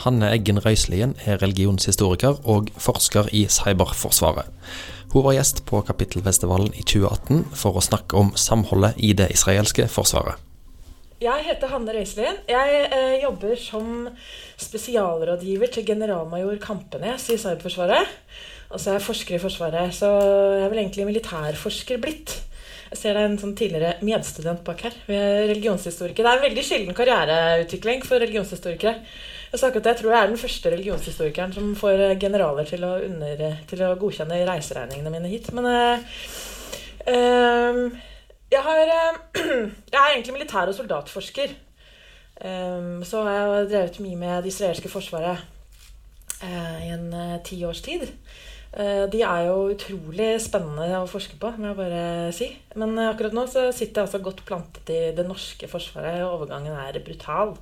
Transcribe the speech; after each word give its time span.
Hanne 0.00 0.30
Eggen 0.32 0.60
Røiselien 0.64 1.10
er 1.28 1.42
religionshistoriker 1.42 2.38
og 2.48 2.70
forsker 2.80 3.28
i 3.36 3.44
cyberforsvaret. 3.52 4.48
Hun 5.12 5.26
var 5.26 5.34
gjest 5.36 5.64
på 5.68 5.82
Kapittelfestivalen 5.84 6.70
i 6.72 6.84
2018 6.86 7.42
for 7.58 7.76
å 7.76 7.82
snakke 7.84 8.16
om 8.16 8.30
samholdet 8.38 8.96
i 8.96 9.10
det 9.18 9.28
israelske 9.34 9.88
forsvaret. 9.92 10.40
Jeg 11.20 11.44
heter 11.44 11.68
Hanne 11.68 11.92
Røiselien. 11.92 12.38
Jeg 12.48 12.84
eh, 12.86 13.18
jobber 13.20 13.58
som 13.60 14.06
spesialrådgiver 14.56 15.68
til 15.74 15.84
generalmajor 15.90 16.56
Kampenes 16.62 17.26
i 17.28 17.36
Cyberforsvaret. 17.36 18.14
Og 18.70 18.80
så 18.80 18.92
er 18.92 18.96
jeg 18.96 19.04
forsker 19.04 19.36
i 19.36 19.42
Forsvaret, 19.42 19.92
så 19.92 20.08
jeg 20.14 20.62
er 20.64 20.70
vel 20.72 20.80
egentlig 20.84 21.08
militærforsker 21.10 22.00
blitt. 22.00 22.38
Jeg 22.90 22.98
ser 22.98 23.18
det 23.18 23.20
er 23.20 23.28
en 23.28 23.38
sånn 23.38 23.52
tidligere 23.58 23.98
medstudent 24.06 24.62
bak 24.66 24.86
her. 24.86 24.96
Vi 25.06 25.18
er 25.18 25.44
religionshistorikere. 25.50 26.24
Det 26.24 26.30
er 26.30 26.40
en 26.40 26.46
veldig 26.46 26.64
sjelden 26.66 26.96
karriereutvikling 26.96 28.06
for 28.06 28.22
religionshistorikere. 28.22 28.96
Jeg, 29.50 29.76
at 29.76 29.86
jeg 29.86 29.96
tror 29.98 30.12
jeg 30.12 30.22
er 30.22 30.28
den 30.30 30.38
første 30.38 30.70
religionshistorikeren 30.70 31.52
som 31.52 31.72
får 31.76 32.02
generaler 32.22 32.68
til 32.68 32.84
å, 32.86 32.92
under, 33.02 33.40
til 33.66 33.80
å 33.82 33.96
godkjenne 33.98 34.44
reiseregningene 34.46 35.10
mine 35.10 35.30
hit. 35.30 35.48
Men 35.56 35.66
uh, 35.66 36.04
uh, 37.10 37.80
jeg, 38.52 38.60
har, 38.66 38.92
uh, 38.94 39.40
jeg 39.92 39.98
er 39.98 40.12
egentlig 40.12 40.36
militær- 40.36 40.70
og 40.70 40.76
soldatforsker. 40.78 41.56
Um, 42.40 43.02
så 43.04 43.24
har 43.26 43.34
jeg 43.34 43.66
drevet 43.72 43.98
mye 44.04 44.20
med 44.20 44.46
det 44.46 44.52
israelske 44.54 44.88
forsvaret 44.92 45.42
i 46.40 46.88
en 46.88 47.10
ti 47.44 47.58
års 47.68 47.82
tid. 47.84 48.06
De 49.12 49.18
er 49.20 49.42
jo 49.44 49.74
utrolig 49.74 50.28
spennende 50.40 50.86
å 50.96 51.08
forske 51.10 51.36
på, 51.36 51.50
må 51.60 51.68
jeg 51.68 51.76
bare 51.76 52.04
si. 52.32 52.48
Men 52.80 52.94
akkurat 53.02 53.34
nå 53.36 53.44
så 53.50 53.66
sitter 53.76 54.00
jeg 54.00 54.06
altså 54.06 54.22
godt 54.24 54.40
plantet 54.48 54.88
i 54.94 55.00
det 55.12 55.26
norske 55.28 55.68
forsvaret. 55.68 56.22
og 56.24 56.38
Overgangen 56.38 56.78
er 56.80 56.96
brutal. 57.04 57.52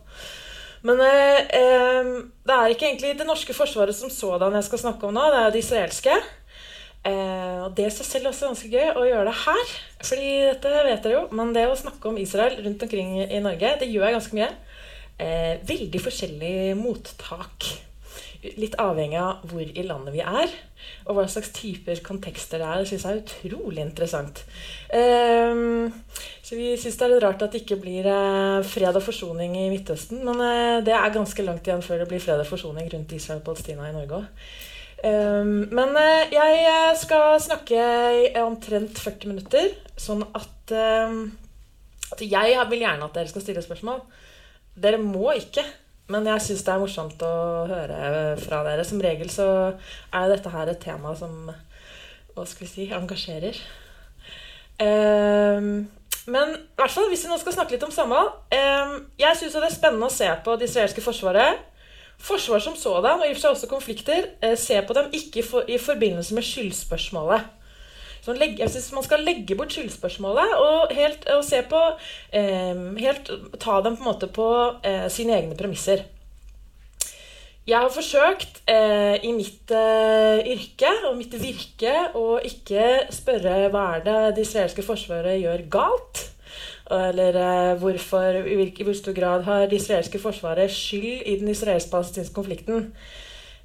Men 0.86 1.00
eh, 1.02 2.10
det 2.46 2.54
er 2.54 2.74
ikke 2.74 2.90
egentlig 2.90 3.16
det 3.18 3.26
norske 3.26 3.56
forsvaret 3.56 3.96
som 3.96 4.12
sådan 4.12 4.54
jeg 4.58 4.68
skal 4.68 4.84
snakke 4.84 5.08
om 5.08 5.16
nå. 5.16 5.24
Det 5.32 5.40
er 5.40 5.54
det 5.54 5.64
israelske. 5.64 6.18
Eh, 7.08 7.58
og 7.64 7.74
det 7.78 7.86
er 7.86 7.94
seg 7.94 8.08
selv 8.08 8.30
også 8.30 8.50
ganske 8.50 8.70
gøy 8.72 8.92
å 8.92 9.06
gjøre 9.08 9.26
det 9.30 9.36
her. 9.44 9.74
Fordi 10.02 10.30
dette 10.50 10.86
vet 10.86 11.04
dere 11.04 11.16
jo, 11.16 11.26
men 11.38 11.52
det 11.56 11.66
å 11.70 11.78
snakke 11.78 12.10
om 12.10 12.18
Israel 12.20 12.58
rundt 12.64 12.84
omkring 12.86 13.16
i 13.24 13.42
Norge, 13.44 13.76
det 13.80 13.90
gjør 13.90 14.08
jeg 14.08 14.18
ganske 14.18 14.38
mye. 14.38 14.50
Eh, 15.18 15.54
veldig 15.66 16.02
forskjellig 16.02 16.56
mottak. 16.78 17.72
Litt 18.38 18.76
avhengig 18.78 19.18
av 19.18 19.40
hvor 19.50 19.66
i 19.66 19.82
landet 19.82 20.14
vi 20.14 20.20
er, 20.22 20.52
og 21.08 21.16
hva 21.16 21.24
slags 21.26 21.50
typer 21.56 21.98
kontekster 22.06 22.60
det 22.62 22.68
er. 22.68 22.82
Det 22.84 22.90
syns 22.92 23.06
jeg 23.06 23.16
er 23.16 23.22
utrolig 23.24 23.82
interessant. 23.82 24.44
Um, 24.94 25.88
så 26.46 26.58
vi 26.58 26.68
syns 26.78 27.00
det 27.00 27.06
er 27.06 27.12
litt 27.16 27.24
rart 27.24 27.42
at 27.42 27.56
det 27.56 27.64
ikke 27.64 27.80
blir 27.82 28.06
uh, 28.06 28.62
fred 28.62 28.94
og 28.94 29.02
forsoning 29.02 29.56
i 29.58 29.66
Midtøsten. 29.72 30.22
Men 30.22 30.38
uh, 30.38 30.78
det 30.86 30.94
er 30.94 31.14
ganske 31.16 31.46
langt 31.48 31.66
igjen 31.66 31.82
før 31.82 32.04
det 32.04 32.06
blir 32.12 32.22
fred 32.22 32.44
og 32.44 32.46
forsoning 32.46 32.86
rundt 32.94 33.16
Israel 33.16 33.42
og 33.42 33.48
Palestina 33.48 33.88
i 33.88 33.96
Norge 33.96 34.22
òg. 34.22 34.46
Um, 34.98 35.66
men 35.74 35.98
uh, 35.98 36.30
jeg 36.30 36.94
skal 37.02 37.42
snakke 37.42 37.90
i 38.22 38.30
omtrent 38.44 39.02
40 39.02 39.34
minutter, 39.34 39.74
sånn 39.98 40.22
at, 40.30 40.78
at 40.78 42.22
jeg 42.22 42.64
vil 42.70 42.86
gjerne 42.86 43.06
at 43.10 43.18
dere 43.18 43.30
skal 43.34 43.42
stille 43.42 43.66
spørsmål. 43.66 44.04
Dere 44.78 45.02
må 45.02 45.32
ikke. 45.34 45.66
Men 46.08 46.28
jeg 46.30 46.44
syns 46.44 46.64
det 46.64 46.72
er 46.72 46.80
morsomt 46.80 47.22
å 47.24 47.34
høre 47.68 47.98
fra 48.40 48.62
dere. 48.64 48.84
Som 48.88 49.02
regel 49.04 49.28
så 49.32 49.48
er 49.68 50.30
dette 50.32 50.52
her 50.52 50.70
et 50.72 50.80
tema 50.80 51.12
som 51.18 51.50
hva 52.38 52.46
skal 52.46 52.64
vi 52.64 52.70
si, 52.70 52.86
engasjerer. 52.94 53.58
Um, 54.78 55.88
men 56.30 56.52
i 56.54 56.78
hvert 56.78 56.94
fall, 56.94 57.08
hvis 57.10 57.24
vi 57.26 57.32
nå 57.32 57.38
skal 57.40 57.56
snakke 57.56 57.74
litt 57.74 57.82
om 57.82 57.90
samhold 57.90 58.28
um, 58.54 58.92
Jeg 59.18 59.38
syns 59.40 59.56
det 59.56 59.62
er 59.66 59.72
spennende 59.74 60.06
å 60.06 60.12
se 60.12 60.28
på 60.44 60.54
det 60.54 60.68
israelske 60.68 61.02
forsvaret. 61.02 61.64
Forsvar 62.22 62.62
som 62.62 62.76
sådan, 62.78 63.18
og 63.18 63.26
i 63.26 63.32
og 63.32 63.38
for 63.38 63.42
seg 63.42 63.56
også 63.56 63.70
konflikter, 63.70 64.30
uh, 64.44 64.54
se 64.58 64.78
på 64.86 64.96
dem 64.96 65.10
ikke 65.18 65.44
for, 65.46 65.66
i 65.66 65.80
forbindelse 65.82 66.36
med 66.38 66.46
skyldspørsmålet. 66.46 67.57
Så 68.28 68.34
legge, 68.36 68.60
jeg 68.60 68.68
synes 68.74 68.90
man 68.92 69.04
skal 69.06 69.22
legge 69.24 69.54
bort 69.56 69.72
skyldspørsmålet 69.72 70.50
og, 70.60 70.90
helt, 70.92 71.22
og 71.32 71.40
se 71.48 71.62
på 71.64 71.78
eh, 72.36 72.80
helt, 73.00 73.30
Ta 73.56 73.78
dem 73.80 73.94
på 73.96 74.04
en 74.04 74.08
måte 74.10 74.28
på 74.28 74.48
eh, 74.84 75.06
sine 75.08 75.32
egne 75.38 75.56
premisser. 75.56 76.02
Jeg 77.68 77.80
har 77.80 77.88
forsøkt 77.92 78.60
eh, 78.68 79.16
i 79.24 79.30
mitt 79.32 79.72
eh, 79.72 80.42
yrke 80.52 80.90
og 81.08 81.16
mitt 81.16 81.38
virke 81.40 81.94
å 82.20 82.36
ikke 82.44 83.06
spørre 83.16 83.70
hva 83.72 83.84
er 83.94 84.04
det 84.04 84.18
det 84.36 84.44
israelske 84.44 84.84
forsvaret 84.84 85.40
gjør 85.40 85.64
galt. 85.72 86.20
Eller 86.98 87.40
eh, 87.46 87.72
hvorfor, 87.80 88.42
i 88.44 88.84
hvor 88.84 88.98
stor 89.00 89.16
grad 89.16 89.48
har 89.48 89.64
det 89.72 89.80
israelske 89.80 90.20
forsvaret 90.20 90.68
skyld 90.72 91.24
i 91.24 91.38
den 91.40 91.48
israelsk-palestinske 91.56 92.36
konflikten. 92.36 92.90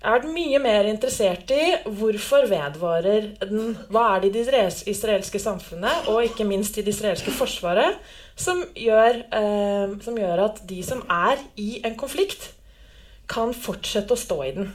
Jeg 0.04 0.12
har 0.12 0.18
vært 0.18 0.34
mye 0.36 0.60
mer 0.60 0.88
interessert 0.92 1.52
i 1.56 1.66
hvorfor 1.96 2.44
vedvarer 2.52 3.30
den 3.40 3.78
Hva 3.88 4.02
er 4.18 4.26
det 4.26 4.34
i 4.34 4.42
det 4.50 4.64
israelske 4.92 5.40
samfunnet, 5.40 6.10
og 6.12 6.26
ikke 6.28 6.44
minst 6.44 6.76
i 6.76 6.84
det 6.84 6.92
israelske 6.92 7.32
forsvaret, 7.32 8.02
som 8.36 8.60
gjør, 8.76 9.22
eh, 9.32 9.94
som 10.04 10.18
gjør, 10.20 10.42
at 10.44 10.60
de 10.68 10.82
som 10.84 11.06
er 11.08 11.40
i 11.56 11.80
en 11.88 11.96
konflikt, 11.96 12.50
kan 13.32 13.54
fortsette 13.56 14.12
å 14.12 14.20
stå 14.20 14.38
i 14.44 14.52
den. 14.58 14.74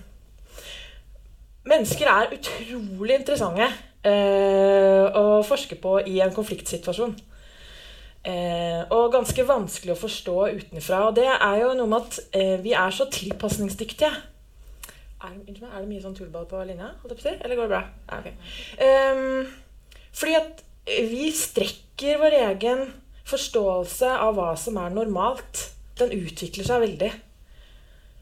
Mennesker 1.69 2.09
er 2.09 2.33
utrolig 2.39 3.19
interessante 3.19 3.69
eh, 4.09 5.13
å 5.13 5.43
forske 5.45 5.77
på 5.77 5.99
i 6.09 6.23
en 6.25 6.33
konfliktsituasjon. 6.33 7.13
Eh, 8.25 8.81
og 8.97 9.13
ganske 9.13 9.45
vanskelig 9.45 9.93
å 9.93 10.01
forstå 10.07 10.41
utenfra. 10.57 11.05
Og 11.11 11.21
det 11.21 11.29
er 11.29 11.61
jo 11.67 11.77
noe 11.77 11.93
med 11.93 12.09
at 12.09 12.19
eh, 12.33 12.57
vi 12.65 12.73
er 12.73 12.97
så 12.97 13.11
tilpasningsdyktige. 13.13 14.15
Er, 15.19 15.35
er, 15.35 15.81
det 15.81 15.89
mye 15.89 16.03
sånn 16.03 16.15
tullball 16.15 16.47
på 16.47 16.61
linja? 16.69 16.93
Eller 17.43 17.59
går 17.59 17.67
det 17.67 17.73
bra? 17.73 17.83
Ja, 18.07 18.19
okay. 18.21 18.35
um, 18.79 19.49
fordi 20.15 20.37
at 20.39 20.65
vi 21.11 21.31
strekker 21.35 22.21
vår 22.23 22.37
egen 22.39 22.85
forståelse 23.29 24.13
av 24.23 24.37
hva 24.39 24.53
som 24.61 24.79
er 24.81 24.95
normalt. 24.95 25.65
Den 25.99 26.15
utvikler 26.15 26.69
seg 26.69 26.85
veldig. 26.85 27.11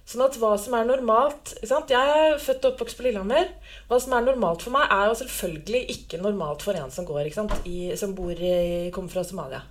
Sånn 0.06 0.23
at 0.23 0.37
hva 0.39 0.53
som 0.61 0.77
er 0.79 0.85
normalt 0.87 1.56
Jeg 1.67 1.99
er 1.99 2.37
født 2.39 2.62
og 2.65 2.77
oppvokst 2.77 2.99
på 2.99 3.06
Lillehammer. 3.09 3.51
Hva 3.91 3.99
som 4.03 4.15
er 4.17 4.25
normalt 4.25 4.62
for 4.65 4.75
meg, 4.75 4.87
er 4.89 5.11
jo 5.11 5.19
selvfølgelig 5.21 5.83
ikke 5.97 6.23
normalt 6.23 6.62
for 6.65 6.79
en 6.79 6.95
som 6.95 7.09
går, 7.09 7.29
I, 7.67 7.79
som 7.99 8.15
i, 8.15 8.55
kommer 8.95 9.12
fra 9.12 9.27
Somalia. 9.27 9.65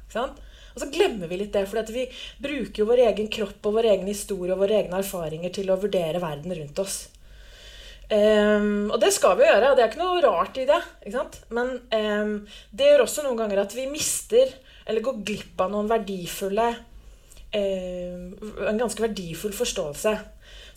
Og 0.76 0.84
så 0.84 0.92
glemmer 0.92 1.32
vi 1.32 1.40
litt 1.40 1.56
det, 1.56 1.64
for 1.72 1.92
vi 1.96 2.04
bruker 2.44 2.82
jo 2.84 2.90
vår 2.90 3.06
egen 3.08 3.30
kropp 3.32 3.70
og 3.70 3.78
vår 3.78 3.94
egen 3.94 4.10
historie 4.12 4.52
og 4.52 4.60
våre 4.66 4.82
egne 4.82 5.00
erfaringer 5.00 5.54
til 5.56 5.72
å 5.72 5.80
vurdere 5.80 6.20
verden 6.20 6.52
rundt 6.60 6.84
oss. 6.84 6.98
Um, 8.06 8.92
og 8.94 9.00
det 9.02 9.10
skal 9.16 9.34
vi 9.34 9.48
jo 9.48 9.50
gjøre, 9.50 9.72
det 9.74 9.82
er 9.82 9.88
ikke 9.90 10.04
noe 10.04 10.22
rart 10.22 10.58
i 10.62 10.68
det. 10.70 10.78
Men 11.58 11.72
um, 11.82 12.36
det 12.70 12.92
gjør 12.92 13.06
også 13.08 13.24
noen 13.26 13.40
ganger 13.40 13.64
at 13.64 13.74
vi 13.74 13.88
mister 13.90 14.52
eller 14.86 15.02
går 15.06 15.24
glipp 15.26 15.64
av 15.66 15.72
noen 15.74 15.90
verdifulle 15.90 16.68
um, 17.56 18.28
En 18.70 18.78
ganske 18.78 19.02
verdifull 19.02 19.56
forståelse. 19.58 20.14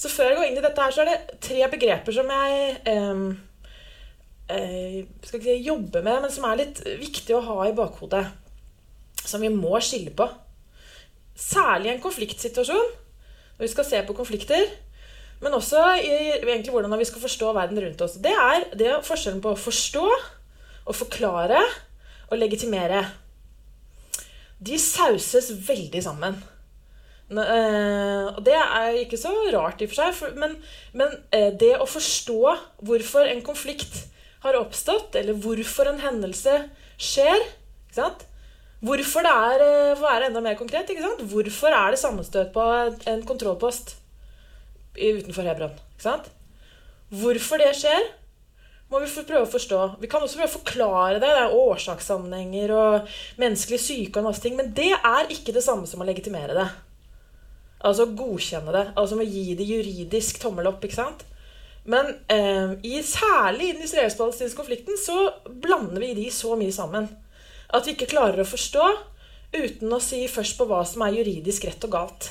Så 0.00 0.08
før 0.08 0.30
jeg 0.30 0.38
går 0.38 0.48
inn 0.48 0.58
i 0.62 0.64
dette 0.64 0.80
her, 0.80 0.94
så 0.94 1.04
er 1.04 1.10
det 1.10 1.38
tre 1.44 1.68
begreper 1.68 2.16
som 2.16 2.32
jeg 2.32 2.80
uh, 2.88 3.28
skal 4.48 5.36
ikke 5.36 5.44
si 5.50 5.60
jobber 5.68 6.04
med, 6.06 6.22
men 6.24 6.32
som 6.32 6.48
er 6.48 6.62
litt 6.62 6.80
viktig 6.86 7.36
å 7.36 7.44
ha 7.44 7.60
i 7.68 7.76
bakhodet. 7.76 8.24
Som 9.20 9.44
vi 9.44 9.52
må 9.52 9.76
skille 9.84 10.14
på. 10.16 10.24
Særlig 11.36 11.90
i 11.90 11.96
en 11.98 12.00
konfliktsituasjon, 12.00 12.94
når 13.58 13.66
vi 13.66 13.74
skal 13.74 13.84
se 13.84 14.00
på 14.06 14.16
konflikter 14.16 14.64
men 15.42 15.54
også 15.54 15.80
i 16.02 16.12
egentlig 16.38 16.74
hvordan 16.74 16.98
vi 16.98 17.06
skal 17.08 17.22
forstå 17.22 17.52
verden 17.56 17.80
rundt 17.84 18.04
oss. 18.04 18.18
Det 18.22 18.34
er, 18.34 18.66
det 18.78 18.90
er 18.90 19.06
forskjellen 19.06 19.42
på 19.44 19.54
å 19.54 19.60
forstå, 19.60 20.04
å 20.88 20.96
forklare 20.96 21.60
og 22.28 22.38
legitimere. 22.40 23.04
De 24.58 24.78
sauses 24.82 25.52
veldig 25.68 26.02
sammen. 26.02 26.38
Eh, 27.28 28.24
og 28.32 28.40
det 28.46 28.56
er 28.56 29.02
ikke 29.02 29.20
så 29.20 29.34
rart 29.52 29.82
i 29.84 29.88
og 29.88 29.92
for 29.92 30.00
seg, 30.00 30.38
men, 30.40 30.56
men 30.96 31.12
eh, 31.34 31.50
det 31.60 31.74
å 31.76 31.86
forstå 31.88 32.40
hvorfor 32.88 33.28
en 33.28 33.44
konflikt 33.44 34.06
har 34.46 34.56
oppstått, 34.56 35.18
eller 35.20 35.36
hvorfor 35.36 35.90
en 35.90 36.00
hendelse 36.00 36.62
skjer 36.96 37.36
Hvorfor 38.78 39.26
det 39.26 39.34
er, 39.34 39.62
eh, 39.66 39.94
for 39.98 40.06
å 40.06 40.08
være 40.08 40.30
enda 40.30 40.42
mer 40.42 40.56
konkret, 40.58 40.90
hvorfor 41.28 41.74
er 41.74 41.92
det 41.92 42.00
sammenstøt 42.00 42.52
på 42.54 42.66
en 43.12 43.24
kontrollpost? 43.28 43.97
Utenfor 44.98 45.46
Hebron. 45.48 45.76
Ikke 45.94 46.06
sant? 46.06 46.30
Hvorfor 47.08 47.60
det 47.62 47.70
skjer, 47.78 48.10
må 48.88 49.00
vi 49.02 49.08
prøve 49.28 49.44
å 49.44 49.50
forstå. 49.50 49.80
Vi 50.00 50.08
kan 50.08 50.22
også 50.24 50.40
prøve 50.40 50.48
å 50.48 50.56
forklare 50.58 51.20
det. 51.20 51.28
Det 51.28 51.44
er 51.44 51.56
årsakssammenhenger 51.56 52.72
og 52.72 53.16
menneskelig 53.40 53.80
syke 53.84 54.20
og 54.20 54.28
masse 54.30 54.44
ting. 54.44 54.56
Men 54.56 54.72
det 54.76 54.94
er 54.96 55.32
ikke 55.32 55.52
det 55.56 55.64
samme 55.64 55.88
som 55.88 56.00
å 56.00 56.08
legitimere 56.08 56.56
det. 56.56 56.68
Altså 57.84 58.08
godkjenne 58.16 58.74
det. 58.74 58.84
Altså 58.98 59.18
å 59.20 59.26
gi 59.26 59.52
det 59.58 59.68
juridisk 59.68 60.40
tommel 60.42 60.70
opp. 60.70 60.84
ikke 60.84 61.00
sant? 61.00 61.24
Men 61.88 62.10
eh, 62.32 62.74
i, 62.84 62.98
særlig 63.04 63.70
i 63.70 63.76
den 63.76 63.84
israelsk-palestinske 63.86 64.58
konflikten 64.58 64.98
så 65.00 65.30
blander 65.48 66.02
vi 66.04 66.14
de 66.18 66.26
så 66.34 66.56
mye 66.58 66.74
sammen 66.74 67.08
at 67.68 67.86
vi 67.86 67.94
ikke 67.94 68.10
klarer 68.10 68.42
å 68.42 68.48
forstå 68.48 68.84
uten 69.54 69.92
å 69.92 70.00
si 70.02 70.22
først 70.28 70.58
på 70.58 70.66
hva 70.68 70.82
som 70.88 71.04
er 71.04 71.16
juridisk 71.20 71.64
rett 71.68 71.84
og 71.88 71.94
galt. 71.94 72.28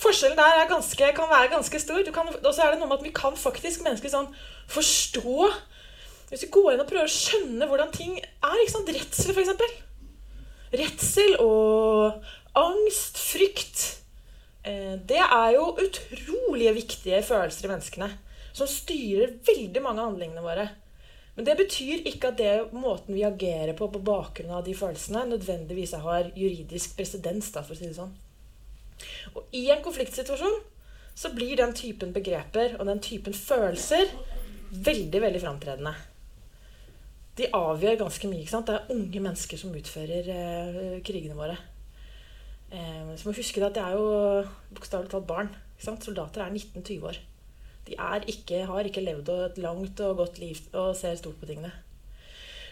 Forskjellen 0.00 0.38
der 0.38 0.68
ganske, 0.70 1.12
kan 1.16 1.28
være 1.28 1.52
ganske 1.52 1.80
stor. 1.82 2.00
Og 2.00 2.54
så 2.54 2.64
er 2.64 2.72
det 2.72 2.80
noe 2.80 2.88
med 2.88 2.98
at 3.00 3.04
vi 3.04 3.12
kan 3.16 3.36
faktisk 3.36 3.84
mennesker 3.84 4.12
sånn 4.12 4.30
forstå 4.70 5.50
Hvis 6.30 6.44
vi 6.46 6.52
går 6.54 6.72
inn 6.72 6.82
og 6.84 6.88
prøver 6.88 7.08
å 7.08 7.12
skjønne 7.12 7.66
hvordan 7.66 7.90
ting 7.92 8.18
er. 8.20 8.60
ikke 8.62 8.72
sant? 8.72 8.92
Redsel, 8.94 9.32
f.eks. 9.34 9.80
Redsel 10.80 11.34
og 11.42 12.28
angst, 12.54 13.18
frykt. 13.18 13.82
Eh, 14.62 14.94
det 15.10 15.18
er 15.18 15.56
jo 15.56 15.72
utrolig 15.74 16.70
viktige 16.76 17.18
følelser 17.26 17.66
i 17.66 17.72
menneskene. 17.72 18.10
Som 18.54 18.70
styrer 18.70 19.34
veldig 19.46 19.82
mange 19.82 20.04
av 20.04 20.12
handlingene 20.12 20.44
våre. 20.44 20.68
Men 21.34 21.46
det 21.46 21.58
betyr 21.58 22.06
ikke 22.06 22.30
at 22.30 22.38
det 22.38 22.54
måten 22.76 23.14
vi 23.16 23.26
agerer 23.26 23.74
på 23.78 23.90
på 23.90 24.02
bakgrunn 24.06 24.54
av 24.54 24.64
de 24.66 24.74
følelsene, 24.76 25.26
nødvendigvis 25.30 25.94
har 25.98 26.30
juridisk 26.36 26.96
presedens, 26.98 27.50
for 27.54 27.74
å 27.74 27.78
si 27.78 27.86
det 27.88 27.98
sånn. 27.98 28.12
Og 29.34 29.56
i 29.56 29.66
en 29.72 29.82
konfliktsituasjon 29.84 30.60
så 31.20 31.32
blir 31.34 31.58
den 31.58 31.74
typen 31.76 32.14
begreper 32.14 32.76
og 32.78 32.86
den 32.88 33.02
typen 33.04 33.34
følelser 33.36 34.08
veldig, 34.70 35.20
veldig 35.22 35.42
framtredende. 35.42 35.94
De 37.38 37.48
avgjør 37.56 37.98
ganske 38.04 38.28
mye. 38.28 38.44
ikke 38.44 38.52
sant? 38.52 38.68
Det 38.68 38.76
er 38.76 38.94
unge 38.94 39.22
mennesker 39.26 39.60
som 39.60 39.74
utfører 39.74 40.30
eh, 40.34 40.96
krigene 41.06 41.38
våre. 41.38 41.56
Eh, 42.70 43.12
så 43.16 43.26
må 43.26 43.34
huske 43.36 43.62
at 43.64 43.76
det 43.76 43.82
er 43.82 43.96
jo 43.96 44.44
bokstavelig 44.74 45.10
talt 45.12 45.28
barn. 45.28 45.52
ikke 45.76 45.88
sant? 45.88 46.04
Soldater 46.04 46.44
er 46.44 46.54
19-20 46.54 47.06
år. 47.10 47.20
De 47.86 47.96
er 47.96 48.26
ikke, 48.30 48.64
har 48.68 48.86
ikke 48.86 49.02
levd 49.02 49.30
et 49.34 49.62
langt 49.62 50.00
og 50.06 50.18
godt 50.20 50.38
liv 50.38 50.58
og 50.72 50.92
ser 50.96 51.16
stort 51.18 51.40
på 51.40 51.48
tingene. 51.48 51.72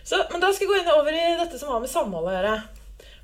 Så, 0.04 0.20
men 0.30 0.40
da 0.40 0.52
skal 0.52 0.64
jeg 0.66 0.70
gå 0.70 0.76
inn 0.82 0.92
over 0.94 1.12
i 1.12 1.24
dette 1.40 1.58
som 1.60 1.72
har 1.72 1.80
med 1.82 1.90
samhold 1.90 2.28
å 2.30 2.34
gjøre. 2.36 2.52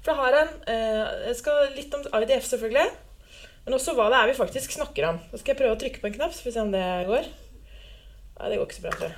For 0.05 0.13
jeg 0.13 0.21
har 0.21 0.37
en 0.43 0.51
eh, 0.69 1.13
Jeg 1.31 1.37
skal 1.41 1.71
litt 1.73 1.95
om 1.97 2.05
IDF, 2.21 2.45
selvfølgelig. 2.51 2.89
Men 3.65 3.77
også 3.79 3.95
hva 3.97 4.11
det 4.13 4.19
er 4.19 4.29
vi 4.29 4.37
faktisk 4.37 4.75
snakker 4.77 5.09
om. 5.09 5.23
Så 5.31 5.41
skal 5.41 5.55
jeg 5.55 5.61
prøve 5.63 5.77
å 5.77 5.81
trykke 5.81 6.03
på 6.03 6.11
en 6.11 6.19
knapp, 6.19 6.35
så 6.37 6.45
får 6.45 6.51
vi 6.51 6.57
se 6.57 6.65
om 6.67 6.75
det 6.75 6.85
går. 7.09 7.31
Nei, 8.35 8.51
det 8.51 8.59
går 8.61 8.69
ikke 8.69 8.77
så 8.77 8.85
bra. 8.85 9.09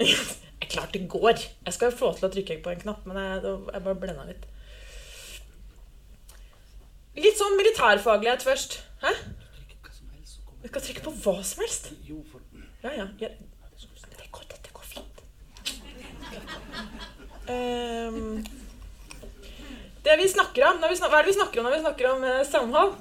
Jeg 0.00 0.10
jeg. 0.10 0.42
Klart 0.66 0.92
det 0.96 1.08
går. 1.08 1.38
Jeg 1.66 1.74
skal 1.76 1.94
få 1.94 2.10
til 2.16 2.26
å 2.26 2.32
trykke 2.32 2.58
på 2.64 2.72
en 2.72 2.80
knapp, 2.80 3.06
men 3.06 3.18
jeg, 3.20 3.54
jeg 3.70 3.84
bare 3.84 4.00
blenda 4.02 4.26
litt. 4.26 4.46
Litt 7.16 7.38
sånn 7.38 7.54
militærfaglighet 7.56 8.42
først. 8.44 8.80
Hæ? 9.04 9.12
Du 10.64 10.66
skal 10.68 10.82
trykke 10.82 11.04
på 11.06 11.12
hva 11.22 11.36
som 11.46 11.62
helst? 11.62 11.92
Ja, 12.82 12.90
ja. 12.90 13.06
ja. 13.22 13.30
Det 14.18 14.26
går, 14.34 14.48
dette 14.50 14.74
går 14.74 14.88
fint. 14.90 15.22
Um, 17.46 18.42
det 20.06 20.16
vi 20.20 20.28
snakker 20.30 20.68
om, 20.70 20.82
vi, 20.82 20.96
Hva 21.02 21.18
er 21.18 21.26
det 21.26 21.32
vi 21.32 21.38
snakker 21.38 21.60
om 21.60 21.68
når 21.68 21.76
vi 21.76 21.84
snakker 21.84 22.10
om 22.12 22.26
eh, 22.26 22.42
samhold? 22.46 22.96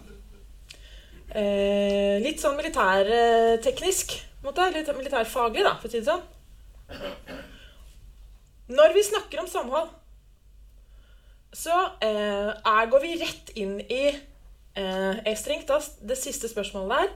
Eh, 1.35 2.15
litt 2.23 2.41
sånn 2.41 2.57
militærteknisk. 2.57 4.15
Eh, 4.45 4.71
litt 4.73 4.89
militærfaglig, 4.95 5.65
da, 5.65 5.75
for 5.81 5.89
å 5.89 5.93
si 5.93 6.01
det 6.01 6.09
sånn. 6.09 6.25
Når 8.75 8.95
vi 8.95 9.03
snakker 9.05 9.41
om 9.41 9.49
samhold, 9.49 9.91
så 11.55 11.75
eh, 12.03 12.51
er, 12.51 12.89
går 12.91 13.03
vi 13.03 13.17
rett 13.21 13.51
inn 13.55 13.77
i 13.83 14.03
eh, 14.09 15.35
strengt 15.37 15.69
tatt 15.69 16.01
det 16.01 16.17
siste 16.19 16.49
spørsmålet 16.51 16.95
der. 16.95 17.13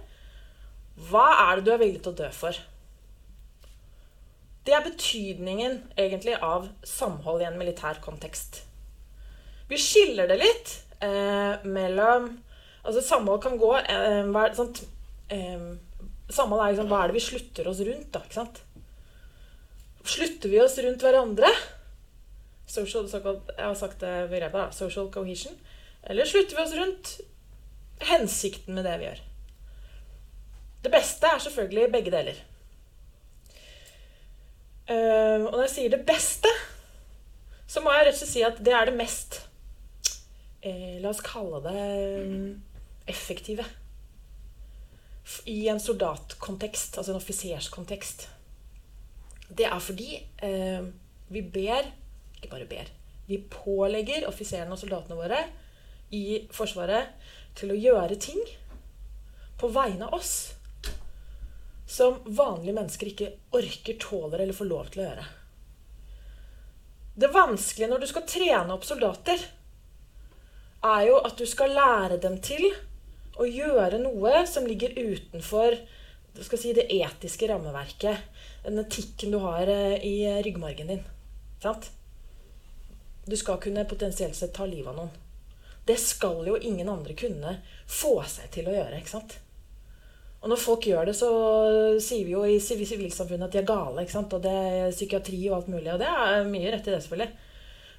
Hva 1.09 1.25
er 1.47 1.59
det 1.59 1.65
du 1.65 1.73
er 1.73 1.81
villig 1.81 2.03
til 2.03 2.13
å 2.13 2.19
dø 2.21 2.29
for? 2.35 2.57
Det 4.67 4.75
er 4.75 4.85
betydningen 4.85 5.79
egentlig 5.97 6.35
av 6.45 6.69
samhold 6.85 7.41
i 7.41 7.47
en 7.49 7.57
militær 7.57 8.01
kontekst. 8.03 8.68
Vi 9.69 9.77
skiller 9.77 10.29
det 10.29 10.39
litt 10.41 10.71
eh, 11.05 11.65
mellom 11.69 12.31
Altså 12.79 13.01
samhold 13.03 13.41
kan 13.43 13.57
gå 13.59 13.73
eh, 13.77 14.29
sånt, 14.57 14.81
eh, 15.29 15.65
Samhold 16.31 16.63
er 16.63 16.71
liksom 16.73 16.89
hva 16.89 17.03
er 17.03 17.11
det 17.11 17.19
vi 17.19 17.25
slutter 17.25 17.67
oss 17.69 17.81
rundt, 17.85 18.07
da. 18.13 18.21
ikke 18.23 18.37
sant? 18.37 18.61
Slutter 20.09 20.49
vi 20.49 20.61
oss 20.63 20.77
rundt 20.81 21.03
hverandre? 21.03 21.49
Social, 22.69 23.09
såkalt, 23.09 23.49
jeg 23.57 23.65
har 23.65 23.77
sagt 23.77 24.01
det 24.01 24.13
begrepet, 24.31 24.57
da. 24.61 24.69
Social 24.73 25.09
cohesion. 25.13 25.57
Eller 26.05 26.29
slutter 26.29 26.55
vi 26.55 26.63
oss 26.63 26.75
rundt 26.77 27.11
hensikten 28.09 28.77
med 28.77 28.85
det 28.87 28.95
vi 29.01 29.09
gjør? 29.09 29.23
Det 30.85 30.93
beste 30.93 31.33
er 31.33 31.43
selvfølgelig 31.43 31.91
begge 31.97 32.13
deler. 32.13 32.39
Uh, 34.89 35.49
og 35.49 35.51
når 35.51 35.65
jeg 35.67 35.73
sier 35.75 35.93
det 35.93 36.05
beste, 36.07 36.53
så 37.69 37.81
må 37.83 37.93
jeg 37.93 38.07
rett 38.07 38.15
og 38.15 38.21
slett 38.21 38.31
si 38.37 38.45
at 38.45 38.61
det 38.65 38.73
er 38.73 38.89
det 38.89 38.97
mest 38.97 39.41
uh, 40.65 40.97
La 41.03 41.11
oss 41.11 41.21
kalle 41.25 41.61
det 41.65 41.85
um, 42.25 42.41
effektive. 43.09 43.65
I 45.45 45.67
en 45.69 45.81
soldatkontekst, 45.81 46.97
altså 46.97 47.13
en 47.13 47.21
offiserskontekst. 47.21 48.27
Det 49.49 49.65
er 49.65 49.81
fordi 49.81 50.13
eh, 50.45 50.85
vi 51.33 51.41
ber 51.41 51.87
Ikke 52.37 52.51
bare 52.51 52.67
ber. 52.69 52.89
Vi 53.27 53.37
pålegger 53.51 54.27
offiserene 54.29 54.73
og 54.73 54.81
soldatene 54.81 55.17
våre 55.17 55.39
i 56.13 56.47
Forsvaret 56.53 57.11
til 57.57 57.73
å 57.73 57.77
gjøre 57.77 58.17
ting 58.21 58.39
på 59.59 59.69
vegne 59.73 60.07
av 60.07 60.15
oss 60.17 60.33
som 61.89 62.21
vanlige 62.25 62.77
mennesker 62.77 63.09
ikke 63.11 63.29
orker, 63.57 63.97
tåler 64.01 64.43
eller 64.43 64.57
får 64.57 64.69
lov 64.69 64.89
til 64.93 65.01
å 65.01 65.05
gjøre. 65.07 65.27
Det 67.19 67.29
vanskelige 67.33 67.89
når 67.91 68.03
du 68.03 68.07
skal 68.09 68.27
trene 68.29 68.75
opp 68.75 68.85
soldater, 68.87 69.41
er 70.85 71.05
jo 71.09 71.19
at 71.23 71.37
du 71.37 71.45
skal 71.49 71.73
lære 71.75 72.19
dem 72.23 72.37
til 72.43 72.69
å 73.39 73.47
gjøre 73.47 74.01
noe 74.01 74.43
som 74.47 74.67
ligger 74.67 74.95
utenfor 74.95 75.77
si, 76.39 76.73
det 76.75 76.87
etiske 76.93 77.47
rammeverket, 77.49 78.27
den 78.63 78.79
etikken 78.79 79.33
du 79.35 79.39
har 79.43 79.67
eh, 79.67 79.97
i 80.05 80.15
ryggmargen 80.43 80.91
din. 80.91 81.03
Sant? 81.63 81.89
Du 83.25 83.35
skal 83.37 83.59
kunne 83.61 83.87
potensielt 83.87 84.35
sett 84.35 84.53
ta 84.55 84.65
livet 84.65 84.91
av 84.91 84.97
noen. 84.97 85.11
Det 85.85 85.97
skal 85.99 86.47
jo 86.47 86.57
ingen 86.57 86.89
andre 86.89 87.15
kunne 87.17 87.59
få 87.89 88.19
seg 88.27 88.51
til 88.53 88.69
å 88.69 88.75
gjøre. 88.75 88.99
ikke 88.99 89.15
sant? 89.15 89.37
Og 90.39 90.51
når 90.51 90.61
folk 90.61 90.85
gjør 90.87 91.09
det, 91.09 91.15
så 91.17 91.29
sier 91.99 92.27
vi 92.27 92.35
jo 92.35 92.45
i 92.47 92.59
sivilsamfunnet 92.63 93.49
at 93.49 93.55
de 93.55 93.61
er 93.63 93.67
gale. 93.67 94.03
ikke 94.03 94.15
sant? 94.15 94.33
Og 94.37 94.43
det 94.43 94.53
er 94.53 94.93
psykiatri 94.93 95.41
og 95.49 95.59
alt 95.59 95.71
mulig. 95.73 95.89
Og 95.93 95.99
det 95.99 96.09
er 96.09 96.47
mye 96.47 96.71
rett 96.71 96.87
i 96.87 96.93
det, 96.93 97.01
selvfølgelig. 97.03 97.31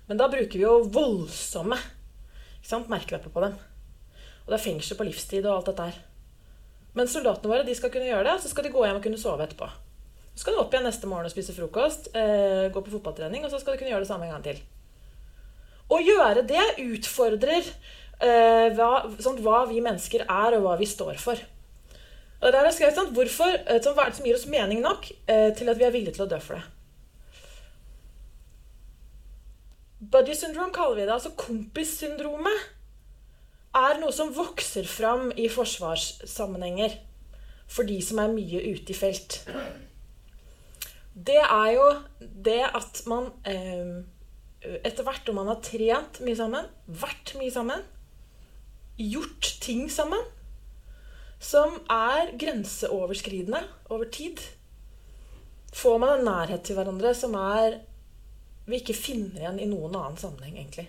Men 0.09 0.21
da 0.21 0.29
bruker 0.33 0.56
vi 0.56 0.65
jo 0.65 0.76
voldsomme 0.91 1.79
merkelapper 2.89 3.31
på 3.31 3.45
dem. 3.45 3.59
Og 4.45 4.53
det 4.53 4.59
er 4.59 4.65
fengsel 4.65 4.97
på 4.99 5.07
livstid 5.07 5.47
og 5.47 5.57
alt 5.57 5.71
dette 5.71 5.87
her. 5.90 6.00
Men 6.95 7.07
soldatene 7.07 7.52
våre 7.52 7.67
de 7.67 7.75
skal 7.79 7.93
kunne 7.93 8.09
gjøre 8.09 8.26
det, 8.26 8.40
så 8.43 8.50
skal 8.50 8.67
de 8.67 8.73
gå 8.75 8.83
hjem 8.85 8.99
og 8.99 9.05
kunne 9.05 9.21
sove 9.21 9.45
etterpå. 9.47 9.69
Så 10.35 10.43
skal 10.43 10.57
de 10.57 10.62
opp 10.62 10.75
igjen 10.75 10.87
neste 10.88 11.07
morgen 11.11 11.29
og 11.29 11.33
spise 11.33 11.55
frokost, 11.55 12.11
eh, 12.17 12.71
gå 12.73 12.83
på 12.83 12.93
fotballtrening, 12.95 13.45
og 13.45 13.50
så 13.52 13.61
skal 13.61 13.75
de 13.75 13.83
kunne 13.83 13.93
gjøre 13.93 14.07
det 14.07 14.11
samme 14.11 14.26
en 14.26 14.35
gang 14.35 14.45
til. 14.47 14.61
Å 15.90 15.99
gjøre 15.99 16.43
det 16.47 16.67
utfordrer 16.83 17.62
eh, 17.67 18.69
hva, 18.75 18.90
sånn, 19.23 19.40
hva 19.43 19.64
vi 19.71 19.83
mennesker 19.85 20.26
er, 20.26 20.59
og 20.59 20.67
hva 20.67 20.76
vi 20.81 20.87
står 20.87 21.19
for. 21.23 21.38
Og 22.40 22.55
der 22.55 22.64
er 22.64 22.73
skrevet 22.73 22.97
sånn, 22.97 23.11
Hvorfor, 23.12 23.52
sånn, 23.85 23.95
Hva 23.95 24.07
er 24.07 24.12
det 24.12 24.17
som 24.17 24.26
gir 24.26 24.38
oss 24.38 24.49
mening 24.49 24.81
nok 24.81 25.11
eh, 25.29 25.50
til 25.57 25.69
at 25.69 25.76
vi 25.76 25.85
er 25.85 25.93
villige 25.93 26.17
til 26.17 26.25
å 26.25 26.31
dø 26.31 26.38
for 26.40 26.57
det? 26.57 26.79
Buddy 30.00 30.35
syndrome 30.35 30.73
kaller 30.73 30.97
vi 30.97 31.04
det. 31.04 31.12
Altså 31.12 31.35
kompissyndromet 31.37 32.69
er 33.76 34.00
noe 34.00 34.12
som 34.14 34.33
vokser 34.35 34.88
fram 34.88 35.28
i 35.38 35.47
forsvarssammenhenger 35.52 36.97
for 37.71 37.87
de 37.87 38.00
som 38.02 38.19
er 38.23 38.33
mye 38.33 38.62
ute 38.73 38.95
i 38.95 38.97
felt. 38.97 39.42
Det 41.14 41.38
er 41.42 41.69
jo 41.76 41.87
det 42.21 42.62
at 42.64 43.02
man 43.11 43.28
eh, 43.47 44.00
etter 44.80 45.04
hvert 45.07 45.28
om 45.30 45.38
man 45.40 45.50
har 45.52 45.61
trent 45.64 46.21
mye 46.25 46.38
sammen, 46.38 46.69
vært 46.87 47.35
mye 47.38 47.52
sammen, 47.52 47.85
gjort 49.00 49.52
ting 49.62 49.87
sammen 49.92 50.25
som 51.40 51.78
er 51.92 52.35
grenseoverskridende 52.40 53.62
over 53.92 54.09
tid. 54.12 54.40
Får 55.73 56.00
man 56.02 56.19
en 56.19 56.26
nærhet 56.26 56.66
til 56.66 56.76
hverandre 56.76 57.14
som 57.16 57.37
er 57.38 57.78
vi 58.71 58.81
ikke 58.81 58.97
finner 58.97 59.43
igjen 59.43 59.61
i 59.62 59.69
noen 59.71 59.95
annen 59.95 60.19
sammenheng, 60.21 60.57
egentlig. 60.59 60.89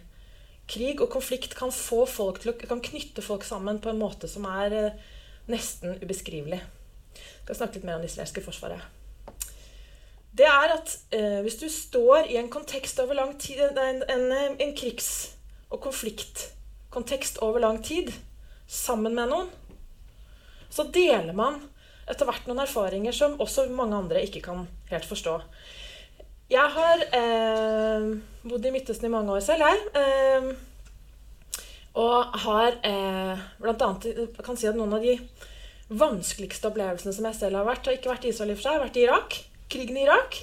Krig 0.72 1.02
og 1.04 1.12
konflikt 1.12 1.56
kan, 1.58 1.72
å, 1.72 2.32
kan 2.38 2.84
knytte 2.86 3.24
folk 3.26 3.44
sammen 3.48 3.82
på 3.84 3.92
en 3.92 4.00
måte 4.00 4.30
som 4.32 4.46
er 4.48 4.78
eh, 4.78 5.04
nesten 5.52 5.98
ubeskrivelig. 6.00 6.62
Jeg 6.62 7.44
skal 7.46 7.60
snakke 7.64 7.80
litt 7.80 7.88
mer 7.90 8.00
om 8.00 8.06
det 8.06 8.12
israelske 8.12 8.44
forsvaret. 8.46 8.84
Det 10.32 10.48
er 10.48 10.74
at 10.78 10.94
eh, 11.12 11.42
hvis 11.44 11.60
du 11.60 11.68
står 11.68 12.30
i 12.32 12.38
en 12.40 12.52
kontekst 12.52 13.02
over 13.04 13.18
lang 13.20 13.34
tid, 13.42 13.60
en, 13.60 14.04
en, 14.08 14.32
en 14.56 14.76
krigs- 14.78 15.34
og 15.72 15.82
konfliktkontekst 15.84 17.42
over 17.44 17.60
lang 17.64 17.82
tid 17.84 18.14
sammen 18.68 19.16
med 19.16 19.32
noen, 19.32 19.52
så 20.72 20.88
deler 20.88 21.36
man 21.36 21.60
etter 22.08 22.28
hvert 22.28 22.48
noen 22.48 22.64
erfaringer 22.64 23.16
som 23.16 23.38
også 23.44 23.68
mange 23.76 23.98
andre 23.98 24.24
ikke 24.24 24.44
kan 24.46 24.66
helt 24.92 25.08
forstå. 25.08 25.36
Jeg 26.52 26.68
har 26.76 27.04
eh, 27.16 28.08
bodd 28.44 28.66
i 28.68 28.74
Midtøsten 28.74 29.08
i 29.08 29.14
mange 29.14 29.32
år 29.38 29.44
selv, 29.46 29.64
jeg. 29.64 29.78
Eh, 29.96 30.52
Og 32.00 32.36
har 32.46 32.78
eh, 32.88 33.40
blant 33.60 33.82
annet 33.84 34.06
jeg 34.12 34.44
kan 34.46 34.60
si 34.60 34.68
at 34.70 34.78
noen 34.80 34.94
av 34.96 35.04
de 35.04 35.18
vanskeligste 35.92 36.70
opplevelsene 36.70 37.12
som 37.16 37.28
jeg 37.28 37.36
selv 37.36 37.60
har 37.60 37.68
vært, 37.68 37.88
har 37.88 37.98
ikke 37.98 38.14
vært 38.14 38.28
i 38.28 38.32
Israel 38.32 38.54
i 38.54 38.56
for 38.56 38.64
seg, 38.64 38.78
har 38.78 38.86
vært 38.86 39.00
i 39.00 39.04
Irak. 39.04 39.38
Krigen 39.72 40.00
i 40.00 40.06
Irak 40.06 40.38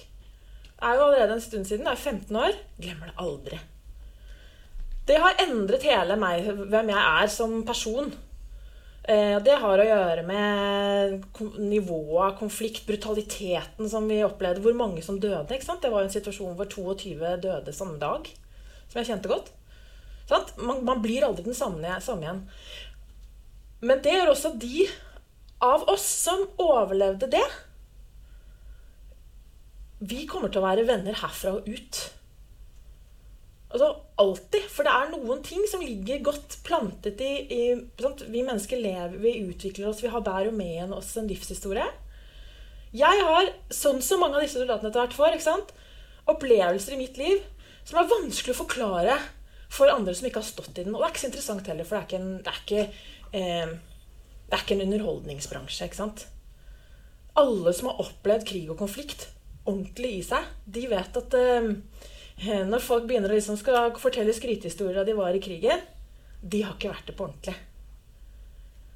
er 0.78 0.94
jo 0.94 1.06
allerede 1.06 1.38
en 1.38 1.44
stund 1.44 1.68
siden. 1.68 1.88
Det 1.88 1.94
er 1.94 2.02
15 2.02 2.36
år. 2.36 2.58
Glemmer 2.78 3.08
det 3.08 3.16
aldri. 3.24 3.60
Det 5.08 5.16
har 5.24 5.40
endret 5.40 5.86
hele 5.88 6.18
meg, 6.20 6.50
hvem 6.68 6.92
jeg 6.92 7.00
er 7.00 7.32
som 7.32 7.62
person. 7.68 8.12
Eh, 9.08 9.38
Det 9.42 9.56
har 9.56 9.80
å 9.80 9.86
gjøre 9.88 10.22
med 10.28 11.38
nivået 11.56 12.24
av 12.26 12.34
konflikt, 12.36 12.84
brutaliteten 12.86 13.88
som 13.88 14.08
vi 14.08 14.20
opplevde, 14.24 14.60
hvor 14.60 14.76
mange 14.76 15.02
som 15.02 15.20
døde. 15.20 15.46
Det 15.48 15.90
var 15.90 16.02
en 16.02 16.12
situasjon 16.12 16.56
hvor 16.58 16.68
22 16.68 17.38
døde 17.40 17.72
samme 17.72 17.96
dag, 17.98 18.28
som 18.88 19.00
jeg 19.00 19.08
kjente 19.08 19.30
godt. 19.32 19.48
Man, 20.60 20.84
man 20.84 21.00
blir 21.00 21.24
aldri 21.24 21.46
den 21.46 21.56
samme, 21.56 21.94
samme 22.04 22.26
igjen. 22.26 22.42
Men 23.80 24.02
det 24.04 24.12
gjør 24.12 24.34
også 24.34 24.52
de 24.60 24.84
av 25.64 25.88
oss 25.88 26.04
som 26.04 26.44
overlevde 26.60 27.30
det. 27.32 27.46
Vi 30.04 30.26
kommer 30.30 30.52
til 30.52 30.60
å 30.60 30.68
være 30.68 30.84
venner 30.86 31.16
herfra 31.16 31.56
og 31.56 31.66
ut. 31.66 32.02
Altså 33.68 33.88
alltid. 34.20 34.64
For 34.72 34.86
det 34.86 34.92
er 34.94 35.10
noen 35.12 35.42
ting 35.44 35.64
som 35.68 35.84
ligger 35.84 36.22
godt 36.30 36.58
plantet 36.66 37.20
i, 37.24 37.32
i? 37.52 37.62
Vi 37.76 38.44
mennesker 38.44 38.80
lever, 38.80 39.18
vi 39.20 39.38
utvikler 39.44 39.90
oss, 39.90 40.02
vi 40.04 40.12
har 40.12 40.24
bærer 40.24 40.54
med 40.54 40.94
oss 40.96 41.14
en 41.20 41.28
livshistorie. 41.28 41.86
Jeg 42.96 43.24
har, 43.28 43.50
sånn 43.74 44.00
som 44.04 44.22
mange 44.24 44.38
av 44.38 44.46
disse 44.46 44.56
soldatene 44.56 44.88
etter 44.88 45.04
hvert 45.04 45.42
får, 45.44 45.74
opplevelser 46.28 46.96
i 46.96 47.00
mitt 47.00 47.20
liv 47.20 47.44
som 47.88 48.00
er 48.00 48.08
vanskelig 48.08 48.54
å 48.54 48.62
forklare 48.62 49.16
for 49.72 49.92
andre 49.92 50.14
som 50.16 50.28
ikke 50.28 50.40
har 50.42 50.48
stått 50.48 50.80
i 50.80 50.84
den. 50.84 50.94
Og 50.94 51.00
det 51.00 51.06
er 51.06 51.12
ikke 51.12 51.22
så 51.22 51.30
interessant 51.30 51.68
heller, 51.68 51.88
for 51.88 51.96
det 51.96 52.00
er 52.00 52.08
ikke 52.08 52.20
en, 52.20 52.34
det 52.44 52.52
er 52.52 52.60
ikke, 52.62 52.82
eh, 53.36 53.72
det 54.48 54.56
er 54.56 54.64
ikke 54.64 54.76
en 54.76 54.84
underholdningsbransje. 54.86 55.88
ikke 55.88 56.00
sant? 56.00 56.26
Alle 57.38 57.74
som 57.76 57.90
har 57.90 58.00
opplevd 58.04 58.46
krig 58.48 58.70
og 58.72 58.80
konflikt 58.80 59.28
ordentlig 59.68 60.14
i 60.18 60.24
seg, 60.24 60.48
de 60.64 60.86
vet 60.88 61.20
at 61.20 61.36
eh, 61.36 61.70
når 62.44 62.82
folk 62.84 63.08
begynner 63.08 63.32
å 63.32 63.38
liksom 63.38 63.58
skal 63.58 63.96
fortelle 63.98 64.34
skrytehistorier 64.34 65.06
de 65.06 65.16
var 65.18 65.34
i 65.34 65.42
krigen, 65.42 65.80
de 66.42 66.62
har 66.62 66.76
ikke 66.76 66.92
vært 66.92 67.10
det 67.10 67.16
på 67.18 67.26
ordentlig. 67.26 67.56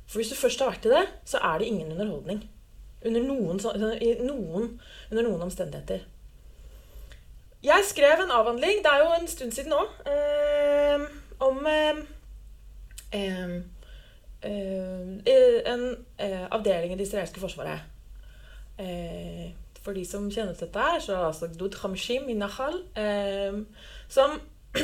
For 0.06 0.20
hvis 0.20 0.30
du 0.30 0.36
først 0.38 0.60
har 0.62 0.70
vært 0.74 0.86
i 0.86 0.92
det, 0.92 1.04
så 1.26 1.40
er 1.42 1.58
det 1.58 1.68
ingen 1.70 1.92
underholdning. 1.94 2.42
Under 3.02 3.22
noen, 3.24 3.58
noen, 4.22 4.66
under 5.10 5.24
noen 5.26 5.46
omstendigheter. 5.48 6.04
Jeg 7.62 7.86
skrev 7.86 8.20
en 8.20 8.34
avhandling, 8.34 8.82
det 8.82 8.90
er 8.90 9.02
jo 9.02 9.14
en 9.16 9.28
stund 9.30 9.54
siden 9.54 9.72
nå, 9.72 9.80
eh, 10.10 11.04
om 11.42 11.66
eh, 11.70 12.02
eh, 13.14 13.56
eh, 14.42 15.58
en 15.72 15.84
eh, 16.18 16.46
avdeling 16.50 16.92
i 16.92 16.98
det 16.98 17.06
israelske 17.06 17.42
forsvaret. 17.42 17.86
Eh, 18.82 19.50
for 19.82 19.96
de 19.96 20.04
som 20.06 20.30
kjenner 20.30 20.56
til 20.56 20.68
dette 20.68 21.02
så 21.04 21.14
er 21.14 21.18
det 21.18 21.28
altså 21.32 21.50
Gdud 21.52 21.78
Hamshim 21.82 22.30
i 22.30 22.38
Nahal, 22.38 22.78
eh, 22.98 23.58
som 24.12 24.38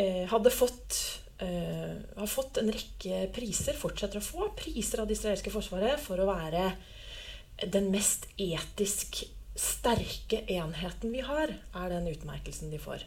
eh, 0.00 0.24
hadde 0.30 0.52
fått 0.54 0.98
eh, 1.44 1.96
har 2.16 2.30
fått 2.30 2.60
en 2.62 2.72
rekke 2.72 3.26
priser, 3.36 3.76
fortsetter 3.78 4.20
å 4.20 4.24
få 4.24 4.50
priser 4.58 5.02
av 5.02 5.08
det 5.08 5.18
israelske 5.18 5.52
forsvaret 5.54 6.00
for 6.00 6.20
å 6.20 6.28
være 6.30 6.70
den 7.72 7.90
mest 7.92 8.28
etisk 8.40 9.24
sterke 9.56 10.42
enheten 10.52 11.12
vi 11.12 11.22
har, 11.24 11.52
er 11.52 11.92
den 11.92 12.08
utmerkelsen 12.10 12.72
de 12.72 12.80
får. 12.80 13.04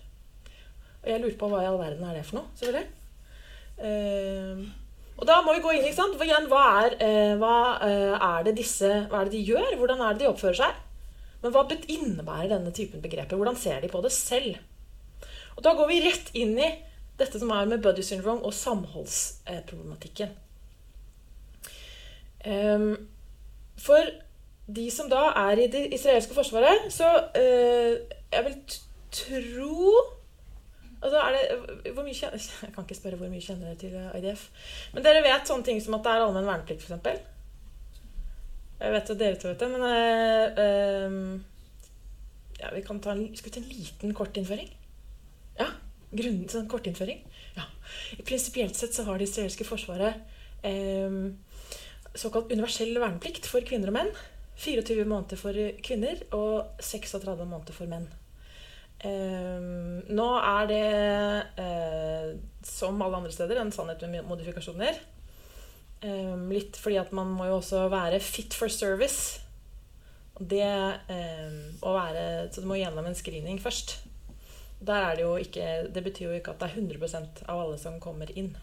Og 1.00 1.10
jeg 1.12 1.22
lurer 1.22 1.38
på 1.40 1.50
hva 1.52 1.64
i 1.64 1.68
all 1.70 1.80
verden 1.80 2.06
er 2.08 2.18
det 2.18 2.26
for 2.28 2.42
noe, 2.42 2.50
selvfølgelig. 2.60 2.88
Og 5.20 5.26
da 5.28 5.42
må 5.44 5.54
vi 5.56 5.64
gå 5.64 5.74
inn, 5.76 5.84
ikke 5.84 5.98
sant? 5.98 6.16
For 6.16 6.28
igjen, 6.28 6.48
hva 6.48 6.64
er, 6.86 6.96
eh, 7.04 7.34
hva, 7.40 7.56
eh, 7.84 8.16
er 8.16 8.44
det 8.48 8.56
disse, 8.56 8.88
hva 9.12 9.22
er 9.22 9.28
det 9.28 9.36
de 9.36 9.46
gjør? 9.52 9.76
Hvordan 9.76 10.02
er 10.02 10.14
det 10.14 10.24
de 10.24 10.30
oppfører 10.32 10.60
seg? 10.62 10.78
Men 11.44 11.52
hva 11.52 11.66
innebærer 11.68 12.50
denne 12.54 12.72
typen 12.76 13.02
begreper? 13.04 13.36
Hvordan 13.36 13.58
ser 13.60 13.82
de 13.82 13.92
på 13.92 14.02
det 14.04 14.12
selv? 14.12 14.56
Og 15.58 15.64
da 15.64 15.74
går 15.76 15.88
vi 15.88 16.00
rett 16.06 16.32
inn 16.34 16.58
i 16.60 16.70
dette 17.20 17.40
som 17.40 17.52
er 17.52 17.68
med 17.68 17.82
buddy 17.84 18.04
syndrome 18.04 18.46
og 18.48 18.54
samholdsproblematikken. 18.56 20.32
Um, 22.48 23.10
for 23.76 24.08
de 24.72 24.86
som 24.92 25.10
da 25.12 25.34
er 25.36 25.60
i 25.60 25.68
det 25.68 25.90
israelske 25.94 26.34
forsvaret, 26.34 26.88
så 26.94 27.10
uh, 27.36 27.98
Jeg 28.32 28.46
vil 28.46 28.56
tro 29.12 30.19
Altså 31.00 31.22
det, 31.32 31.94
hvor 31.96 32.04
mye 32.04 32.14
Jeg 32.66 32.74
kan 32.76 32.84
ikke 32.86 32.98
spørre 32.98 33.20
hvor 33.20 33.32
mye 33.32 33.44
kjenner 33.44 33.72
dere 33.72 33.80
til 33.80 33.96
eh, 33.96 34.18
IDF. 34.20 34.48
Men 34.94 35.06
dere 35.06 35.24
vet 35.26 35.48
sånne 35.48 35.68
ting 35.68 35.80
som 35.84 35.96
at 35.98 36.06
det 36.06 36.16
er 36.16 36.26
allmenn 36.26 36.50
verneplikt, 36.50 36.84
f.eks.? 36.86 37.28
Jeg 38.80 38.96
vet 38.96 39.12
at 39.12 39.20
dere 39.20 39.40
to 39.40 39.50
vet 39.50 39.60
det, 39.60 39.68
men 39.74 39.84
ehm, 40.64 41.24
ja, 42.62 42.70
vi 42.72 42.84
kan 42.86 43.02
ta 43.04 43.12
en, 43.12 43.26
Skal 43.36 43.50
vi 43.50 43.56
ta 43.58 43.60
en 43.60 43.74
liten 43.74 44.14
kortinnføring? 44.16 44.70
Ja, 45.60 45.68
grunnen 46.14 46.48
til 46.48 46.62
en 46.62 46.70
kortinnføring. 46.72 47.20
Ja. 47.58 47.68
Prinsipielt 48.24 48.80
sett 48.80 48.96
så 48.96 49.04
har 49.08 49.20
det 49.20 49.28
israelske 49.28 49.68
forsvaret 49.68 50.16
øh, 50.64 51.36
såkalt 52.16 52.52
universell 52.54 52.96
verneplikt 52.96 53.52
for 53.52 53.68
kvinner 53.68 53.92
og 53.92 53.98
menn. 54.00 54.14
24 54.60 55.06
måneder 55.08 55.40
for 55.40 55.56
kvinner 55.84 56.24
og 56.36 56.82
36 56.84 57.46
måneder 57.46 57.76
for 57.76 57.92
menn. 57.92 58.08
Eh, 59.00 59.60
nå 60.12 60.28
er 60.44 60.66
det, 60.68 60.86
uh, 61.56 62.34
som 62.68 63.00
alle 63.02 63.22
andre 63.22 63.32
steder, 63.32 63.60
en 63.62 63.72
sannhet 63.72 64.04
med 64.12 64.28
modifikasjoner. 64.28 65.00
Um, 66.00 66.48
litt 66.52 66.78
fordi 66.80 66.96
at 67.00 67.12
man 67.16 67.32
må 67.36 67.50
jo 67.50 67.58
også 67.60 67.86
være 67.92 68.22
fit 68.24 68.56
for 68.56 68.72
service. 68.72 69.40
Det, 70.40 70.68
um, 71.12 71.58
å 71.84 71.96
være, 71.96 72.24
så 72.52 72.64
du 72.64 72.70
må 72.70 72.80
gjennom 72.80 73.08
en 73.08 73.18
screening 73.18 73.60
først. 73.64 73.98
Der 74.80 75.10
er 75.10 75.18
det 75.18 75.26
jo 75.26 75.34
ikke 75.36 75.90
Det 75.92 76.04
betyr 76.06 76.30
jo 76.30 76.36
ikke 76.38 76.54
at 76.54 76.62
det 76.62 76.70
er 76.70 76.78
100% 76.80 77.42
av 77.52 77.66
alle 77.66 77.80
som 77.82 77.98
kommer 78.00 78.32
inn. 78.32 78.54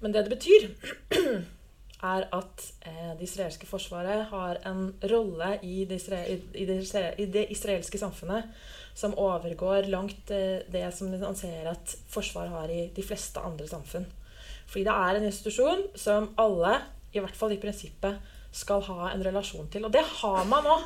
Men 0.00 0.12
det 0.12 0.24
det 0.24 0.32
betyr, 0.32 0.70
er 2.02 2.26
at 2.34 2.64
eh, 2.86 3.12
det 3.18 3.26
israelske 3.28 3.66
forsvaret 3.68 4.26
har 4.30 4.60
en 4.68 4.88
rolle 5.10 5.58
i 5.62 5.84
det, 5.88 7.46
israelske 7.54 8.00
samfunnet 8.00 8.50
som 8.94 9.16
overgår 9.18 9.88
langt 9.90 10.30
eh, 10.34 10.64
det 10.70 10.84
som 10.94 11.10
man 11.12 11.38
ser 11.38 11.70
at 11.70 11.96
forsvar 12.10 12.50
har 12.52 12.70
i 12.70 12.88
de 12.94 13.06
fleste 13.06 13.40
andre 13.40 13.68
samfunn. 13.70 14.06
Fordi 14.66 14.84
det 14.86 14.94
er 14.94 15.18
en 15.18 15.26
institusjon 15.28 15.82
som 15.98 16.30
alle, 16.40 16.78
i 17.12 17.20
hvert 17.22 17.36
fall 17.36 17.54
i 17.54 17.60
prinsippet, 17.62 18.32
skal 18.54 18.84
ha 18.86 19.10
en 19.10 19.24
relasjon 19.24 19.68
til. 19.70 19.84
Og 19.86 19.92
det 19.92 20.04
har 20.20 20.44
man 20.46 20.64
nå. 20.66 20.78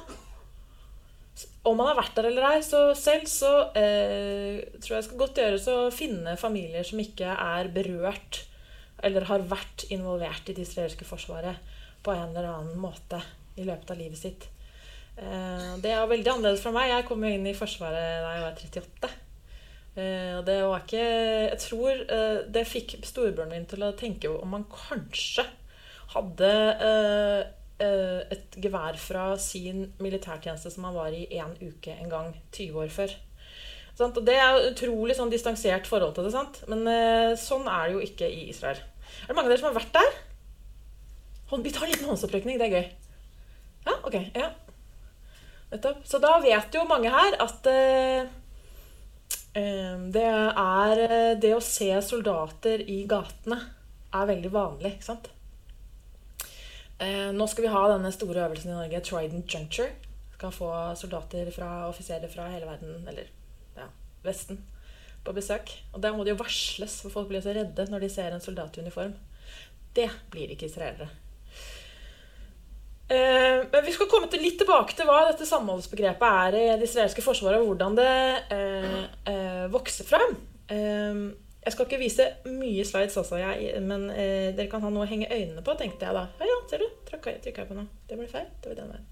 Om 1.69 1.77
man 1.77 1.91
har 1.91 1.99
vært 1.99 2.17
der 2.17 2.31
eller 2.31 2.47
ei, 2.49 2.63
så 2.65 2.89
selv 2.99 3.29
så 3.31 3.53
eh, 3.77 4.65
tror 4.81 4.97
jeg 4.97 5.07
skal 5.07 5.21
godt 5.21 5.39
gjøres 5.39 5.69
å 5.71 5.79
finne 5.95 6.39
familier 6.41 6.87
som 6.87 7.01
ikke 7.03 7.29
er 7.29 7.69
berørt 7.75 8.48
eller 9.05 9.27
har 9.29 9.47
vært 9.51 9.87
involvert 9.95 10.49
i 10.51 10.55
det 10.57 10.67
israelske 10.67 11.07
forsvaret 11.07 11.59
på 12.03 12.15
en 12.15 12.31
eller 12.33 12.51
annen 12.51 12.79
måte 12.81 13.21
i 13.59 13.67
løpet 13.67 13.93
av 13.93 14.01
livet 14.01 14.21
sitt. 14.21 14.49
Eh, 15.19 15.71
det 15.83 15.91
er 15.91 16.07
veldig 16.07 16.33
annerledes 16.33 16.63
fra 16.63 16.73
meg. 16.75 16.93
Jeg 16.93 17.07
kom 17.09 17.25
jo 17.25 17.33
inn 17.35 17.47
i 17.51 17.57
Forsvaret 17.59 18.23
da 18.23 18.35
jeg 18.37 18.45
var 18.45 18.61
38. 18.63 19.13
Eh, 19.99 20.33
og 20.39 20.43
det 20.47 20.59
var 20.63 20.85
ikke 20.85 21.03
Jeg 21.03 21.61
tror 21.65 22.03
eh, 22.05 22.41
det 22.55 22.67
fikk 22.71 22.99
storebroren 23.07 23.55
min 23.55 23.67
til 23.71 23.83
å 23.83 23.95
tenke 23.99 24.31
om 24.31 24.55
han 24.55 24.69
kanskje 24.71 25.47
hadde 26.15 26.53
et 27.79 28.57
gevær 28.59 28.97
fra 28.99 29.25
sin 29.39 29.85
militærtjeneste 30.03 30.71
som 30.73 30.87
han 30.89 30.97
var 30.97 31.15
i 31.15 31.29
én 31.37 31.53
uke 31.61 31.93
en 31.95 32.11
gang 32.11 32.33
20 32.57 32.81
år 32.83 32.89
før. 32.91 33.13
Og 33.99 34.23
det 34.27 34.37
er 34.39 34.55
jo 34.55 34.71
utrolig 34.71 35.17
sånn 35.19 35.33
distansert 35.33 35.89
forhold 35.91 36.15
til 36.15 36.29
det. 36.29 36.33
sant? 36.35 36.61
Men 36.71 36.87
eh, 36.87 37.35
sånn 37.41 37.67
er 37.67 37.89
det 37.89 37.97
jo 37.97 38.05
ikke 38.07 38.31
i 38.31 38.49
Israel. 38.53 38.79
Er 39.25 39.31
det 39.31 39.37
mange 39.37 39.49
av 39.49 39.55
dere 39.55 39.63
som 39.63 39.73
har 39.73 39.81
vært 39.81 39.97
der? 39.97 40.19
Vi 41.51 41.73
tar 41.73 41.87
en 41.87 41.93
liten 41.95 42.11
håndsopprekning. 42.11 42.59
Det 42.61 42.69
er 42.69 42.77
gøy. 42.77 42.91
Ja, 43.89 43.95
ok. 44.05 44.19
ja. 44.37 44.51
Nettopp. 45.73 46.05
Så 46.07 46.21
da 46.23 46.37
vet 46.45 46.77
jo 46.77 46.85
mange 46.89 47.11
her 47.13 47.35
at 47.43 47.67
eh, 47.73 48.29
eh, 49.59 49.97
det 50.15 50.29
er 50.29 51.03
eh, 51.09 51.33
Det 51.41 51.51
å 51.57 51.65
se 51.65 51.91
soldater 52.05 52.85
i 52.85 53.03
gatene 53.09 53.59
er 54.15 54.31
veldig 54.31 54.53
vanlig, 54.53 54.95
ikke 54.97 55.09
sant? 55.11 55.27
Eh, 56.99 57.29
nå 57.35 57.47
skal 57.51 57.67
vi 57.67 57.73
ha 57.73 57.83
denne 57.93 58.13
store 58.15 58.47
øvelsen 58.47 58.73
i 58.73 58.77
Norge, 58.77 59.03
Trident 59.05 59.55
Juncture. 59.55 59.91
Skal 60.39 60.55
få 60.55 60.71
soldater 60.99 61.51
fra 61.55 61.89
offiserer 61.89 62.31
fra 62.33 62.49
hele 62.53 62.69
verden, 62.69 63.03
eller 63.11 63.29
Vesten, 64.29 64.61
på 65.25 65.35
besøk. 65.37 65.73
Og 65.95 66.03
da 66.05 66.13
må 66.15 66.25
det 66.25 66.35
jo 66.35 66.43
varsles, 66.43 67.01
for 67.05 67.11
folk 67.17 67.29
blir 67.33 67.43
så 67.45 67.57
redde 67.57 67.89
når 67.91 68.05
de 68.05 68.11
ser 68.13 68.31
en 68.37 68.45
soldat 68.45 68.77
i 68.79 68.85
uniform. 68.85 69.17
Det 69.97 70.11
blir 70.31 70.53
ikke 70.55 70.69
israelere. 70.69 71.09
Eh, 73.09 73.65
men 73.73 73.85
vi 73.87 73.93
skal 73.97 74.09
komme 74.13 74.29
til 74.29 74.43
litt 74.45 74.59
tilbake 74.61 74.93
til 74.95 75.09
hva 75.09 75.23
dette 75.31 75.47
samholdsbegrepet 75.49 76.29
er 76.29 76.57
i 76.59 76.65
det 76.77 76.89
israelske 76.91 77.25
forsvaret, 77.25 77.63
og 77.63 77.71
hvordan 77.73 77.97
det 77.97 78.11
eh, 78.53 79.05
eh, 79.33 79.67
vokser 79.73 80.05
frem. 80.09 80.37
Eh, 80.69 81.17
Jeg 81.69 81.73
skal 81.75 81.87
ikke 81.89 82.01
vise 82.01 82.25
mye 82.47 82.85
slides 82.87 83.17
også, 83.21 83.37
jeg, 83.43 83.81
men 83.85 84.07
eh, 84.15 84.55
dere 84.57 84.71
kan 84.73 84.81
ha 84.85 84.89
noe 84.93 85.05
å 85.05 85.09
henge 85.11 85.27
øynene 85.29 85.65
på, 85.65 85.75
tenkte 85.77 86.07
jeg 86.07 86.15
da. 86.17 86.23
Ja, 86.41 86.47
ja, 86.49 86.59
ser 86.71 86.79
du. 86.85 86.87
Trykka 87.11 87.35
jeg, 87.35 87.67
på 87.69 87.77
noe. 87.77 87.89
Det 88.09 88.17
ble 88.17 88.29
feil. 88.31 88.47
Det 88.63 88.71
var 88.71 88.79
den 88.79 88.93
veien. 88.95 89.07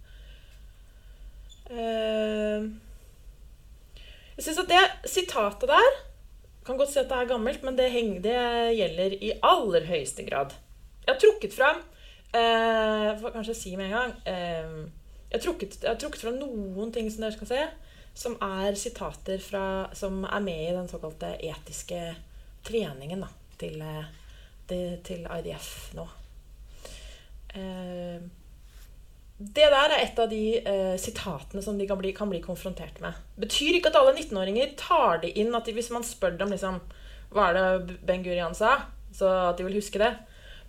Jeg 4.37 4.45
syns 4.45 4.61
at 4.61 4.71
det 4.71 5.11
sitatet 5.11 5.71
der 5.71 5.99
Kan 6.67 6.77
godt 6.77 6.93
si 6.93 7.01
at 7.01 7.09
det 7.09 7.17
er 7.17 7.29
gammelt, 7.31 7.63
men 7.65 7.77
det, 7.79 7.91
henger, 7.95 8.21
det 8.25 8.77
gjelder 8.77 9.17
i 9.23 9.33
aller 9.43 9.87
høyeste 9.87 10.25
grad. 10.27 10.55
Jeg 11.07 11.15
har 11.15 11.21
trukket 11.23 11.55
fram 11.55 11.83
eh, 12.35 13.11
Får 13.21 13.35
kanskje 13.37 13.55
si 13.55 13.75
med 13.79 13.87
en 13.87 13.97
gang 13.97 14.15
eh, 14.27 14.79
jeg, 15.27 15.39
har 15.39 15.45
trukket, 15.45 15.79
jeg 15.83 15.91
har 15.91 15.99
trukket 16.01 16.23
fram 16.23 16.39
noen 16.41 16.93
ting 16.95 17.09
som 17.11 17.25
dere 17.25 17.35
skal 17.35 17.49
se, 17.51 17.63
som 18.17 18.37
er 18.43 18.77
sitater 18.79 19.41
fra, 19.43 19.65
som 19.99 20.23
er 20.25 20.45
med 20.45 20.63
i 20.69 20.75
den 20.77 20.89
såkalte 20.89 21.33
etiske 21.43 21.99
treningen 22.67 23.25
da, 23.25 23.31
til, 23.59 23.83
eh, 23.83 24.95
til 25.07 25.27
IDF 25.27 25.71
nå. 25.99 26.07
Eh, 27.59 28.23
det 29.37 29.67
der 29.69 29.93
er 29.93 29.99
et 30.01 30.21
av 30.21 30.31
de 30.33 30.57
eh, 30.57 30.95
sitatene 31.01 31.61
som 31.61 31.77
de 31.77 31.85
kan 31.89 31.99
bli, 32.01 32.15
kan 32.17 32.31
bli 32.31 32.41
konfrontert 32.41 33.03
med. 33.05 33.17
Betyr 33.37 33.77
ikke 33.77 33.91
at 33.93 33.99
alle 34.01 34.15
19-åringer 34.17 34.73
tar 34.81 35.21
det 35.27 35.35
inn 35.37 35.53
at 35.57 35.69
de, 35.69 35.75
hvis 35.77 35.93
man 35.93 36.07
spør 36.09 36.39
dem 36.41 36.55
liksom, 36.55 36.79
hva 37.35 37.51
er 37.51 37.59
det 37.59 37.99
Ben 38.09 38.25
Gurian 38.25 38.57
sa, 38.57 38.79
så 39.13 39.29
at 39.51 39.61
de 39.61 39.69
vil 39.69 39.77
huske 39.77 40.01
det. 40.01 40.15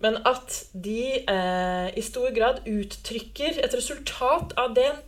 Men 0.04 0.20
at 0.28 0.60
de 0.76 1.24
eh, 1.24 1.88
i 1.96 2.04
stor 2.04 2.28
grad 2.36 2.62
uttrykker 2.68 3.64
et 3.64 3.80
resultat 3.80 4.52
av 4.60 4.76
den, 4.76 5.00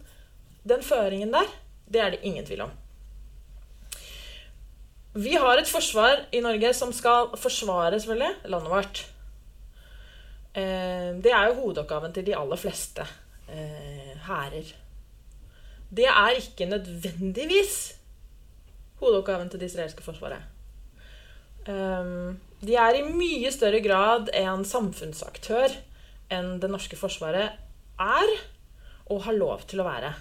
den 0.64 0.86
føringen 0.86 1.36
der, 1.36 1.52
det 1.92 2.06
er 2.06 2.16
det 2.16 2.24
ingen 2.24 2.48
tvil 2.48 2.64
om. 2.70 2.76
Vi 5.20 5.36
har 5.36 5.60
et 5.60 5.68
forsvar 5.68 6.30
i 6.32 6.40
Norge 6.46 6.72
som 6.78 6.94
skal 6.96 7.34
forsvare 7.36 8.00
selvfølgelig 8.00 8.54
landet 8.54 8.72
vårt. 8.72 9.08
Eh, 10.56 11.18
det 11.20 11.34
er 11.36 11.50
jo 11.50 11.66
hovedoppgaven 11.66 12.16
til 12.16 12.30
de 12.30 12.40
aller 12.40 12.62
fleste 12.62 13.04
hærer. 14.28 14.70
Det 15.90 16.06
er 16.06 16.38
ikke 16.38 16.70
nødvendigvis 16.70 17.78
hovedoppgaven 19.00 19.50
til 19.50 19.60
det 19.60 19.72
israelske 19.72 20.04
forsvaret. 20.04 20.44
Um, 21.70 22.40
de 22.62 22.76
er 22.76 22.98
i 22.98 23.06
mye 23.08 23.52
større 23.52 23.82
grad 23.84 24.32
en 24.36 24.66
samfunnsaktør 24.66 25.74
enn 26.34 26.58
det 26.62 26.70
norske 26.72 26.98
forsvaret 27.00 27.58
er 28.00 28.34
og 29.10 29.24
har 29.26 29.38
lov 29.38 29.66
til 29.70 29.82
å 29.82 29.88
være. 29.88 30.12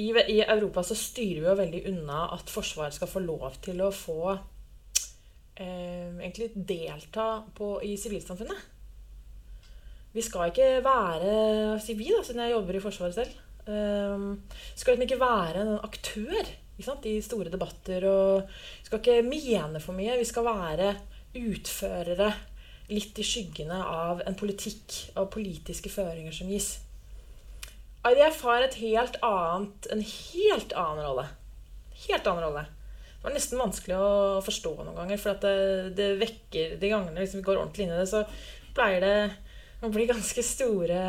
I 0.00 0.40
Europa 0.46 0.82
så 0.86 0.96
styrer 0.96 1.42
vi 1.42 1.48
jo 1.48 1.56
veldig 1.58 1.80
unna 1.90 2.22
at 2.32 2.50
Forsvaret 2.50 2.96
skal 2.96 3.10
få 3.10 3.20
lov 3.20 3.58
til 3.60 3.82
å 3.84 3.90
få 3.92 4.30
eh, 4.32 6.08
egentlig 6.22 6.52
delta 6.54 7.42
på, 7.56 7.74
i 7.84 7.98
sivilsamfunnet. 8.00 8.79
Vi 10.10 10.24
skal 10.26 10.50
ikke 10.50 10.80
være 10.82 11.78
si 11.82 11.94
vi 11.98 12.10
da, 12.10 12.24
siden 12.26 12.42
jeg 12.42 12.56
jobber 12.56 12.76
i 12.76 12.82
Forsvaret 12.82 13.14
selv. 13.14 13.36
Um, 13.70 14.42
skal 14.74 14.96
liksom 14.96 15.06
ikke 15.06 15.20
være 15.20 15.62
en 15.62 15.76
aktør 15.86 16.50
i 16.80 17.20
store 17.22 17.50
debatter. 17.52 18.06
Og 18.08 18.42
vi 18.48 18.88
skal 18.88 19.00
ikke 19.02 19.22
mene 19.26 19.82
for 19.82 19.94
mye. 19.94 20.18
Vi 20.18 20.28
skal 20.28 20.48
være 20.48 20.94
utførere 21.38 22.32
litt 22.90 23.18
i 23.22 23.26
skyggene 23.26 23.78
av 23.86 24.22
en 24.26 24.34
politikk, 24.38 25.12
av 25.14 25.30
politiske 25.30 25.92
føringer 25.92 26.34
som 26.34 26.50
gis. 26.50 26.72
IDF 28.00 28.40
har 28.48 28.64
et 28.64 28.78
helt 28.80 29.18
annet, 29.22 29.86
en 29.92 30.02
helt 30.02 30.72
annen 30.72 31.04
rolle. 31.04 31.26
Helt 32.08 32.26
annen 32.26 32.46
rolle. 32.48 32.64
Det 33.20 33.26
var 33.28 33.36
nesten 33.36 33.60
vanskelig 33.60 33.98
å 34.00 34.40
forstå 34.42 34.72
noen 34.80 34.96
ganger, 34.96 35.20
for 35.20 35.36
det, 35.42 35.90
det, 35.98 36.14
vekker 36.22 36.78
De 36.80 36.88
gangene 36.88 37.20
liksom 37.20 37.42
vi 37.42 37.46
går 37.50 37.60
ordentlig 37.60 37.84
inn 37.84 37.92
i 37.92 37.98
det, 38.00 38.08
så 38.08 38.24
pleier 38.72 39.04
det 39.04 39.16
å 39.80 39.90
blir 39.92 40.10
ganske 40.10 40.42
store 40.44 41.02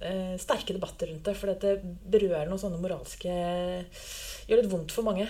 eh, 0.00 0.34
sterke 0.40 0.74
debatter 0.74 1.10
rundt 1.10 1.26
det. 1.28 1.34
For 1.38 1.52
det 1.52 1.74
berører 1.84 2.48
noen 2.50 2.60
sånne 2.60 2.80
moralske 2.82 3.32
Gjør 4.48 4.58
litt 4.58 4.70
vondt 4.72 4.94
for 4.94 5.06
mange. 5.06 5.28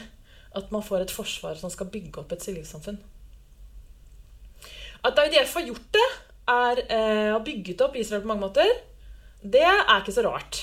At 0.56 0.70
man 0.72 0.84
får 0.84 1.06
et 1.06 1.14
forsvar 1.14 1.58
som 1.60 1.72
skal 1.72 1.90
bygge 1.92 2.22
opp 2.22 2.32
et 2.34 2.44
sivilsamfunn. 2.44 3.00
At 5.02 5.18
IDF 5.18 5.56
har 5.58 5.66
gjort 5.66 5.88
det, 5.96 6.08
er 6.52 6.80
eh, 6.86 7.28
har 7.32 7.42
bygget 7.44 7.82
opp 7.84 7.96
Israel 7.98 8.22
på 8.22 8.30
mange 8.30 8.46
måter, 8.46 8.70
det 9.42 9.64
er 9.66 9.98
ikke 9.98 10.14
så 10.14 10.24
rart. 10.26 10.58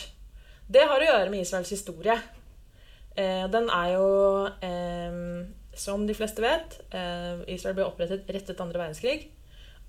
Det 0.70 0.86
har 0.88 1.02
å 1.02 1.08
gjøre 1.08 1.32
med 1.34 1.44
Israels 1.44 1.72
historie. 1.74 2.16
Eh, 3.20 3.46
den 3.52 3.68
er 3.74 3.90
jo, 3.96 4.08
eh, 4.64 5.18
som 5.76 6.06
de 6.08 6.16
fleste 6.16 6.44
vet 6.44 6.78
eh, 6.96 7.42
Israel 7.56 7.76
ble 7.76 7.88
opprettet 7.88 8.30
rett 8.30 8.48
etter 8.48 8.64
andre 8.64 8.80
verdenskrig. 8.84 9.28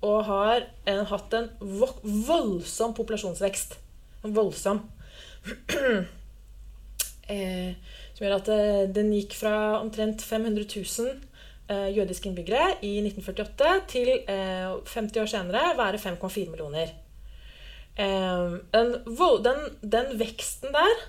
Og 0.01 0.23
har 0.25 0.65
en, 0.89 1.03
hatt 1.05 1.35
en 1.37 1.51
vo 1.61 1.89
voldsom 2.03 2.95
populasjonsvekst. 2.97 3.77
En 4.25 4.33
voldsom. 4.37 4.81
Eh, 7.31 7.75
som 8.11 8.25
gjør 8.25 8.33
at 8.39 8.49
eh, 8.51 8.85
den 8.91 9.11
gikk 9.15 9.37
fra 9.39 9.53
omtrent 9.79 10.23
500 10.25 10.65
000 10.67 11.13
eh, 11.71 11.89
jødiske 11.95 12.27
innbyggere 12.27 12.73
i 12.83 12.97
1948 13.05 13.69
til 13.91 14.09
50 14.27 15.21
år 15.21 15.29
senere 15.31 15.61
være 15.77 16.01
5,4 16.01 16.49
millioner. 16.51 16.91
Den, 17.95 18.91
den, 19.45 19.61
den, 19.93 20.11
veksten 20.19 20.73
der 20.73 21.01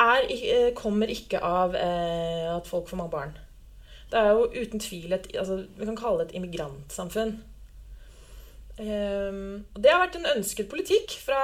er, 0.00 0.72
kommer 0.78 1.10
ikke 1.10 1.40
av 1.42 1.74
at 1.74 2.66
folk 2.70 2.88
får 2.88 3.00
mange 3.00 3.12
barn. 3.12 3.34
Det 4.08 4.20
er 4.20 4.30
jo 4.30 4.46
uten 4.46 4.80
tvil 4.80 5.12
et 5.12 5.26
altså, 5.36 5.64
Vi 5.76 5.84
kan 5.84 5.98
kalle 5.98 6.22
det 6.22 6.30
et 6.30 6.38
immigrantsamfunn. 6.38 7.34
Um, 8.78 9.64
det 9.74 9.90
har 9.90 10.04
vært 10.04 10.20
en 10.20 10.28
ønsket 10.36 10.68
politikk 10.70 11.16
fra, 11.18 11.40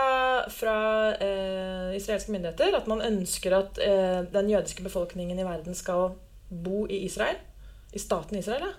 fra 0.55 0.77
uh, 1.19 1.91
israelske 1.97 2.31
myndigheter. 2.35 2.77
At 2.79 2.87
man 2.91 3.03
ønsker 3.03 3.57
at 3.59 3.81
uh, 3.83 4.21
den 4.31 4.53
jødiske 4.53 4.87
befolkningen 4.87 5.39
i 5.39 5.47
verden 5.47 5.75
skal 5.75 6.15
bo 6.51 6.85
i 6.87 7.05
Israel. 7.09 7.41
I 7.95 8.03
staten 8.03 8.39
Israel, 8.39 8.69
ja. 8.69 8.75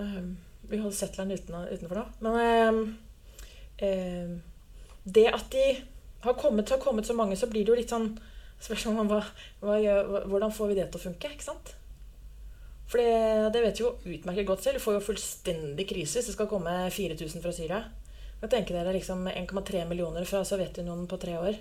Um, 0.00 0.36
vi 0.70 0.78
holder 0.78 0.96
settleren 0.96 1.32
uten, 1.34 1.54
utenfor 1.70 1.98
nå. 1.98 2.04
Men 2.22 2.80
um, 3.82 4.42
det 5.04 5.26
at 5.30 5.46
de 5.54 5.64
har 6.20 6.36
kommet, 6.38 6.70
har 6.70 6.78
kommet, 6.78 7.06
så 7.06 7.14
mange, 7.16 7.36
så 7.36 7.48
blir 7.50 7.64
det 7.64 7.72
jo 7.72 7.78
litt 7.78 7.90
sånn 7.90 8.12
spørsmål 8.60 9.04
om 9.04 9.10
hva, 9.10 9.20
hva, 9.62 9.78
hvordan 10.28 10.52
får 10.52 10.70
vi 10.70 10.78
det 10.78 10.90
til 10.90 11.00
å 11.00 11.06
funke. 11.08 11.30
ikke 11.32 11.46
sant? 11.46 11.74
For 12.90 12.98
det, 12.98 13.62
vet 13.62 13.78
vi 13.78 13.84
jo 13.84 13.92
utmerket 14.16 14.48
godt 14.48 14.64
selv. 14.66 14.80
Vi 14.80 14.84
får 14.84 14.96
jo 14.96 15.06
fullstendig 15.12 15.86
krise 15.86 16.18
hvis 16.18 16.32
det 16.32 16.34
skal 16.34 16.50
komme 16.50 16.74
4000 16.90 17.44
fra 17.44 17.54
Syria. 17.54 17.84
Hva 18.40 18.50
tenker 18.50 18.74
dere 18.74 18.96
liksom 18.96 19.28
1,3 19.30 19.84
millioner 19.86 20.26
fra 20.26 20.42
Sovjetunionen 20.48 21.06
på 21.10 21.20
tre 21.22 21.36
år 21.38 21.58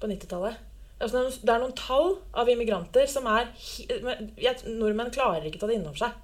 på 0.00 0.08
90-tallet? 0.08 0.56
Altså, 1.00 1.26
det 1.40 1.52
er 1.52 1.60
noen 1.62 1.76
tall 1.76 2.14
av 2.36 2.48
immigranter 2.52 3.06
som 3.08 3.28
er 3.28 3.48
Nordmenn 4.68 5.12
klarer 5.12 5.46
ikke 5.48 5.60
å 5.60 5.62
ta 5.64 5.70
det 5.70 5.78
innover 5.80 6.00
seg. 6.00 6.18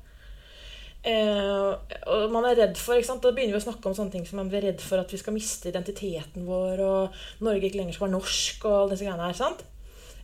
Eh, 1.07 1.95
og 2.12 2.33
man 2.35 2.49
er 2.49 2.59
redd 2.59 2.81
for, 2.81 2.97
ikke 2.97 3.09
sant? 3.09 3.23
Da 3.25 3.33
begynner 3.35 3.57
vi 3.57 3.61
å 3.61 3.66
snakke 3.69 3.88
om 3.88 3.97
sånne 3.97 4.14
ting 4.16 4.25
som 4.29 4.40
man 4.40 4.51
blir 4.53 4.64
redd 4.66 4.83
for 4.83 5.01
at 5.01 5.12
vi 5.12 5.21
skal 5.21 5.37
miste 5.37 5.71
identiteten 5.71 6.49
vår, 6.49 6.83
og 6.83 7.45
Norge 7.47 7.69
ikke 7.69 7.81
lenger 7.81 7.97
skal 7.97 8.09
være 8.09 8.16
norsk, 8.16 8.66
og 8.66 8.79
alle 8.81 8.95
disse 8.95 9.07
greiene 9.07 9.29
her. 9.29 9.37
sant? 9.38 9.62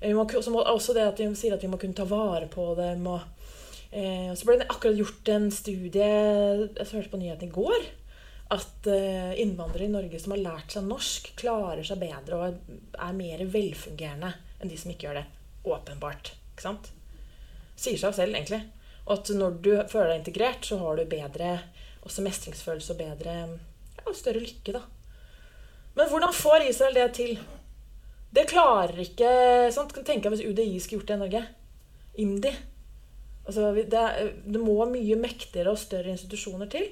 Vi 0.03 0.17
må, 0.17 0.25
også 0.27 0.97
det 0.97 1.07
at 1.07 1.21
vi 1.21 1.29
sier 1.39 1.55
at 1.55 1.63
vi 1.63 1.71
må 1.71 1.79
kunne 1.79 1.95
ta 1.97 2.09
vare 2.09 2.49
på 2.51 2.73
dem. 2.81 3.07
og 3.07 3.32
Eh, 3.93 4.31
så 4.35 4.49
ble 4.49 4.57
det 4.63 4.71
akkurat 4.73 4.97
gjort 4.97 5.29
en 5.29 5.51
studie 5.53 6.07
Jeg 6.07 6.87
hørte 6.95 7.11
på 7.13 7.21
nyheten 7.21 7.51
i 7.51 7.53
går. 7.53 7.85
At 8.53 8.89
eh, 8.89 9.35
innvandrere 9.41 9.87
i 9.87 9.93
Norge 9.93 10.21
som 10.21 10.35
har 10.35 10.43
lært 10.43 10.75
seg 10.75 10.87
norsk, 10.89 11.33
klarer 11.41 11.85
seg 11.87 12.01
bedre 12.01 12.39
og 12.39 12.73
er 12.93 13.17
mer 13.17 13.45
velfungerende 13.49 14.33
enn 14.61 14.73
de 14.73 14.79
som 14.81 14.93
ikke 14.93 15.09
gjør 15.09 15.21
det. 15.21 15.27
Åpenbart. 15.69 16.33
Ikke 16.53 16.67
sant? 16.67 16.91
Sier 17.77 18.01
seg 18.01 18.17
selv, 18.17 18.37
egentlig. 18.37 18.63
Og 19.07 19.15
at 19.17 19.33
når 19.35 19.57
du 19.65 19.71
føler 19.91 20.13
deg 20.13 20.21
integrert, 20.21 20.67
så 20.67 20.79
har 20.81 20.99
du 20.99 21.09
bedre 21.11 21.55
også 22.03 22.25
mestringsfølelse 22.25 22.95
og 22.95 23.01
bedre 23.01 23.35
ja, 23.47 24.15
større 24.15 24.43
lykke, 24.43 24.75
da. 24.77 24.83
Men 25.97 26.09
hvordan 26.09 26.33
får 26.35 26.67
Israel 26.69 26.97
det 26.97 27.09
til? 27.19 27.35
Det 28.33 28.49
klarer 28.49 29.01
ikke 29.05 29.33
sant? 29.75 29.93
Kan 29.93 30.07
tenke 30.09 30.33
hvis 30.33 30.45
UDI 30.45 30.79
skulle 30.81 31.03
gjort 31.03 31.11
det 31.11 31.17
i 31.19 31.23
Norge. 31.25 31.43
IMDi. 32.23 32.53
Altså, 33.47 33.73
det, 33.75 34.03
det, 34.47 34.61
må 34.63 34.77
mye 34.87 35.19
mektigere 35.19 35.73
og 35.75 35.81
større 35.81 36.15
institusjoner 36.15 36.71
til. 36.71 36.91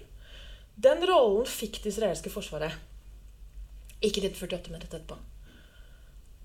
Den 0.81 1.05
rollen 1.07 1.47
fikk 1.47 1.83
det 1.85 1.93
israelske 1.93 2.33
forsvaret. 2.33 2.75
Ikke 4.01 4.25
1948, 4.25 4.73
men 4.73 4.83
rett 4.83 4.97
etterpå. 4.97 5.19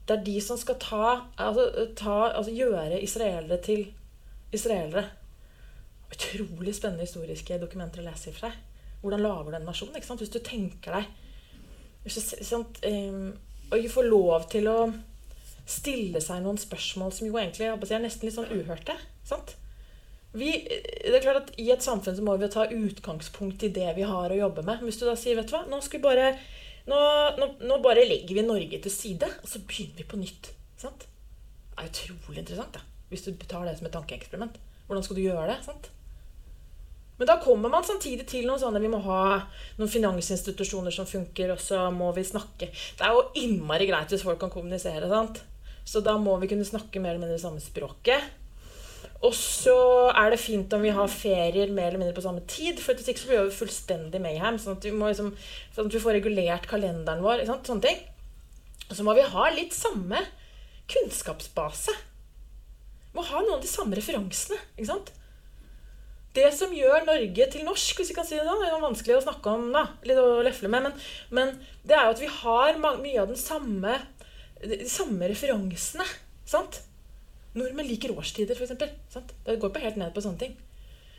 Det 0.06 0.18
er 0.20 0.26
de 0.28 0.36
som 0.44 0.60
skal 0.62 0.78
ta, 0.82 1.06
altså, 1.41 1.88
ta, 1.98 2.18
altså 2.30 2.54
gjøre 2.54 3.02
israelere 3.02 3.58
til 3.65 3.88
israelere. 4.54 5.08
Utrolig 6.13 6.76
spennende 6.78 7.08
historiske 7.08 7.58
dokumenter 7.62 8.04
å 8.04 8.10
lese 8.12 8.30
ifra. 8.30 8.52
Hvordan 9.02 9.24
lager 9.26 9.50
du 9.50 9.58
en 9.58 9.65
nasjon? 9.65 9.96
Ikke 9.96 10.12
sant? 10.12 10.22
Hvis 10.22 10.34
du 10.34 10.41
tenker 10.46 11.00
deg 11.00 11.13
hvis 12.06 12.20
du, 12.20 12.44
sant, 12.46 12.78
um, 12.86 13.32
Og 13.74 13.86
får 13.89 14.06
lov 14.06 14.44
til 14.52 14.68
å 14.70 14.78
stille 15.65 16.22
seg 16.22 16.44
noen 16.44 16.60
spørsmål 16.62 17.10
som 17.15 17.26
jo 17.26 17.39
egentlig 17.41 17.65
er 17.65 18.04
nesten 18.04 18.28
litt 18.28 18.36
sånn 18.36 18.52
uhørte. 18.54 18.94
sant? 19.26 19.56
Vi, 20.36 20.52
det 20.67 21.15
er 21.15 21.24
klart 21.24 21.41
at 21.43 21.56
I 21.62 21.69
et 21.74 21.84
samfunn 21.86 22.17
så 22.17 22.26
må 22.26 22.36
vi 22.39 22.50
ta 22.52 22.67
utgangspunkt 22.67 23.63
i 23.63 23.71
det 23.74 23.88
vi 23.98 24.06
har 24.08 24.32
å 24.32 24.38
jobbe 24.39 24.65
med. 24.67 24.84
Hvis 24.86 25.00
du 25.02 25.08
da 25.08 25.15
sier 25.19 25.39
vet 25.39 25.50
du 25.50 25.56
hva, 25.56 25.63
nå, 25.71 25.80
bare, 26.04 26.30
nå, 26.91 27.02
nå, 27.39 27.50
nå 27.63 27.80
bare 27.84 28.06
legger 28.08 28.39
vi 28.39 28.45
Norge 28.45 28.82
til 28.84 28.93
side, 28.93 29.32
og 29.41 29.50
så 29.50 29.63
begynner 29.63 30.04
vi 30.04 30.10
på 30.12 30.21
nytt. 30.21 30.52
Sant? 30.82 31.08
Det 31.71 31.84
er 31.84 31.91
utrolig 31.91 32.43
interessant 32.43 32.78
da, 32.78 32.86
hvis 33.12 33.28
du 33.28 33.34
tar 33.48 33.67
det 33.67 33.78
som 33.80 33.89
et 33.89 33.95
tankeeksperiment. 33.95 34.60
Hvordan 34.86 35.06
skal 35.06 35.17
du 35.17 35.26
gjøre 35.26 35.50
det? 35.50 35.60
sant? 35.65 35.91
Men 37.17 37.30
da 37.30 37.38
kommer 37.39 37.71
man 37.71 37.86
samtidig 37.88 38.26
til 38.28 38.43
noen 38.43 38.60
sånne 38.60 38.82
Vi 38.84 38.89
må 38.91 38.98
ha 39.06 39.19
noen 39.80 39.91
finansinstitusjoner 39.91 40.91
som 40.91 41.08
funker, 41.08 41.54
og 41.54 41.62
så 41.63 41.86
må 41.95 42.10
vi 42.15 42.26
snakke 42.28 42.67
Det 42.67 43.06
er 43.06 43.13
jo 43.15 43.30
innmari 43.39 43.88
greit 43.88 44.12
hvis 44.12 44.26
folk 44.28 44.41
kan 44.41 44.52
kommunisere, 44.52 45.08
sant? 45.12 45.39
Så 45.86 46.02
da 46.04 46.17
må 46.19 46.36
vi 46.41 46.50
kunne 46.52 46.65
snakke 46.67 47.00
mer 47.00 47.13
eller 47.13 47.24
mindre 47.24 47.38
det 47.38 47.45
samme 47.45 47.62
språket. 47.63 48.24
Og 49.23 49.32
så 49.34 49.75
er 50.12 50.34
det 50.34 50.41
fint 50.41 50.73
om 50.75 50.84
vi 50.84 50.93
har 50.93 51.12
ferier 51.12 51.71
mer 51.73 51.88
eller 51.89 52.01
mindre 52.01 52.15
på 52.17 52.25
samme 52.25 52.43
tid. 52.51 52.82
For 52.84 52.97
hvis 52.97 53.08
ikke 53.10 53.23
så 53.23 53.30
blir 53.30 53.45
det 53.47 53.58
fullstendig 53.58 54.21
mayhem. 54.21 54.60
Sånn 54.62 54.78
at 54.78 54.86
vi, 54.86 54.93
må 54.93 55.10
liksom, 55.10 55.32
sånn 55.75 55.89
at 55.89 55.95
vi 55.95 56.04
får 56.04 56.17
regulert 56.19 56.67
kalenderen 56.69 57.23
vår. 57.25 57.45
Sånne 57.47 57.82
ting. 57.86 58.01
Og 58.89 58.97
så 58.97 59.06
må 59.08 59.15
vi 59.17 59.25
ha 59.25 59.45
litt 59.54 59.73
samme 59.73 60.21
kunnskapsbase. 60.91 61.95
Vi 61.95 63.17
må 63.17 63.23
ha 63.25 63.41
noen 63.41 63.58
av 63.58 63.63
de 63.63 63.71
samme 63.71 63.97
referansene. 63.97 64.60
ikke 64.75 64.91
sant? 64.91 65.13
Det 66.36 66.49
som 66.51 66.73
gjør 66.75 67.06
Norge 67.08 67.45
til 67.51 67.63
norsk, 67.63 68.01
hvis 68.01 68.12
vi 68.12 68.17
kan 68.17 68.28
si 68.28 68.36
det 68.36 68.43
sånn, 68.43 68.60
det 68.60 68.67
er 68.67 68.82
vanskelig 68.84 69.15
å 69.15 69.23
snakke 69.23 69.54
om, 69.56 69.69
da, 69.71 69.86
litt 70.04 70.19
å 70.19 70.43
lefle 70.43 70.67
med, 70.67 70.89
men, 70.89 71.06
men 71.32 71.54
det 71.88 71.95
er 71.95 72.10
jo 72.10 72.15
at 72.17 72.23
vi 72.25 72.32
har 72.41 72.82
mye 72.84 73.21
av 73.21 73.30
den 73.32 73.39
samme, 73.39 73.93
de 74.60 74.82
samme 74.91 75.30
referansene. 75.32 76.04
sant? 76.43 76.82
Nordmenn 77.56 77.88
liker 77.88 78.13
årstider, 78.15 78.58
f.eks. 78.60 79.18
Det 79.46 79.60
går 79.62 79.72
på 79.72 79.84
helt 79.84 80.00
ned 80.00 80.13
på 80.15 80.24
sånne 80.24 80.41
ting. 80.41 80.56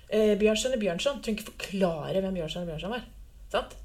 Eh, 0.08 0.34
Bjørnson 0.38 0.76
er 0.76 0.82
Bjørnson. 0.82 1.22
Trenger 1.24 1.42
ikke 1.42 1.52
forklare 1.52 2.22
hvem 2.22 2.36
Bjørnson 2.36 2.66
og 2.66 2.72
Bjørnson 2.72 2.94
var. 2.94 3.06
Sant? 3.52 3.76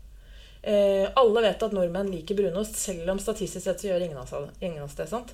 Eh, 0.62 1.08
alle 1.18 1.42
vet 1.48 1.64
at 1.66 1.74
nordmenn 1.74 2.12
liker 2.14 2.38
brunost, 2.38 2.76
selv 2.78 3.10
om 3.10 3.22
statistisk 3.22 3.66
sett 3.66 3.82
så 3.82 3.90
gjør 3.90 4.06
ingen 4.06 4.20
av, 4.22 4.84
oss 4.84 4.98
det. 5.00 5.08
sant? 5.10 5.34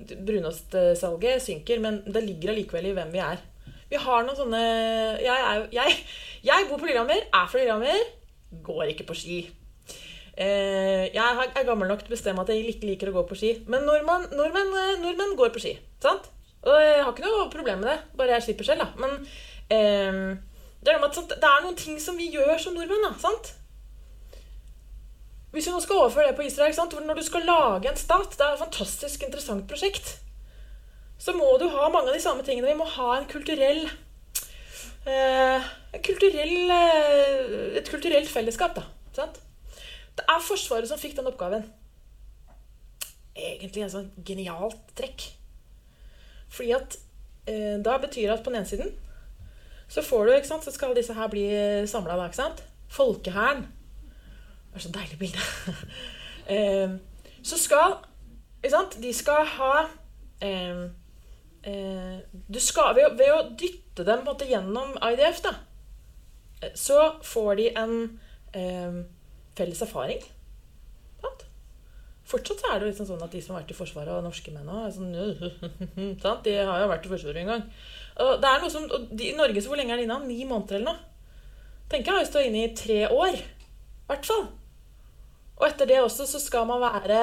Brunostsalget 0.00 1.42
synker, 1.42 1.80
men 1.82 2.02
det 2.06 2.22
ligger 2.24 2.52
allikevel 2.52 2.90
i 2.90 2.94
hvem 2.96 3.10
vi 3.14 3.22
er. 3.24 3.40
Vi 3.90 3.98
har 3.98 4.22
noen 4.22 4.38
sånne 4.38 4.60
Jeg, 5.18 5.34
er, 5.34 5.64
jeg, 5.74 5.96
jeg 6.46 6.68
bor 6.68 6.78
på 6.78 6.86
Lillehammer, 6.86 7.24
er 7.26 7.48
fra 7.50 7.58
Lillehammer, 7.58 8.04
går 8.62 8.92
ikke 8.92 9.08
på 9.08 9.18
ski. 9.18 9.40
Eh, 10.40 11.10
jeg 11.10 11.48
er 11.50 11.66
gammel 11.66 11.90
nok 11.90 12.04
til 12.04 12.12
å 12.12 12.16
bestemme 12.16 12.44
at 12.44 12.52
jeg 12.52 12.70
ikke 12.70 12.92
liker 12.92 13.10
å 13.10 13.16
gå 13.18 13.24
på 13.28 13.38
ski. 13.38 13.50
Men 13.66 13.82
nordmenn, 13.88 14.30
nordmenn, 14.38 14.70
eh, 14.78 15.00
nordmenn 15.02 15.34
går 15.40 15.50
på 15.56 15.64
ski. 15.66 15.74
sant? 16.00 16.30
Og 16.60 16.76
jeg 16.76 17.00
har 17.04 17.12
ikke 17.12 17.24
noe 17.24 17.48
problem 17.52 17.80
med 17.80 17.88
det, 17.88 17.98
bare 18.18 18.36
jeg 18.36 18.48
slipper 18.48 18.68
selv. 18.68 18.84
da. 18.84 18.88
Men 19.00 19.16
eh, 19.72 20.36
det, 20.84 20.92
er 20.92 21.06
at, 21.06 21.16
det, 21.16 21.40
er 21.40 21.64
noen 21.64 21.78
ting 21.78 22.00
som 22.02 22.18
vi 22.20 22.28
gjør 22.34 22.58
som 22.60 22.76
nordmenn. 22.76 23.06
da, 23.08 23.14
sant? 23.22 23.54
Hvis 25.50 25.66
vi 25.66 25.72
nå 25.74 25.80
skal 25.82 26.04
overføre 26.04 26.28
det 26.30 26.36
på 26.38 26.46
Israel 26.46 26.74
sant? 26.76 26.94
Når 26.94 27.18
du 27.18 27.24
skal 27.26 27.42
lage 27.48 27.90
en 27.90 27.96
stat 27.98 28.36
Det 28.36 28.44
er 28.46 28.52
et 28.54 28.62
fantastisk 28.62 29.24
interessant 29.26 29.66
prosjekt. 29.70 30.20
Så 31.20 31.34
må 31.36 31.48
du 31.58 31.66
ha 31.72 31.88
mange 31.90 32.12
av 32.12 32.16
de 32.16 32.22
samme 32.22 32.44
tingene. 32.46 32.70
Vi 32.70 32.78
må 32.78 32.86
ha 32.86 33.08
en 33.16 33.26
kulturell, 33.28 33.82
eh, 35.04 35.68
en 35.96 36.04
kulturell 36.06 36.70
eh, 36.76 37.80
Et 37.80 37.90
kulturelt 37.90 38.30
fellesskap, 38.30 38.78
da. 38.78 38.86
Sant? 39.16 39.42
Det 40.16 40.24
er 40.28 40.44
Forsvaret 40.44 40.88
som 40.88 41.00
fikk 41.00 41.16
den 41.16 41.28
oppgaven. 41.28 41.66
Egentlig 43.34 43.84
et 43.84 43.92
sånn 43.92 44.10
genialt 44.26 44.80
trekk. 44.96 45.39
Fordi 46.50 46.74
at 46.76 46.98
eh, 47.46 47.78
da 47.84 47.96
betyr 48.02 48.28
det 48.28 48.38
at 48.38 48.44
på 48.44 48.50
den 48.50 48.60
ene 48.60 48.68
siden 48.68 48.90
så 49.90 50.02
får 50.06 50.26
du, 50.26 50.32
ikke 50.32 50.46
sant, 50.46 50.64
så 50.64 50.70
skal 50.70 50.94
disse 50.94 51.14
her 51.14 51.26
bli 51.30 51.48
samla 51.90 52.14
da, 52.14 52.28
ikke 52.30 52.38
sant? 52.38 52.62
Folkehæren. 52.94 53.64
Det 54.70 54.78
er 54.78 54.84
så 54.84 54.92
deilig 54.94 55.18
bilde. 55.18 55.46
eh, 56.54 56.92
så 57.42 57.58
skal 57.58 57.96
ikke 58.62 58.76
sant, 58.76 59.02
De 59.02 59.12
skal 59.14 59.46
ha 59.56 59.74
eh, 60.42 60.82
eh 61.64 62.58
skal, 62.58 62.94
ved, 62.94 63.16
ved, 63.18 63.32
å 63.34 63.48
dytte 63.58 64.04
dem 64.06 64.22
på 64.22 64.22
en 64.22 64.28
måte 64.28 64.46
gjennom 64.46 64.94
IDF, 65.10 65.42
da, 65.42 65.54
så 66.74 67.16
får 67.26 67.54
de 67.58 67.66
en 67.76 67.96
eh, 68.54 69.00
felles 69.58 69.82
erfaring. 69.82 70.22
Fortsatt 72.30 72.62
er 72.68 72.78
det 72.78 72.92
liksom 72.92 73.08
sånn 73.08 73.22
at 73.24 73.32
de 73.34 73.40
som 73.42 73.56
har 73.56 73.64
vært 73.64 73.72
i 73.74 73.76
Forsvaret, 73.78 74.12
og 74.14 74.22
norske 74.22 74.52
menn 74.54 74.68
òg, 74.70 74.92
sånn, 74.94 76.42
de 76.46 76.56
har 76.58 76.82
jo 76.84 76.90
vært 76.92 77.06
i 77.08 77.10
Forsvaret 77.10 77.42
en 77.42 77.50
gang. 77.50 77.64
Og 78.22 78.32
det 78.42 78.50
er 78.50 78.62
noe 78.62 78.72
som, 78.72 78.86
I 79.18 79.32
Norge 79.38 79.62
så 79.62 79.72
hvor 79.72 79.80
lenge 79.80 79.96
er 79.96 80.02
de 80.02 80.06
inne? 80.06 80.18
Ni 80.28 80.44
måneder 80.46 80.78
eller 80.78 80.92
noe? 80.92 81.06
Tenker 81.90 82.12
jeg 82.12 82.22
har 82.22 82.28
stått 82.28 82.46
inne 82.46 82.66
i 82.68 82.74
tre 82.78 83.00
år. 83.10 83.38
I 83.40 84.10
hvert 84.12 84.28
fall. 84.28 84.44
Og 85.58 85.64
etter 85.66 85.88
det 85.90 85.98
også 86.00 86.26
så 86.28 86.38
skal 86.40 86.68
man 86.68 86.80
være 86.82 87.16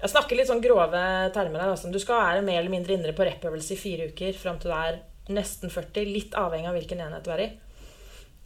Jeg 0.00 0.12
snakker 0.12 0.36
litt 0.36 0.48
sånn 0.50 0.62
grove 0.64 1.02
termer 1.34 1.62
her. 1.62 1.74
Altså. 1.76 1.92
Du 1.92 2.00
skal 2.02 2.18
være 2.18 2.46
mer 2.46 2.58
eller 2.60 2.72
mindre 2.72 2.96
indre 2.96 3.14
på 3.16 3.26
rep-øvelse 3.28 3.76
i 3.76 3.80
fire 3.80 4.08
uker 4.10 4.34
fram 4.40 4.58
til 4.60 4.72
du 4.72 4.76
er 4.76 4.98
nesten 5.36 5.70
40. 5.70 6.10
Litt 6.10 6.34
avhengig 6.38 6.72
av 6.72 6.76
hvilken 6.80 7.04
enhet 7.04 7.26
du 7.26 7.30
er 7.34 7.44
i. 7.44 7.48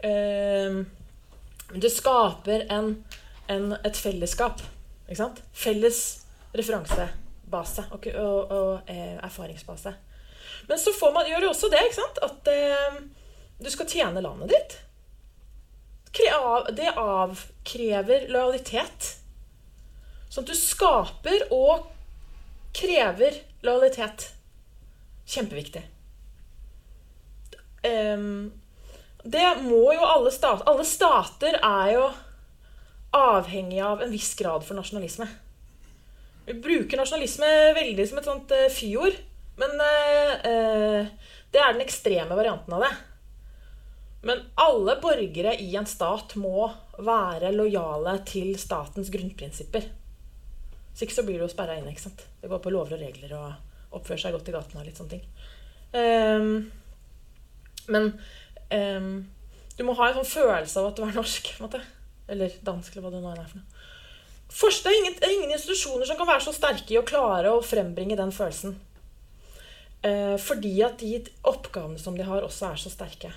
Uh, 0.05 0.85
det 1.81 1.91
skaper 1.95 2.67
en, 2.73 2.93
en, 3.53 3.73
et 3.81 3.97
fellesskap 3.97 4.63
Felles 5.53 6.01
referansebase 6.55 7.87
og, 7.91 8.07
og, 8.15 8.53
og 8.55 8.91
eh, 8.91 9.17
erfaringsbase. 9.19 9.95
Men 10.69 10.79
så 10.79 10.93
man, 11.15 11.27
gjør 11.27 11.41
det 11.41 11.51
også 11.51 11.71
det 11.73 11.83
at 12.23 12.51
eh, 12.53 13.01
du 13.61 13.71
skal 13.71 13.89
tjene 13.91 14.23
landet 14.23 14.53
ditt. 14.55 14.77
Det 16.77 16.91
avkrever 16.99 18.29
lojalitet. 18.31 19.15
Sånn 20.31 20.47
at 20.47 20.51
du 20.51 20.59
skaper 20.59 21.47
og 21.55 21.89
krever 22.77 23.41
lojalitet. 23.67 24.31
Kjempeviktig. 25.31 25.83
Um, 27.83 28.51
det 29.25 29.47
må 29.63 29.95
jo 29.95 30.05
alle 30.05 30.29
stater 30.35 30.67
Alle 30.69 30.85
stater 30.85 31.55
er 31.57 31.93
jo 31.95 32.03
avhengig 33.17 33.81
av 33.85 34.03
en 34.03 34.13
viss 34.13 34.35
grad 34.39 34.65
for 34.67 34.79
nasjonalisme. 34.79 35.27
Vi 36.47 36.57
bruker 36.63 37.01
nasjonalisme 37.01 37.49
veldig 37.77 38.07
som 38.09 38.21
et 38.21 38.29
sånt 38.31 38.55
uh, 38.57 38.67
fyord. 38.75 39.19
Men 39.61 39.77
uh, 39.77 41.07
det 41.53 41.61
er 41.61 41.75
den 41.75 41.85
ekstreme 41.85 42.39
varianten 42.39 42.75
av 42.77 42.85
det. 42.87 42.91
Men 44.27 44.43
alle 44.61 44.97
borgere 45.01 45.55
i 45.63 45.73
en 45.77 45.89
stat 45.89 46.35
må 46.41 46.69
være 47.01 47.55
lojale 47.55 48.19
til 48.29 48.53
statens 48.61 49.09
grunnprinsipper. 49.13 49.87
Så 50.93 51.07
ikke 51.07 51.17
så 51.17 51.25
blir 51.25 51.41
du 51.41 51.47
jo 51.47 51.53
sperra 51.53 51.79
inne. 51.79 51.95
ikke 51.95 52.09
sant? 52.09 52.27
Det 52.41 52.51
går 52.51 52.61
på 52.61 52.73
lover 52.73 52.99
og 52.99 53.01
regler 53.01 53.33
og 53.39 53.97
oppføre 53.97 54.21
seg 54.21 54.37
godt 54.37 54.51
i 54.51 54.55
gaten 54.55 54.81
og 54.81 54.87
litt 54.87 55.01
sånne 55.01 55.15
ting. 55.17 55.25
Um, 55.91 56.71
men 57.91 58.11
um, 58.71 59.15
du 59.79 59.87
må 59.87 59.97
ha 59.99 60.11
en 60.11 60.21
sånn 60.21 60.29
følelse 60.29 60.83
av 60.83 60.91
at 60.91 61.01
du 61.01 61.07
er 61.07 61.17
norsk. 61.17 61.55
på 61.57 61.65
en 61.65 61.71
måte. 61.71 61.81
Eller 62.31 62.55
dansk, 62.67 62.95
eller 62.95 63.09
hva 63.09 63.15
det 63.15 63.25
nå 63.25 63.33
er 63.33 63.49
for 63.51 63.61
noe. 63.61 63.89
Først, 64.51 64.83
det, 64.83 64.91
er 64.91 64.99
ingen, 64.99 65.19
det 65.19 65.27
er 65.29 65.35
ingen 65.37 65.53
institusjoner 65.55 66.09
som 66.09 66.19
kan 66.19 66.27
være 66.27 66.43
så 66.43 66.55
sterke 66.55 66.95
i 66.95 66.99
å 66.99 67.07
klare 67.07 67.53
å 67.55 67.63
frembringe 67.63 68.17
den 68.19 68.33
følelsen. 68.35 68.75
Eh, 70.03 70.37
fordi 70.43 70.73
at 70.83 70.99
de 70.99 71.21
oppgavene 71.47 72.01
som 72.03 72.17
de 72.19 72.27
har, 72.27 72.43
også 72.43 72.73
er 72.73 72.81
så 72.83 72.91
sterke. 72.91 73.31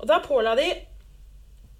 Og 0.00 0.08
da 0.08 0.22
påla 0.24 0.54
de 0.56 0.68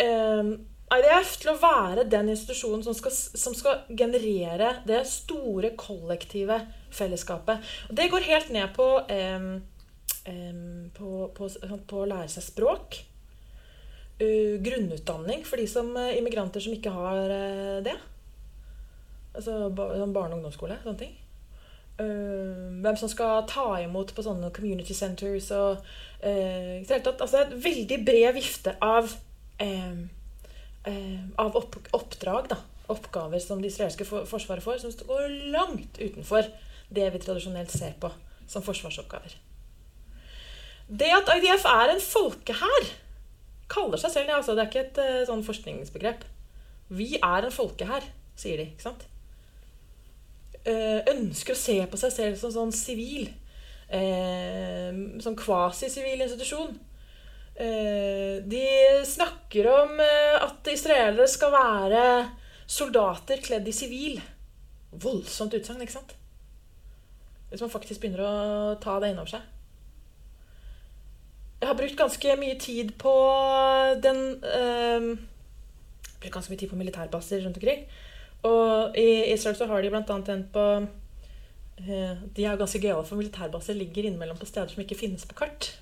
eh, 0.04 0.52
IDF 0.90 1.36
til 1.40 1.52
å 1.54 1.58
være 1.62 2.04
den 2.12 2.32
institusjonen 2.34 2.84
som 2.84 2.96
skal, 2.98 3.14
som 3.14 3.56
skal, 3.56 3.84
generere 3.88 4.74
det 4.88 5.04
store, 5.08 5.72
kollektive 5.80 6.60
fellesskapet. 6.92 7.62
Og 7.88 7.96
det 7.96 8.10
går 8.12 8.26
helt 8.28 8.50
ned 8.52 8.74
på, 8.76 8.88
eh, 9.08 9.48
på, 10.98 11.12
på, 11.36 11.52
på 11.88 12.02
å 12.02 12.10
lære 12.10 12.28
seg 12.34 12.50
språk 12.50 13.00
uh, 14.20 14.56
grunnutdanning 14.62 15.44
for 15.46 15.60
de 15.60 15.66
som 15.70 15.90
uh, 15.96 16.10
immigranter 16.16 16.62
som 16.62 16.74
ikke 16.76 16.92
har 16.94 17.32
uh, 17.32 17.80
det. 17.84 17.96
Altså 19.34 19.70
ba 19.74 19.90
sånn 19.94 20.14
barne- 20.14 20.34
og 20.34 20.40
ungdomsskole. 20.40 20.78
Sånne 20.84 21.02
ting. 21.06 21.16
hvem 22.00 22.96
som 22.96 23.10
skal 23.12 23.42
ta 23.44 23.74
imot 23.82 24.14
på 24.16 24.22
sånne 24.24 24.48
community 24.56 24.94
centers 24.96 25.50
og 25.52 25.82
uh, 26.24 26.86
tatt, 26.88 27.20
altså 27.20 27.42
Et 27.42 27.52
veldig 27.60 27.98
bred 28.06 28.32
vifte 28.32 28.72
av, 28.80 29.12
av 31.36 31.58
opp 31.60 31.76
oppdrag. 31.92 32.48
da 32.54 32.56
Oppgaver 32.90 33.38
som 33.38 33.60
det 33.60 33.68
israelske 33.70 34.06
for 34.08 34.24
forsvaret 34.26 34.64
får, 34.64 34.80
som 34.80 34.96
går 35.06 35.28
langt 35.52 36.00
utenfor 36.00 36.48
det 36.88 37.12
vi 37.12 37.20
tradisjonelt 37.22 37.70
ser 37.70 37.92
på 38.00 38.10
som 38.50 38.64
forsvarsoppgaver. 38.64 39.36
Det 40.90 41.12
at 41.14 41.30
IDF 41.36 41.68
er 41.70 41.92
en 41.92 42.02
folkehær 42.02 42.88
kaller 43.70 44.00
seg 44.00 44.14
selv 44.14 44.30
det. 44.30 44.36
Altså. 44.38 44.56
Det 44.56 44.64
er 44.64 44.70
ikke 44.70 44.84
et 44.88 45.00
uh, 45.02 45.22
sånn 45.28 45.46
forskningsbegrep. 45.46 46.26
Vi 46.90 47.14
er 47.20 47.46
en 47.46 47.54
folkehær, 47.54 48.06
sier 48.38 48.60
de. 48.60 48.70
ikke 48.72 48.88
sant? 48.88 49.06
Uh, 50.66 51.00
ønsker 51.14 51.56
å 51.56 51.60
se 51.60 51.78
på 51.88 52.00
seg 52.00 52.14
selv 52.16 52.40
som 52.40 52.54
sånn 52.54 52.74
sivil. 52.74 53.30
Uh, 53.90 55.18
sånn 55.22 55.38
kvasisivil 55.38 56.26
institusjon. 56.26 56.78
De 57.60 58.60
snakker 59.04 59.66
om 59.68 59.98
at 60.00 60.68
israelere 60.72 61.26
skal 61.28 61.50
være 61.52 62.04
soldater 62.64 63.42
kledd 63.44 63.68
i 63.68 63.74
sivil. 63.76 64.14
Voldsomt 65.02 65.52
utsagn, 65.58 65.82
ikke 65.84 65.98
sant? 65.98 66.14
Hvis 67.50 67.60
man 67.60 67.72
faktisk 67.74 68.00
begynner 68.00 68.24
å 68.24 68.32
ta 68.80 68.96
det 69.02 69.10
innover 69.12 69.34
seg. 69.34 69.59
Jeg 71.60 71.68
har 71.68 71.76
brukt 71.76 71.96
ganske 71.98 72.36
mye 72.40 72.56
tid 72.56 72.94
på 73.00 73.12
den 74.00 74.20
øh, 74.40 75.10
Brukt 76.20 76.32
ganske 76.32 76.54
mye 76.54 76.60
tid 76.62 76.70
på 76.70 76.78
militærbaser 76.80 77.44
rundt 77.44 77.58
omkring. 77.60 77.84
Og 78.48 78.96
i 78.96 79.32
Israel 79.32 79.56
så 79.56 79.66
har 79.68 79.82
de 79.82 79.90
annet 80.08 80.28
en 80.32 80.46
på 80.52 80.64
øh, 80.80 82.16
De 82.36 82.44
er 82.44 82.56
ganske 82.56 82.80
gøyale, 82.80 83.04
for 83.04 83.20
militærbaser 83.20 83.76
ligger 83.76 84.08
innimellom 84.08 84.40
på 84.40 84.48
steder 84.48 84.72
som 84.72 84.80
ikke 84.80 84.96
finnes 84.96 85.26
på 85.28 85.36
kart. 85.42 85.74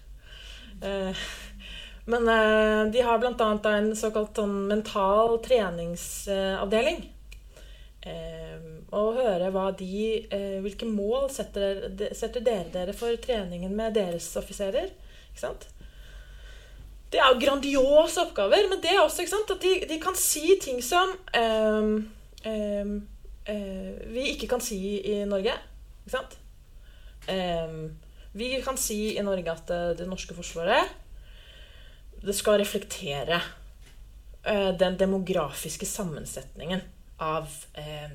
Uh, 0.82 1.14
men 2.10 2.28
eh, 2.30 2.92
de 2.92 3.02
har 3.02 3.18
annet 3.42 3.66
en 3.66 3.88
såkalt 3.98 4.38
sånn 4.38 4.68
mental 4.70 5.38
treningsavdeling. 5.42 7.02
Uh, 8.06 8.78
og 8.94 9.18
høre 9.18 9.50
hva 9.52 9.66
de 9.76 10.22
Hvilke 10.64 10.86
mål 10.88 11.26
setter, 11.34 11.82
setter 12.16 12.40
dere 12.40 12.70
dere 12.72 12.94
for 12.96 13.14
treningen 13.20 13.74
med 13.76 13.98
deres 13.98 14.30
offiserer? 14.40 14.88
Ikke 15.38 15.46
sant? 15.46 15.68
Det 17.08 17.20
er 17.22 17.30
jo 17.30 17.38
grandiose 17.40 18.24
oppgaver, 18.26 18.66
men 18.68 18.82
det 18.82 18.90
er 18.90 19.00
også 19.00 19.22
ikke 19.22 19.32
sant, 19.32 19.52
at 19.54 19.62
de, 19.62 19.70
de 19.88 20.00
kan 20.02 20.16
si 20.18 20.58
ting 20.60 20.82
som 20.84 21.14
um, 21.38 21.94
um, 22.50 22.90
uh, 23.48 23.92
vi 24.12 24.26
ikke 24.34 24.50
kan 24.50 24.60
si 24.60 24.98
i 24.98 25.22
Norge. 25.30 25.54
Ikke 26.02 26.16
sant? 26.16 26.36
Um, 27.30 27.94
vi 28.34 28.50
kan 28.64 28.76
si 28.80 29.14
i 29.14 29.24
Norge 29.24 29.54
at 29.54 29.64
det, 29.70 29.80
det 30.02 30.08
norske 30.08 30.36
forsvaret 30.36 30.96
det 32.18 32.34
skal 32.34 32.58
reflektere 32.58 33.38
uh, 33.38 34.74
den 34.74 34.98
demografiske 34.98 35.86
sammensetningen 35.86 36.82
av 37.22 37.46
uh, 37.78 38.14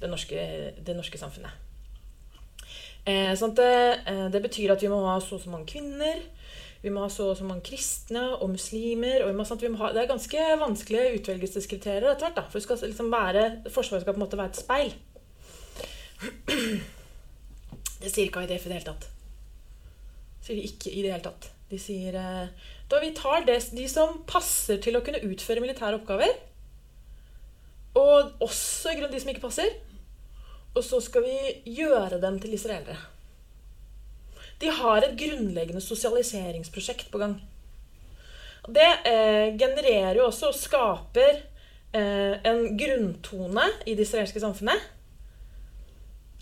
det, 0.00 0.08
norske, 0.08 0.50
det 0.80 0.96
norske 0.96 1.20
samfunnet. 1.20 1.68
Eh, 3.08 3.32
sånn 3.38 3.54
at 3.54 3.60
det, 3.60 4.00
eh, 4.10 4.26
det 4.32 4.42
betyr 4.44 4.74
at 4.74 4.82
vi 4.82 4.90
må 4.92 5.00
ha 5.06 5.16
så 5.22 5.38
og 5.38 5.42
så 5.44 5.52
mange 5.52 5.70
kvinner. 5.70 6.20
Vi 6.88 6.92
må 6.94 7.02
ha 7.04 7.10
så 7.12 7.26
og 7.34 7.36
så 7.36 7.44
mange 7.44 7.66
kristne 7.68 8.22
og 8.38 8.48
muslimer. 8.54 9.20
Og 9.22 9.28
vi 9.28 9.36
må, 9.36 9.44
sant, 9.44 9.60
vi 9.60 9.68
må 9.68 9.82
ha, 9.82 9.90
det 9.92 10.06
er 10.06 10.08
ganske 10.08 10.44
vanskelige 10.62 11.18
utvelgelseskriterier 11.18 12.14
etter 12.14 12.32
hvert. 12.32 12.48
For 12.48 12.64
liksom 12.86 13.12
Forsvaret 13.74 14.06
skal 14.06 14.14
på 14.14 14.16
en 14.16 14.24
måte 14.24 14.40
være 14.40 14.54
et 14.54 14.62
speil. 14.62 14.94
Det 17.98 18.12
sier 18.12 18.28
ikke 18.28 18.44
AIDF 18.44 18.64
i 18.64 18.70
det 18.70 18.76
hele 18.78 18.86
tatt. 18.86 19.06
Det 20.38 20.46
sier 20.46 20.58
de 20.60 20.68
ikke 20.68 20.92
i 20.94 21.00
det 21.02 21.10
hele 21.10 21.24
tatt. 21.24 21.48
De 21.68 21.80
sier 21.82 22.14
eh, 22.16 22.68
da 22.88 23.00
vi 23.02 23.10
tar 23.16 23.42
det, 23.44 23.58
de 23.74 23.88
som 23.90 24.20
passer 24.30 24.78
til 24.80 24.96
å 24.96 25.02
kunne 25.04 25.20
utføre 25.26 25.60
militære 25.64 25.98
oppgaver, 25.98 26.30
og 27.98 28.44
også 28.46 28.92
i 28.92 29.00
grunnen 29.00 29.12
de 29.12 29.20
som 29.20 29.32
ikke 29.34 29.44
passer, 29.44 29.74
og 30.72 30.80
så 30.86 31.02
skal 31.02 31.26
vi 31.26 31.36
gjøre 31.80 32.22
dem 32.22 32.38
til 32.40 32.54
israelere. 32.54 33.17
De 34.58 34.70
har 34.74 35.04
et 35.04 35.14
grunnleggende 35.18 35.82
sosialiseringsprosjekt 35.82 37.10
på 37.12 37.20
gang. 37.22 37.36
Det 38.68 38.88
eh, 39.08 39.54
genererer 39.56 40.18
jo 40.18 40.26
også 40.28 40.50
og 40.50 40.58
skaper 40.58 41.38
eh, 41.96 42.34
en 42.48 42.64
grunntone 42.78 43.64
i 43.86 43.94
det 43.94 44.04
israelske 44.04 44.42
samfunnet. 44.42 44.82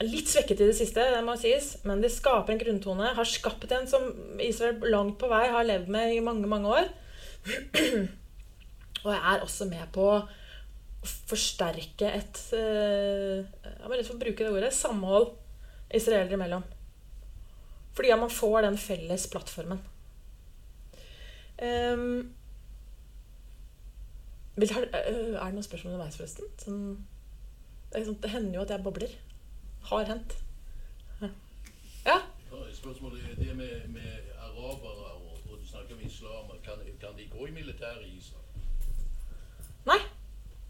Litt 0.03 0.29
svekket 0.29 0.61
i 0.61 0.69
det 0.69 0.77
siste, 0.77 1.05
det 1.13 1.23
må 1.25 1.37
sies, 1.41 1.77
men 1.89 2.03
de 2.03 2.11
skaper 2.13 2.53
en 2.53 2.61
grunntone. 2.61 3.13
Har 3.17 3.29
skapt 3.29 3.71
en 3.73 3.87
som 3.89 4.09
Israel 4.43 4.81
langt 4.93 5.21
på 5.21 5.31
vei 5.31 5.47
har 5.53 5.69
levd 5.69 5.93
med 5.93 6.17
i 6.17 6.25
mange, 6.25 6.49
mange 6.51 6.73
år. 6.73 6.91
Og 9.05 9.13
jeg 9.13 9.23
er 9.23 9.45
også 9.45 9.69
med 9.71 9.87
på 9.95 10.09
å 10.17 10.25
forsterke 11.31 12.09
et 12.11 12.41
Jeg 12.51 13.85
må 13.87 13.93
rett 13.93 14.09
slett 14.09 14.19
bruke 14.25 14.43
det 14.43 14.51
ordet 14.51 14.73
samhold 14.75 15.29
israelere 15.95 16.35
imellom. 16.35 16.65
Fordi 17.97 18.17
man 18.21 18.31
får 18.31 18.63
den 18.63 18.79
felles 18.79 19.27
plattformen. 19.33 19.79
Um, 21.63 22.35
er 24.57 24.67
det 24.67 25.53
noen 25.53 25.65
spørsmål 25.65 25.95
underveis, 25.95 26.19
forresten? 26.19 26.51
Sånn, 26.61 26.83
det, 27.93 28.03
sånn, 28.05 28.19
det, 28.21 28.33
hender 28.35 28.59
jo 28.59 28.65
at 28.67 28.75
jeg 28.75 28.85
bobler. 28.85 29.15
Har 29.89 30.05
hendt. 30.11 30.37
Ja? 32.07 32.21
Spørsmålet 32.77 33.39
det 33.41 33.55
med, 33.57 33.89
med 33.91 34.29
arabere 34.39 35.09
og, 35.17 35.41
og, 35.49 35.57
du 35.57 35.65
snakker 35.67 35.97
om 35.97 36.05
islam. 36.05 36.53
Kan, 36.65 36.85
kan 37.01 37.17
de 37.17 37.27
gå 37.33 37.49
i 37.49 37.55
militæret 37.57 38.05
i 38.05 38.13
Israel? 38.21 38.45
Nei. 39.89 39.99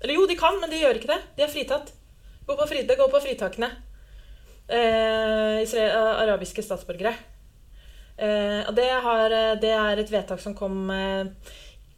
Eller 0.00 0.14
jo, 0.14 0.26
de 0.30 0.38
kan, 0.38 0.60
men 0.60 0.70
de 0.70 0.78
gjør 0.80 1.00
ikke 1.00 1.10
det. 1.10 1.18
De 1.36 1.44
er 1.44 1.52
fritatt. 1.52 1.92
Gå 2.46 2.54
på, 2.54 2.70
fri, 2.70 2.86
det 2.86 2.98
går 3.00 3.10
på 3.10 3.22
fritakene 3.26 3.72
arabiske 4.68 6.62
statsborgere. 6.64 7.14
Eh, 8.16 8.62
og 8.66 8.74
det, 8.74 8.88
har, 9.04 9.28
det, 9.60 9.70
er 9.70 10.00
et 10.00 10.10
vedtak 10.10 10.40
som 10.40 10.54
kom 10.56 10.88
eh, 10.88 11.28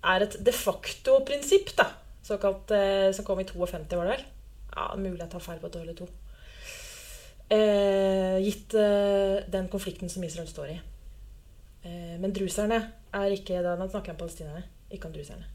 Er 0.03 0.25
et 0.25 0.35
de 0.43 0.53
facto-prinsipp, 0.53 1.71
da. 1.79 1.87
Såkalt, 2.29 2.71
eh, 2.71 3.11
som 3.13 3.25
kom 3.25 3.41
i 3.41 3.47
52, 3.49 3.97
var 3.97 4.05
det 4.05 4.17
vel? 4.17 4.25
Ja, 4.75 4.89
Mulig 4.97 5.21
jeg 5.23 5.31
tar 5.33 5.45
feil 5.45 5.61
på 5.63 5.71
et 5.71 5.79
år 5.79 5.87
eller 5.87 5.97
to. 5.97 6.09
Eh, 7.49 8.37
gitt 8.45 8.75
eh, 8.77 9.39
den 9.49 9.71
konflikten 9.73 10.13
som 10.13 10.25
Israel 10.25 10.49
står 10.49 10.75
i. 10.77 10.79
men 12.21 12.33
druserne 12.35 12.79
er 13.15 13.33
ikke 13.33 13.63
Da 13.63 13.77
snakker 13.79 14.11
jeg 14.11 14.17
om 14.17 14.19
palestinerne, 14.21 14.63
ikke 14.91 15.09
om 15.09 15.13
druserne. 15.15 15.47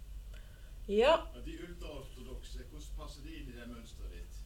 Ja. 0.88 1.18
De 1.46 1.54
ultraortodokse, 1.68 2.64
hvordan 2.72 2.96
passer 2.98 3.22
de 3.26 3.36
inn 3.38 3.52
i 3.52 3.58
det 3.60 3.68
mønsteret 3.70 4.16
ditt? 4.16 4.40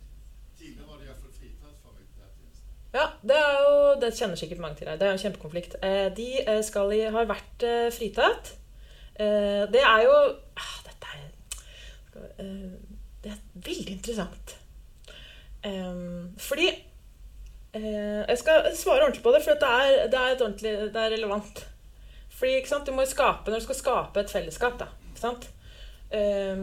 Tidligere 0.58 0.89
var 0.89 0.99
de 0.99 1.08
iallfall 1.08 1.32
fritatt 1.38 1.77
fra 1.84 1.93
militærtjeneste. 1.95 2.77
Ja, 2.93 3.08
det 3.21 3.36
jo, 3.60 3.71
det 4.02 4.13
kjenner 4.15 4.39
sikkert 4.39 4.62
mange 4.63 4.80
til 4.80 4.88
her. 4.88 4.97
Det 4.97 5.06
er 5.06 5.12
jo 5.12 5.17
en 5.17 5.23
kjempekonflikt. 5.26 5.76
De 6.17 6.28
skal, 6.63 6.93
har 7.13 7.30
vært 7.30 7.65
fritatt. 7.93 8.54
Det 9.17 9.82
er 9.82 10.04
jo 10.06 10.13
ah, 10.62 10.76
Dette 10.86 11.13
er, 11.17 11.23
det 13.23 13.32
er 13.34 13.39
veldig 13.65 13.95
interessant. 13.97 14.56
Fordi 16.47 16.69
Jeg 17.73 18.38
skal 18.39 18.69
svare 18.76 19.04
ordentlig 19.04 19.23
på 19.23 19.32
det, 19.36 19.43
for 19.43 19.52
det 19.52 19.69
er, 19.69 20.08
det 20.10 20.19
er, 20.19 20.89
det 20.93 21.02
er 21.02 21.12
relevant. 21.13 21.67
Fordi 22.38 22.63
du 22.86 22.91
må 22.91 23.06
skape, 23.06 23.52
Når 23.52 23.60
du 23.60 23.63
skal 23.63 23.76
skape 23.76 24.19
et 24.19 24.32
fellesskap, 24.32 24.80
da, 24.80 24.86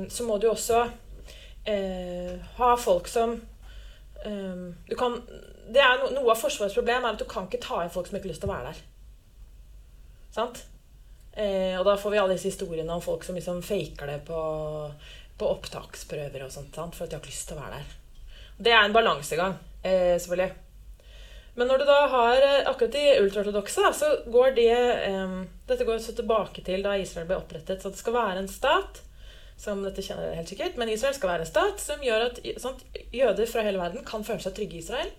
så 0.08 0.24
må 0.24 0.38
du 0.38 0.48
også 0.50 0.86
ha 2.56 2.74
folk 2.74 3.08
som 3.08 3.40
du 4.24 4.96
kan, 4.96 5.20
det 5.72 5.82
er 5.82 6.00
no, 6.00 6.10
Noe 6.18 6.34
av 6.34 6.40
Forsvarets 6.40 6.76
problem 6.76 7.04
er 7.04 7.14
at 7.14 7.22
du 7.22 7.26
kan 7.30 7.48
ikke 7.48 7.62
ta 7.62 7.82
inn 7.82 7.92
folk 7.92 8.08
som 8.08 8.18
ikke 8.18 8.28
har 8.28 8.34
lyst 8.34 8.44
til 8.44 8.50
å 8.50 8.54
være 8.54 8.72
der. 8.72 8.80
Sant? 10.34 10.64
Eh, 11.34 11.74
og 11.78 11.84
da 11.86 11.96
får 11.98 12.14
vi 12.14 12.20
alle 12.22 12.36
disse 12.36 12.52
historiene 12.52 12.94
om 12.94 13.02
folk 13.02 13.24
som 13.26 13.38
liksom 13.38 13.62
faker 13.66 14.10
det 14.10 14.20
på, 14.26 14.40
på 15.38 15.52
opptaksprøver 15.56 16.46
og 16.46 16.52
sånt, 16.54 16.74
sant? 16.74 16.94
for 16.94 17.06
at 17.06 17.12
de 17.12 17.18
har 17.18 17.24
ikke 17.24 17.32
lyst 17.32 17.48
til 17.50 17.58
å 17.58 17.62
være 17.64 17.80
der. 17.80 17.96
Det 18.66 18.74
er 18.74 18.84
en 18.84 18.94
balansegang, 18.94 19.56
eh, 19.82 20.14
selvfølgelig. 20.18 20.52
Men 21.54 21.70
når 21.70 21.80
du 21.80 21.86
da 21.86 21.98
har 22.10 22.44
akkurat 22.66 22.94
de 22.94 23.02
ultraortodokse, 23.22 23.90
så 23.94 24.10
går 24.26 24.54
det 24.56 24.70
eh, 24.74 25.34
Dette 25.68 25.86
går 25.86 26.00
så 26.02 26.14
tilbake 26.14 26.62
til 26.66 26.82
da 26.82 26.96
Israel 26.98 27.28
ble 27.30 27.38
opprettet. 27.38 27.82
Så 27.82 27.94
det 27.94 28.00
skal 28.00 28.16
være 28.16 28.42
en 28.42 28.50
stat 28.50 29.02
som 29.56 29.82
dette 29.86 30.02
kjenner 30.02 30.34
helt 30.34 30.50
sikkert, 30.50 30.78
men 30.78 30.90
Israel 30.90 31.14
skal 31.14 31.30
være 31.30 31.44
en 31.46 31.50
stat 31.50 31.82
som 31.82 32.02
gjør 32.02 32.26
at 32.26 32.40
sant, 32.62 32.82
jøder 33.14 33.46
fra 33.46 33.62
hele 33.62 33.78
verden 33.78 34.02
kan 34.06 34.26
føle 34.26 34.42
seg 34.42 34.56
trygge 34.56 34.80
i 34.80 34.82
Israel. 34.82 35.12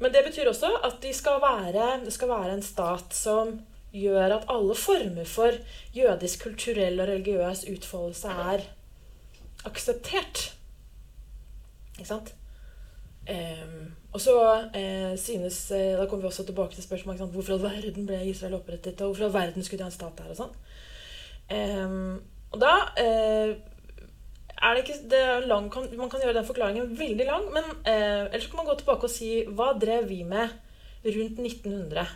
Men 0.00 0.12
det 0.14 0.24
betyr 0.26 0.48
også 0.48 0.70
at 0.86 0.96
de 1.02 1.12
skal 1.14 1.42
være, 1.42 2.00
det 2.04 2.12
skal 2.12 2.28
være 2.28 2.54
en 2.56 2.64
stat 2.64 3.14
som 3.16 3.58
gjør 3.92 4.36
at 4.38 4.46
alle 4.48 4.74
former 4.78 5.26
for 5.28 5.56
jødisk 5.94 6.44
kulturell 6.46 7.00
og 7.00 7.08
religiøs 7.08 7.64
utfoldelse 7.68 8.28
er 8.28 8.64
akseptert. 9.68 10.44
Ikke 11.98 12.08
sant? 12.08 12.34
Um, 13.30 13.90
og 14.12 14.20
så 14.20 14.34
eh, 14.74 15.12
synes 15.20 15.68
Da 15.68 16.06
kommer 16.08 16.24
vi 16.24 16.26
også 16.26 16.44
tilbake 16.44 16.74
til 16.74 16.82
spørsmålet 16.82 17.28
hvorfor 17.30 17.52
all 17.52 17.62
verden 17.62 18.06
ble 18.08 18.24
Israel 18.26 18.56
opprettet, 18.56 19.00
og 19.00 19.12
hvorfor 19.12 19.24
all 19.24 19.34
verden 19.34 19.62
skulle 19.62 19.78
de 19.78 19.84
ha 19.84 19.90
en 19.92 19.94
stat 19.94 20.18
der 20.18 20.32
og 20.32 20.38
sånn. 20.38 20.56
Um, 21.50 22.22
og 22.50 22.62
da 22.62 22.72
eh, 22.98 23.52
er 24.60 24.74
det 24.74 24.82
ikke 24.84 24.98
det 25.12 25.20
er 25.20 25.46
lang, 25.48 25.68
Man 25.96 26.10
kan 26.10 26.20
gjøre 26.20 26.36
den 26.36 26.48
forklaringen 26.48 26.90
veldig 26.98 27.26
lang, 27.26 27.46
men 27.54 27.64
eh, 27.84 28.26
ellers 28.30 28.48
kan 28.50 28.60
man 28.60 28.68
gå 28.68 28.76
tilbake 28.80 29.08
og 29.08 29.12
si 29.12 29.30
hva 29.48 29.72
drev 29.78 30.08
vi 30.10 30.22
med 30.24 30.52
rundt 31.04 31.40
1900? 31.40 32.06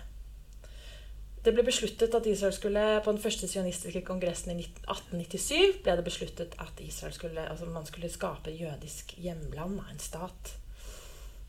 Det 1.44 1.52
ble 1.52 1.64
besluttet 1.64 2.14
at 2.16 2.26
Israel 2.26 2.54
skulle 2.56 2.82
På 3.04 3.12
den 3.12 3.20
første 3.20 3.48
sionistiske 3.48 4.00
kongressen 4.06 4.54
i 4.54 4.62
1897 4.64 5.82
ble 5.84 5.96
det 5.98 6.06
besluttet 6.06 6.54
at 6.60 6.80
Israel 6.80 7.12
skulle, 7.16 7.48
altså 7.48 7.68
man 7.68 7.84
skulle 7.88 8.12
skape 8.12 8.52
jødisk 8.52 9.16
hjemland, 9.20 9.80
en 9.90 10.00
stat. 10.00 10.54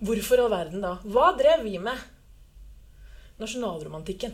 Hvorfor 0.04 0.44
all 0.44 0.52
verden 0.52 0.84
da? 0.84 0.98
Hva 1.08 1.32
drev 1.40 1.64
vi 1.64 1.78
med? 1.80 2.12
nasjonalromantikken. 3.38 4.34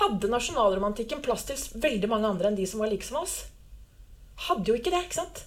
Hadde 0.00 0.30
nasjonalromantikken 0.30 1.22
plass 1.24 1.46
til 1.48 1.60
veldig 1.82 2.10
mange 2.10 2.28
andre 2.28 2.50
enn 2.50 2.58
de 2.58 2.66
som 2.68 2.82
var 2.82 2.90
like 2.92 3.06
som 3.06 3.22
oss? 3.22 3.44
Hadde 4.36 4.68
jo 4.68 4.76
ikke 4.76 4.92
det, 4.92 5.06
ikke 5.06 5.20
sant? 5.22 5.44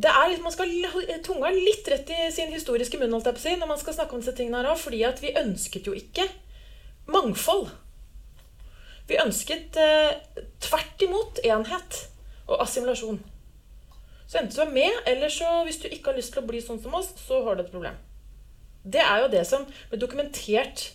Det 0.00 0.10
er 0.10 0.28
litt, 0.30 0.42
Man 0.42 0.54
skal 0.54 0.70
ha 0.92 1.18
tunga 1.24 1.50
litt 1.54 1.88
rett 1.90 2.10
i 2.14 2.28
sin 2.34 2.52
historiske 2.54 2.98
munn 2.98 3.12
holdt 3.14 3.30
jeg 3.30 3.38
på 3.38 3.42
si, 3.42 3.56
når 3.58 3.72
man 3.72 3.80
skal 3.80 3.96
snakke 3.96 4.16
om 4.16 4.22
disse 4.22 4.36
tingene 4.38 4.62
her 4.62 4.78
fordi 4.78 5.02
vi 5.20 5.34
ønsket 5.38 5.88
jo 5.90 5.94
ikke 5.96 6.26
mangfold. 7.10 7.68
Vi 9.10 9.18
ønsket 9.18 9.76
eh, 9.80 10.44
tvert 10.62 11.02
imot 11.02 11.42
enhet 11.42 12.04
og 12.46 12.62
assimilasjon. 12.62 13.18
Så 14.30 14.38
enten 14.38 14.54
du 14.54 14.62
er 14.62 14.70
med, 14.70 15.00
eller 15.10 15.32
så 15.34 15.64
hvis 15.66 15.80
du 15.82 15.88
ikke 15.88 16.12
har 16.12 16.18
lyst 16.20 16.30
til 16.36 16.44
å 16.44 16.46
bli 16.46 16.62
sånn 16.62 16.78
som 16.82 16.94
oss, 16.94 17.10
så 17.18 17.40
har 17.46 17.58
du 17.58 17.64
et 17.64 17.72
problem. 17.72 17.96
Det 18.86 19.02
er 19.02 19.24
jo 19.24 19.32
det 19.32 19.42
som 19.48 19.66
ble 19.90 19.98
dokumentert, 19.98 20.92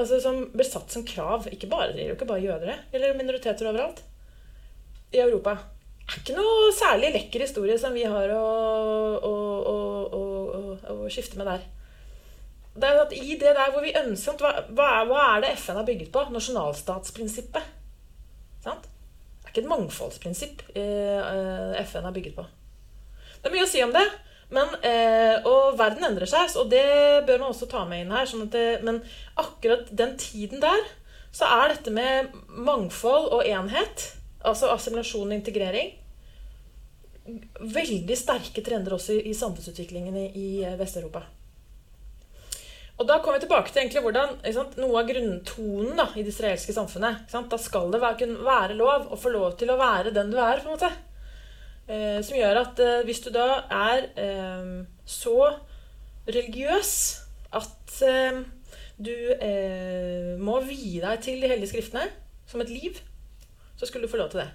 altså 0.00 0.16
som 0.24 0.46
ble 0.54 0.64
satt 0.64 0.96
som 0.96 1.04
krav. 1.04 1.50
Ikke 1.52 1.68
bare, 1.68 1.92
det 1.92 2.00
gjelder 2.00 2.14
jo 2.14 2.16
ikke 2.16 2.30
bare 2.32 2.46
jødere 2.46 2.78
eller 2.96 3.20
minoriteter 3.20 3.68
overalt 3.68 4.00
i 5.12 5.20
Europa. 5.22 5.56
Det 6.10 6.16
er 6.16 6.22
ikke 6.24 6.38
noe 6.38 6.70
særlig 6.74 7.12
lekker 7.14 7.44
historie 7.44 7.76
som 7.78 7.94
vi 7.94 8.02
har 8.02 8.32
å, 8.34 8.46
å, 9.22 9.34
å, 10.18 10.22
å 10.94 11.10
skifte 11.12 11.38
med 11.38 11.46
der. 11.50 11.66
Det 12.80 12.86
er 12.86 13.02
at 13.02 13.12
I 13.14 13.36
det 13.38 13.52
der 13.56 13.74
hvor 13.74 13.82
vi 13.84 13.94
ønsker 13.98 14.38
hva, 14.40 14.88
hva, 15.06 15.20
er, 15.34 15.44
det 15.44 15.52
FN 15.58 15.78
har 15.78 15.86
bygget 15.86 16.10
på? 16.14 16.24
Nasjonalstatsprinsippet. 16.34 17.76
Sant? 18.64 18.86
Det 18.86 19.46
er 19.46 19.52
ikke 19.52 19.64
et 19.64 19.70
mangfoldsprinsipp 19.70 20.64
eh, 20.78 21.78
FN 21.86 22.06
har 22.06 22.14
bygget 22.14 22.36
på. 22.38 22.46
Det 23.40 23.48
er 23.48 23.54
mye 23.54 23.66
å 23.66 23.70
si 23.70 23.82
om 23.82 23.94
det. 23.94 24.06
Men, 24.50 24.72
eh, 24.82 25.36
og 25.46 25.76
verden 25.78 26.06
endrer 26.08 26.26
seg, 26.26 26.50
og 26.58 26.70
det 26.72 26.86
bør 27.26 27.38
man 27.38 27.52
også 27.52 27.68
ta 27.70 27.84
med 27.86 28.02
inn 28.04 28.14
her. 28.14 28.26
Sånn 28.26 28.50
det, 28.50 28.80
men 28.86 28.98
akkurat 29.38 29.90
den 29.94 30.16
tiden 30.18 30.62
der 30.62 30.82
så 31.34 31.46
er 31.60 31.70
dette 31.70 31.92
med 31.94 32.32
mangfold 32.50 33.30
og 33.30 33.46
enhet, 33.46 34.08
altså 34.46 34.70
assimilasjon 34.74 35.28
og 35.28 35.36
integrering, 35.36 35.92
veldig 37.60 38.16
sterke 38.16 38.62
trender 38.64 38.96
også 38.96 39.18
i, 39.20 39.34
samfunnsutviklingen 39.36 40.16
i, 40.16 40.26
i 40.34 40.48
Vest-Europa. 40.78 41.22
Og 43.00 43.06
da 43.08 43.16
kommer 43.20 43.38
vi 43.38 43.46
tilbake 43.46 43.72
til 43.72 43.80
egentlig 43.80 44.02
hvordan 44.04 44.34
sant, 44.52 44.74
noe 44.80 45.00
av 45.00 45.06
grunntonen 45.08 45.94
da, 45.96 46.10
i 46.16 46.24
det 46.24 46.34
israelske 46.34 46.74
samfunnet. 46.76 47.30
Da 47.32 47.60
skal 47.60 47.88
det 47.94 48.00
være, 48.02 48.18
kunne 48.20 48.44
være 48.44 48.76
lov 48.76 49.06
å 49.08 49.20
få 49.20 49.32
lov 49.32 49.54
til 49.60 49.72
å 49.72 49.78
være 49.80 50.12
den 50.12 50.32
du 50.32 50.36
er. 50.36 50.60
på 50.60 50.68
en 50.68 50.74
måte. 50.74 50.90
Eh, 51.88 52.18
som 52.26 52.36
gjør 52.36 52.60
at 52.60 52.82
eh, 52.84 53.00
hvis 53.08 53.22
du 53.24 53.30
da 53.32 53.46
er 53.72 54.04
eh, 54.20 54.68
så 55.08 55.38
religiøs 56.28 56.92
at 57.56 58.02
eh, 58.06 58.42
du 59.00 59.14
eh, 59.32 60.36
må 60.38 60.60
vie 60.68 61.00
deg 61.00 61.24
til 61.24 61.40
de 61.40 61.48
hellige 61.48 61.72
skriftene 61.72 62.04
som 62.50 62.60
et 62.60 62.70
liv, 62.70 63.00
så 63.80 63.88
skulle 63.88 64.04
du 64.04 64.12
få 64.12 64.20
lov 64.20 64.28
til 64.32 64.42
det. 64.42 64.50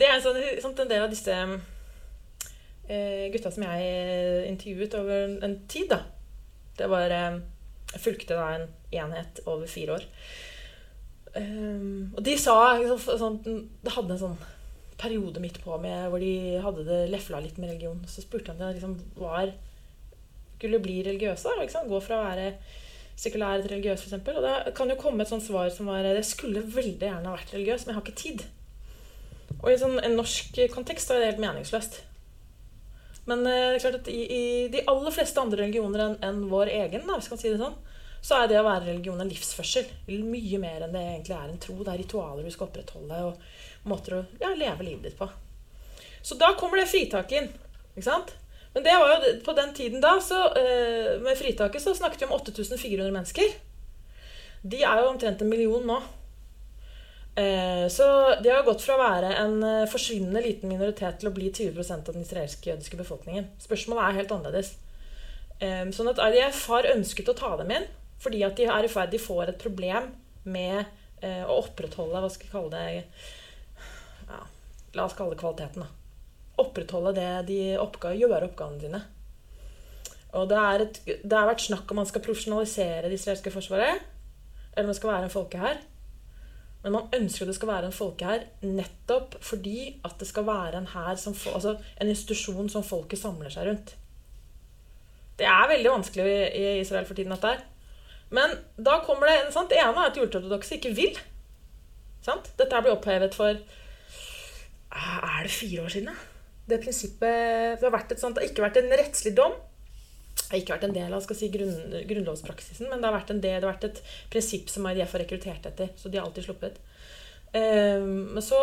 Det 0.00 0.08
er 0.08 0.22
sånn, 0.24 0.38
en 0.72 0.88
del 0.88 1.04
av 1.04 1.12
disse 1.12 1.34
eh, 2.88 3.26
gutta 3.34 3.52
som 3.52 3.66
jeg 3.66 4.46
intervjuet 4.48 4.96
over 4.96 5.36
en, 5.44 5.58
tid. 5.68 5.90
da. 5.92 6.00
Det 6.78 6.88
var 6.88 7.12
Jeg 7.12 8.00
fulgte 8.00 8.38
da 8.38 8.46
en 8.54 8.68
enhet 8.94 9.42
over 9.44 9.68
fire 9.68 9.98
år. 9.98 10.06
Og 11.36 12.22
de 12.26 12.36
sa 12.38 12.54
sånn, 13.20 13.36
Det 13.44 13.92
hadde 13.94 14.16
en 14.16 14.22
sånn 14.22 14.38
periode 15.00 15.42
midt 15.42 15.60
på 15.64 15.76
med, 15.82 16.08
hvor 16.10 16.22
de 16.22 16.60
hadde 16.62 16.86
det 16.86 17.00
lefla 17.12 17.40
litt 17.42 17.58
med 17.58 17.72
religion. 17.72 18.00
Så 18.08 18.24
spurte 18.24 18.54
han 18.54 18.62
om 18.62 18.70
de 18.70 18.78
liksom 18.78 18.96
var 19.18 19.52
skulle 20.60 20.80
bli 20.84 21.00
religiøse. 21.06 21.56
Liksom. 21.62 21.88
Gå 21.88 22.00
fra 22.04 22.20
å 22.20 22.26
være 22.28 22.52
sekulær 23.20 23.60
til 23.60 23.74
religiøs, 23.74 24.06
f.eks. 24.06 24.30
Og 24.32 24.44
da 24.44 24.54
kan 24.76 24.90
jo 24.92 24.98
komme 25.00 25.24
et 25.24 25.32
sånt 25.32 25.44
svar 25.44 25.68
som 25.74 25.90
var 25.90 26.06
Jeg 26.06 26.24
skulle 26.28 26.64
veldig 26.64 27.06
gjerne 27.06 27.34
vært 27.34 27.54
religiøs, 27.54 27.86
men 27.86 27.94
jeg 27.94 27.98
har 27.98 28.06
ikke 28.06 28.22
tid. 28.22 28.46
Og 29.60 29.68
i 29.72 29.78
sånn, 29.80 29.98
en 30.00 30.16
norsk 30.16 30.62
kontekst 30.72 31.12
er 31.12 31.20
det 31.20 31.32
helt 31.32 31.44
meningsløst. 31.44 32.00
Men 33.28 33.44
eh, 33.46 33.66
det 33.70 33.78
er 33.78 33.84
klart 33.84 34.00
at 34.00 34.10
i, 34.10 34.20
i 34.24 34.44
de 34.72 34.84
aller 34.88 35.14
fleste 35.14 35.42
andre 35.42 35.66
religioner 35.66 36.06
enn 36.06 36.18
en 36.26 36.44
vår 36.50 36.72
egen, 36.72 37.04
da, 37.04 37.18
hvis 37.18 37.28
man 37.28 37.36
kan 37.36 37.42
si 37.42 37.52
det 37.52 37.60
sånn, 37.60 37.78
så 38.20 38.36
er 38.36 38.50
det 38.50 38.60
å 38.60 38.66
være 38.66 38.88
religion 38.90 39.20
en 39.20 39.30
livsførsel. 39.30 39.88
Mye 40.08 40.60
mer 40.60 40.84
enn 40.84 40.96
det 40.96 41.04
egentlig 41.04 41.36
er 41.36 41.48
en 41.48 41.60
tro. 41.60 41.76
Det 41.80 41.92
er 41.92 42.02
ritualer 42.02 42.44
du 42.44 42.52
skal 42.52 42.68
opprettholde. 42.68 43.20
og 43.30 43.88
måter 43.88 44.16
å 44.16 44.24
ja, 44.40 44.52
leve 44.56 44.84
livet 44.84 45.08
ditt 45.08 45.18
på. 45.18 45.28
Så 46.22 46.36
da 46.40 46.52
kommer 46.58 46.80
det 46.80 46.90
fritaket 46.90 47.36
inn. 47.38 47.50
Ikke 47.94 48.06
sant? 48.06 48.34
Men 48.72 48.82
det 48.82 48.96
var 48.98 49.10
jo, 49.10 49.32
på 49.44 49.52
den 49.52 49.74
tiden 49.74 50.00
da, 50.00 50.20
så, 50.22 50.44
eh, 50.54 51.18
med 51.20 51.38
fritaket 51.38 51.82
så 51.82 51.94
snakket 51.94 52.22
vi 52.22 52.26
om 52.26 52.32
8400 52.32 53.10
mennesker. 53.10 53.54
De 54.62 54.82
er 54.82 55.00
jo 55.00 55.08
omtrent 55.10 55.42
en 55.42 55.50
million 55.50 55.86
nå. 55.86 55.98
Eh, 57.40 57.88
så 57.88 58.06
de 58.42 58.50
har 58.50 58.62
gått 58.66 58.84
fra 58.84 58.94
å 58.94 59.02
være 59.02 59.32
en 59.42 59.56
eh, 59.64 59.88
forsvinnende 59.90 60.42
liten 60.44 60.70
minoritet 60.70 61.18
til 61.18 61.30
å 61.30 61.34
bli 61.34 61.50
20% 61.50 62.08
av 62.10 62.14
den 62.14 62.26
israelske 62.26 62.70
jødiske 62.70 63.00
befolkningen. 63.00 63.50
Spørsmålet 63.62 64.06
er 64.06 64.18
helt 64.20 64.38
annerledes. 64.38 64.76
Sånn 65.60 66.08
at 66.08 66.20
IDF 66.24 66.62
har 66.72 66.86
ønsket 66.88 67.28
å 67.28 67.36
ta 67.36 67.50
dem 67.60 67.68
inn 67.74 67.82
fordi 68.24 68.38
at 68.46 68.56
de 68.56 68.64
er 68.64 68.86
i 68.86 68.88
ferd 68.88 69.10
de 69.12 69.18
får 69.20 69.50
et 69.50 69.60
problem 69.60 70.06
med 70.48 70.88
å 71.20 71.58
opprettholde 71.60 72.22
hva 72.24 72.30
skal 72.32 72.46
vi 72.48 72.54
kalle 72.54 72.70
det, 72.72 73.02
La 74.96 75.04
oss 75.04 75.18
kalle 75.18 75.36
det 75.36 75.42
kvaliteten. 75.42 75.84
da. 75.84 75.99
Opprettholde 76.60 77.14
det 77.16 77.30
de 77.48 77.60
oppga, 77.80 78.12
gjøre 78.16 78.46
oppgavene 78.50 78.84
sine. 78.84 79.02
Og 80.36 80.46
det, 80.50 80.58
et, 80.58 80.98
det, 81.24 81.34
har 81.34 81.48
vært 81.48 81.64
snakk 81.64 81.90
om 81.90 82.00
man 82.02 82.08
skal 82.08 82.22
profesjonalisere 82.22 83.08
det 83.08 83.16
israelske 83.18 83.52
forsvaret. 83.54 84.04
Eller 84.76 84.92
det 84.92 84.98
skal 85.00 85.10
være 85.10 85.26
en 85.26 85.32
folkehær. 85.32 85.80
Men 86.84 86.94
man 86.94 87.16
ønsker 87.16 87.48
det 87.48 87.56
skal 87.56 87.68
være 87.68 87.90
en 87.90 87.96
folkehær 87.96 88.46
nettopp 88.64 89.34
fordi 89.44 89.98
at 90.06 90.14
det 90.20 90.28
skal 90.30 90.46
være 90.46 90.78
en 90.78 90.88
hær 90.94 91.10
altså 91.12 91.74
en 91.76 92.08
institusjon 92.08 92.70
som 92.72 92.86
folket 92.86 93.20
samler 93.20 93.52
seg 93.52 93.68
rundt. 93.68 93.92
Det 95.36 95.48
er 95.48 95.68
veldig 95.68 95.92
vanskelig 95.92 96.24
i 96.56 96.64
Israel 96.80 97.06
for 97.08 97.16
tiden, 97.16 97.32
dette 97.32 97.52
her. 97.52 97.60
Men 98.30 98.52
da 98.78 99.00
kommer 99.04 99.28
det 99.28 99.52
sant? 99.52 99.72
Det 99.72 99.80
ene 99.80 100.06
er 100.06 100.10
at 100.10 100.16
de 100.16 100.76
ikke 100.76 100.94
vil. 100.94 101.20
Sant? 102.24 102.52
Dette 102.58 102.82
blir 102.84 102.94
opphevet 102.94 103.34
for 103.34 103.56
er 104.90 105.42
det 105.42 105.52
fire 105.52 105.84
år 105.84 105.88
siden, 105.88 106.12
da? 106.12 106.29
Det 106.70 106.78
prinsippet 106.82 107.80
Det 107.80 107.88
har, 107.88 107.98
et 108.00 108.20
sånt, 108.20 108.36
det 108.36 108.44
har 108.44 108.52
ikke 108.52 108.64
vært 108.64 108.80
en 108.80 108.94
rettslig 109.00 109.34
dom. 109.38 109.56
Det 110.40 110.48
har 110.52 110.60
ikke 110.62 110.76
vært 110.76 110.86
en 110.88 110.96
del 110.96 111.14
av 111.14 111.26
si, 111.26 111.48
grunn, 111.52 111.96
grunnlovspraksisen, 112.10 112.88
men 112.90 113.02
det 113.02 113.08
har, 113.08 113.16
vært 113.16 113.32
en 113.34 113.42
del, 113.42 113.58
det 113.58 113.66
har 113.66 113.74
vært 113.74 113.88
et 113.90 114.00
prinsipp 114.32 114.70
som 114.72 114.86
IDF 114.90 115.14
har 115.14 115.24
rekruttert 115.24 115.68
etter. 115.70 115.92
Så 115.98 116.10
de 116.10 116.18
har 116.18 116.26
alltid 116.26 116.46
sluppet. 116.46 116.80
Um, 117.50 118.30
men 118.36 118.44
så 118.46 118.58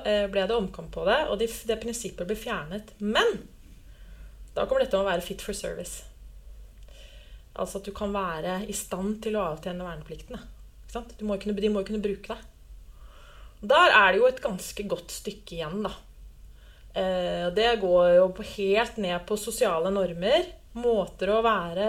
uh, 0.00 0.26
ble 0.32 0.46
det 0.48 0.56
omkamp 0.56 0.88
på 0.94 1.04
det, 1.08 1.18
og 1.28 1.36
de, 1.40 1.48
det 1.68 1.80
prinsippet 1.82 2.28
ble 2.28 2.36
fjernet. 2.40 2.92
Men 3.04 3.38
da 4.56 4.64
kommer 4.64 4.84
dette 4.84 5.00
å 5.00 5.06
være 5.06 5.24
fit 5.24 5.44
for 5.44 5.56
service. 5.56 6.04
Altså 7.54 7.80
at 7.80 7.86
du 7.86 7.92
kan 7.94 8.12
være 8.14 8.62
i 8.70 8.74
stand 8.76 9.20
til 9.24 9.38
å 9.38 9.46
avtjene 9.52 9.86
verneplikten. 9.86 10.40
Må 11.26 11.38
kunne, 11.42 11.56
de 11.58 11.70
må 11.70 11.82
jo 11.82 11.88
kunne 11.90 12.02
bruke 12.02 12.34
deg. 12.34 12.50
Der 13.64 13.94
er 13.96 14.12
det 14.12 14.20
jo 14.20 14.28
et 14.28 14.42
ganske 14.44 14.84
godt 14.90 15.14
stykke 15.14 15.56
igjen, 15.56 15.80
da. 15.86 15.94
Eh, 16.94 17.46
det 17.54 17.76
går 17.82 18.08
jo 18.14 18.26
helt 18.56 18.96
ned 19.02 19.26
på 19.26 19.38
sosiale 19.38 19.90
normer. 19.90 20.46
Måter 20.78 21.30
å 21.30 21.42
være 21.42 21.86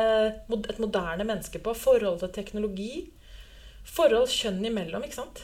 et 0.54 0.80
moderne 0.82 1.26
menneske 1.26 1.62
på. 1.62 1.76
Forhold 1.78 2.22
til 2.24 2.34
teknologi. 2.34 2.94
Forhold 3.86 4.32
kjønn 4.34 4.63
imellom, 4.65 5.06
ikke 5.06 5.22
sant. 5.22 5.44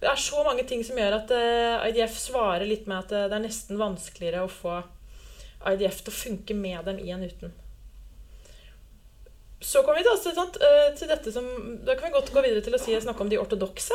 Det 0.00 0.08
er 0.10 0.18
så 0.18 0.40
mange 0.42 0.64
ting 0.66 0.80
som 0.84 0.96
gjør 0.98 1.18
at 1.20 1.34
eh, 1.36 1.90
IDF 1.92 2.16
svarer 2.18 2.64
litt 2.66 2.88
med 2.90 3.04
at 3.04 3.12
det 3.30 3.36
er 3.36 3.44
nesten 3.44 3.78
vanskeligere 3.78 4.46
å 4.46 4.50
få 4.50 4.80
IDF 5.70 6.00
til 6.02 6.10
å 6.10 6.16
funke 6.16 6.56
med 6.58 6.88
dem 6.88 6.98
i 6.98 7.12
enn 7.14 7.22
uten. 7.22 7.52
Så 9.62 9.84
kommer 9.86 10.00
vi 10.02 10.08
eh, 10.08 10.88
til 10.98 11.06
dette 11.06 11.30
som 11.30 11.46
Da 11.86 11.94
kan 11.94 12.08
vi 12.08 12.16
godt 12.16 12.32
gå 12.34 12.42
videre 12.42 12.64
til 12.64 12.74
å 12.74 12.80
si, 12.82 12.96
snakke 12.98 13.22
om 13.22 13.30
de 13.30 13.38
ortodokse 13.38 13.94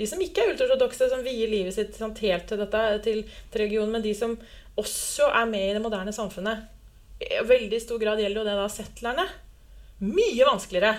de 0.00 0.08
som 0.08 0.20
ikke 0.24 0.42
er 0.42 0.54
ultraortodokse, 0.54 1.10
som 1.10 1.24
vier 1.24 1.50
livet 1.50 1.76
sitt 1.76 1.96
sant, 1.98 2.18
helt 2.24 2.46
til 2.48 2.60
dette, 2.62 2.82
til, 3.04 3.22
til 3.52 3.64
religionen, 3.64 3.92
men 3.98 4.04
de 4.04 4.14
som 4.16 4.38
også 4.80 5.28
er 5.28 5.48
med 5.50 5.66
i 5.66 5.74
det 5.76 5.82
moderne 5.84 6.14
samfunnet. 6.16 6.64
I 7.20 7.42
veldig 7.44 7.80
stor 7.82 8.00
grad 8.00 8.22
gjelder 8.22 8.40
jo 8.40 8.46
det 8.48 8.56
da 8.56 8.68
settlerne. 8.72 9.26
Mye 10.00 10.46
vanskeligere. 10.48 10.94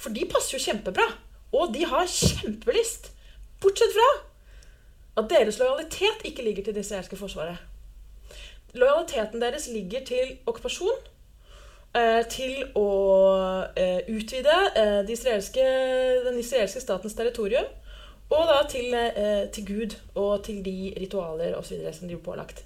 For 0.00 0.16
de 0.16 0.24
passer 0.30 0.56
jo 0.56 0.62
kjempebra. 0.64 1.04
Og 1.52 1.74
de 1.74 1.84
har 1.90 2.08
kjempelyst. 2.08 3.10
Bortsett 3.60 3.92
fra 3.92 4.08
at 5.20 5.28
deres 5.28 5.58
lojalitet 5.60 6.24
ikke 6.24 6.46
ligger 6.46 6.64
til 6.64 6.78
det 6.78 6.86
israelske 6.86 7.18
forsvaret. 7.20 7.60
Lojaliteten 8.72 9.42
deres 9.42 9.68
ligger 9.68 10.06
til 10.08 10.38
okkupasjon. 10.48 11.10
Eh, 11.90 12.22
til 12.30 12.62
å 12.78 12.88
eh, 13.74 14.06
utvide 14.14 14.56
eh, 14.78 15.00
de 15.02 15.12
israelske, 15.16 15.64
den 16.22 16.36
israelske 16.38 16.78
statens 16.78 17.16
territorium 17.18 17.66
og 18.30 18.46
da 18.46 18.58
til, 18.70 18.94
eh, 18.94 19.50
til 19.50 19.66
Gud 19.66 19.96
og 20.14 20.44
til 20.44 20.64
de 20.64 20.94
ritualer 21.00 21.56
videre 21.68 21.92
som 21.92 22.08
de 22.08 22.14
blir 22.14 22.24
pålagt. 22.24 22.64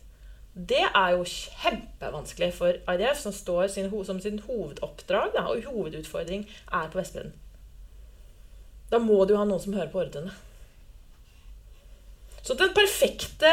Det 0.55 0.85
er 0.95 1.11
jo 1.17 1.25
kjempevanskelig 1.27 2.53
for 2.55 2.77
IDF, 2.93 3.19
som 3.19 3.33
står 3.33 3.67
sin, 3.67 3.91
som 4.05 4.21
sin 4.21 4.39
hovedoppdrag 4.39 5.33
da, 5.35 5.49
og 5.51 5.65
hovedutfordring 5.67 6.47
er 6.73 6.91
på 6.93 6.99
Vestbredden. 6.99 7.33
Da 8.91 8.99
må 8.99 9.25
du 9.25 9.35
jo 9.35 9.41
ha 9.41 9.45
noen 9.49 9.63
som 9.63 9.75
hører 9.75 9.91
på 9.91 10.05
ordrene. 10.05 10.31
Så 12.45 12.55
den 12.55 12.75
perfekte 12.77 13.51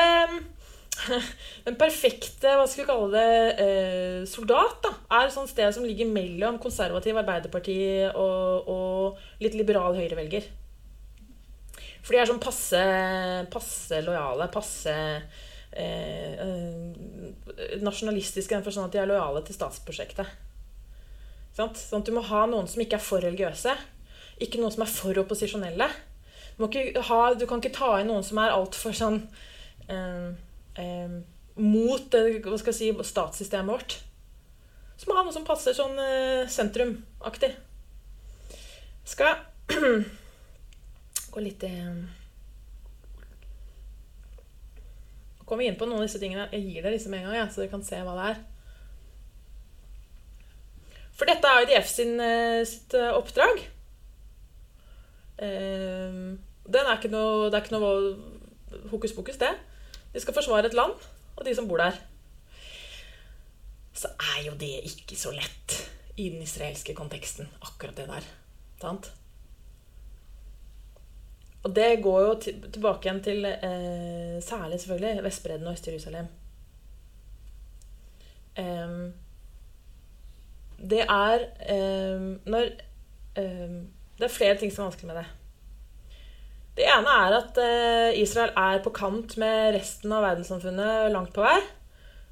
Den 1.66 1.78
perfekte 1.80 2.52
hva 2.60 2.66
skal 2.68 2.84
vi 2.84 2.88
kalle 2.90 3.12
det, 3.16 3.60
eh, 3.64 4.18
soldat 4.30 4.84
da, 4.84 4.92
er 5.16 5.26
et 5.26 5.34
sånt 5.34 5.50
sted 5.50 5.72
som 5.74 5.88
ligger 5.88 6.10
mellom 6.12 6.60
konservativ 6.62 7.18
Arbeiderparti 7.18 7.78
og, 8.12 8.68
og 8.70 9.42
litt 9.42 9.56
liberal 9.58 9.96
høyrevelger. 9.98 10.46
For 12.02 12.14
de 12.14 12.22
er 12.22 12.30
sånn 12.30 12.42
passe, 12.42 12.82
passe 13.54 14.02
lojale, 14.06 14.48
passe 14.54 14.94
eh, 14.94 16.40
eh, 16.42 17.82
nasjonalistiske 17.82 18.56
den 18.56 18.66
forstand 18.66 18.90
at 18.90 18.96
de 18.96 19.02
er 19.04 19.12
lojale 19.12 19.44
til 19.46 19.58
statsprosjektet. 19.58 20.32
Sånn 21.56 21.74
at 22.00 22.08
du 22.08 22.14
må 22.16 22.24
ha 22.26 22.46
noen 22.50 22.70
som 22.72 22.82
ikke 22.82 22.98
er 22.98 23.06
for 23.06 23.24
religiøse. 23.24 23.76
Ikke 24.42 24.62
noen 24.62 24.74
som 24.74 24.86
er 24.86 24.92
for 24.92 25.22
opposisjonelle. 25.22 25.90
Du, 26.58 26.68
ha, 27.08 27.20
du 27.38 27.46
kan 27.50 27.62
ikke 27.62 27.76
ta 27.76 27.96
inn 28.00 28.10
noen 28.12 28.26
som 28.26 28.40
er 28.42 28.54
altfor 28.54 28.96
sånn 28.96 29.20
eh, 29.90 30.32
eh, 30.82 31.20
mot 31.62 32.08
det, 32.14 32.74
si, 32.74 32.92
statssystemet 33.12 33.72
vårt. 33.72 33.98
Så 34.98 35.10
må 35.10 35.18
ha 35.18 35.26
noe 35.26 35.34
som 35.34 35.46
passer 35.48 35.76
sånn 35.78 35.98
eh, 36.02 36.50
sentrumaktig. 36.52 37.54
Skal 39.08 39.40
gå 41.32 41.44
litt 41.44 41.64
i 41.68 41.76
Kommer 45.46 45.66
vi 45.66 45.68
inn 45.68 45.76
på 45.76 45.84
noen 45.84 46.00
av 46.00 46.06
disse 46.08 46.20
tingene. 46.22 46.46
Jeg 46.54 46.64
gir 46.64 46.84
dere 46.86 46.96
disse 46.96 47.10
med 47.12 47.20
en 47.20 47.28
gang, 47.28 47.42
ja, 47.42 47.48
så 47.52 47.60
dere 47.60 47.74
kan 47.74 47.82
se 47.84 47.98
hva 48.08 48.14
det 48.16 48.28
er. 48.30 48.38
For 51.18 51.28
dette 51.28 51.50
er 51.50 51.66
IDF 51.66 51.90
sin, 51.92 52.14
eh, 52.24 52.62
sitt 52.64 52.96
eh, 52.96 53.12
oppdrag. 53.12 53.60
Eh, 55.44 56.22
Den 56.72 56.88
er 56.88 56.96
ikke 56.96 57.12
noe, 57.12 57.50
det 57.52 57.58
er 57.58 57.66
ikke 57.66 57.76
noe 57.76 58.88
hokus 58.94 59.12
pokus, 59.18 59.42
det. 59.42 59.52
De 60.14 60.22
skal 60.24 60.38
forsvare 60.38 60.70
et 60.70 60.78
land 60.78 60.96
og 61.36 61.44
de 61.44 61.56
som 61.58 61.68
bor 61.68 61.82
der. 61.82 61.98
Så 63.92 64.08
er 64.38 64.46
jo 64.46 64.54
det 64.56 64.86
ikke 64.88 65.20
så 65.20 65.34
lett 65.36 65.76
i 66.16 66.30
den 66.30 66.46
israelske 66.46 66.96
konteksten, 66.96 67.50
akkurat 67.60 67.98
det 67.98 68.08
der. 68.08 68.30
Sant? 68.80 69.12
Og 71.62 71.74
det 71.76 72.02
går 72.02 72.22
jo 72.26 72.38
tilbake 72.44 73.06
igjen 73.06 73.24
til 73.26 73.46
eh, 73.46 74.38
særlig 74.42 74.80
selvfølgelig 74.82 75.26
Vestbredden 75.26 75.68
og 75.68 75.76
Øst-Jerusalem. 75.78 76.30
Um, 78.60 79.14
det 80.82 81.06
er 81.06 81.46
um, 82.18 82.42
når 82.46 82.66
um, 83.40 83.78
Det 84.18 84.26
er 84.26 84.34
flere 84.34 84.58
ting 84.58 84.74
som 84.74 84.84
er 84.84 84.90
vanskelig 84.90 85.08
med 85.08 85.22
det. 85.22 85.28
Det 86.78 86.88
ene 86.88 87.14
er 87.26 87.38
at 87.38 87.62
uh, 87.62 88.20
Israel 88.20 88.52
er 88.58 88.84
på 88.84 88.94
kant 88.96 89.38
med 89.38 89.78
resten 89.78 90.12
av 90.12 90.26
verdenssamfunnet 90.26 91.12
langt 91.14 91.34
på 91.36 91.46
vei 91.46 91.60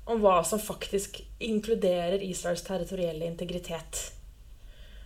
om 0.10 0.22
hva 0.24 0.40
som 0.44 0.62
faktisk 0.62 1.22
inkluderer 1.40 2.24
Israels 2.26 2.66
territorielle 2.66 3.28
integritet. 3.30 4.08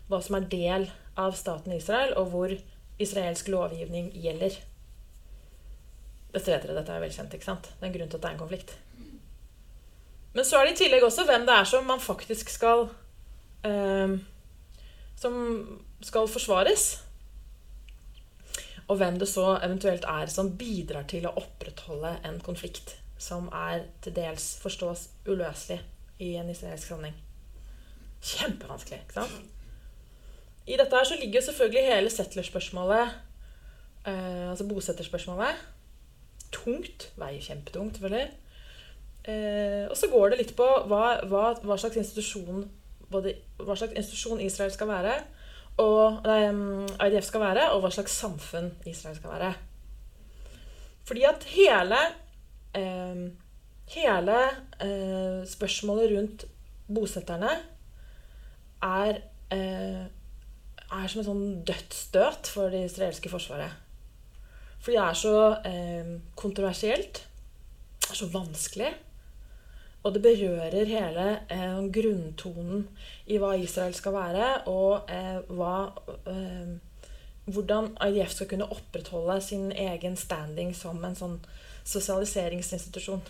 Hva 0.08 0.22
som 0.24 0.38
er 0.40 0.48
del 0.52 0.88
av 1.20 1.36
staten 1.36 1.76
Israel, 1.76 2.16
og 2.20 2.32
hvor 2.32 2.54
israelsk 3.04 3.51
lovgivning 3.54 4.10
gjelder. 4.24 4.58
Vet 6.34 6.49
dere, 6.49 6.74
dette 6.74 6.95
er 6.95 7.04
velkjent, 7.04 7.36
ikke 7.36 7.45
sant? 7.45 7.70
Det 7.70 7.86
er 7.86 7.91
en 7.91 7.95
grunn 7.97 8.10
til 8.10 8.18
at 8.18 8.26
det 8.26 8.30
er 8.32 8.36
en 8.38 8.41
konflikt. 8.41 8.76
Men 10.34 10.45
så 10.49 10.58
er 10.58 10.66
det 10.66 10.74
i 10.74 10.80
tillegg 10.82 11.06
også 11.06 11.28
hvem 11.28 11.45
det 11.45 11.56
er 11.56 11.68
som 11.70 11.86
man 11.86 12.01
faktisk 12.01 12.49
skal 12.49 12.88
eh, 13.68 14.16
Som 15.22 15.36
skal 16.01 16.28
forsvares. 16.28 16.88
Og 18.88 18.97
hvem 18.97 19.20
det 19.20 19.30
så 19.30 19.60
eventuelt 19.64 20.06
er 20.10 20.28
som 20.28 20.51
bidrar 20.58 21.06
til 21.08 21.28
å 21.30 21.36
opprettholde 21.39 22.18
en 22.28 22.41
konflikt 22.43 22.97
som 23.22 23.47
er 23.56 23.86
til 24.04 24.16
dels 24.18 24.58
forstås 24.60 25.06
uløselig 25.30 25.80
i 26.20 26.34
en 26.36 26.49
israelsk 26.51 26.91
sammenheng. 26.91 27.16
Kjempevanskelig, 28.24 28.99
ikke 29.06 29.22
sant? 29.22 29.53
I 30.68 30.78
dette 30.80 30.95
her 30.95 31.07
så 31.07 31.18
ligger 31.20 31.41
jo 31.41 31.45
selvfølgelig 31.45 31.84
hele 31.89 32.11
settlerspørsmålet, 32.14 33.18
eh, 34.07 34.49
altså 34.49 34.68
bosetterspørsmålet, 34.68 35.59
tungt. 36.51 37.09
Veier 37.20 37.41
kjempetungt, 37.41 37.97
selvfølgelig. 37.97 38.32
Eh, 39.28 39.89
og 39.89 39.97
så 39.97 40.07
går 40.11 40.30
det 40.30 40.39
litt 40.39 40.55
på 40.55 40.68
hva, 40.88 41.03
hva, 41.28 41.43
hva, 41.64 41.78
slags 41.80 41.99
institusjon, 41.99 42.66
både, 43.11 43.36
hva 43.59 43.76
slags 43.76 43.95
institusjon 43.99 44.41
Israel 44.43 44.72
skal 44.72 44.91
være, 44.91 45.20
og 45.84 46.24
nei, 46.28 46.41
IDF 47.07 47.26
skal 47.26 47.41
være, 47.41 47.70
og 47.74 47.84
hva 47.84 47.91
slags 47.91 48.16
samfunn 48.22 48.70
Israel 48.86 49.16
skal 49.18 49.34
være. 49.34 49.53
Fordi 51.03 51.24
at 51.28 51.47
hele 51.55 52.03
eh, 52.78 53.24
Hele 53.93 54.38
eh, 54.82 55.43
spørsmålet 55.47 56.11
rundt 56.18 56.45
bosetterne 56.88 57.49
er 58.82 59.18
eh, 59.51 60.05
er 60.94 61.10
som 61.10 61.22
et 61.22 61.28
sånn 61.28 61.46
dødsstøt 61.68 62.50
for 62.54 62.74
det 62.74 62.86
israelske 62.88 63.32
forsvaret. 63.32 63.80
Fordi 64.84 64.98
det 64.98 65.04
er 65.04 65.18
så 65.18 65.38
eh, 65.66 66.14
kontroversielt, 66.36 67.24
det 68.04 68.12
er 68.12 68.20
så 68.20 68.30
vanskelig, 68.34 68.91
og 70.04 70.16
det 70.16 70.22
berører 70.26 70.89
hele 70.89 71.28
eh, 71.48 71.78
grunntonen 71.96 72.88
i 73.32 73.39
hva 73.39 73.54
Israel 73.56 73.96
skal 73.96 74.18
være, 74.18 74.50
og 74.68 75.12
eh, 75.12 75.39
hva, 75.56 75.76
eh, 76.28 76.74
hvordan 77.48 77.94
IDF 78.10 78.36
skal 78.36 78.52
kunne 78.52 78.68
opprettholde 78.76 79.39
sin 79.41 79.72
egen 79.72 80.20
standing 80.20 80.76
som 80.76 81.00
en 81.08 81.16
sånn 81.16 81.39
sosialiseringsinstitusjon. 81.88 83.24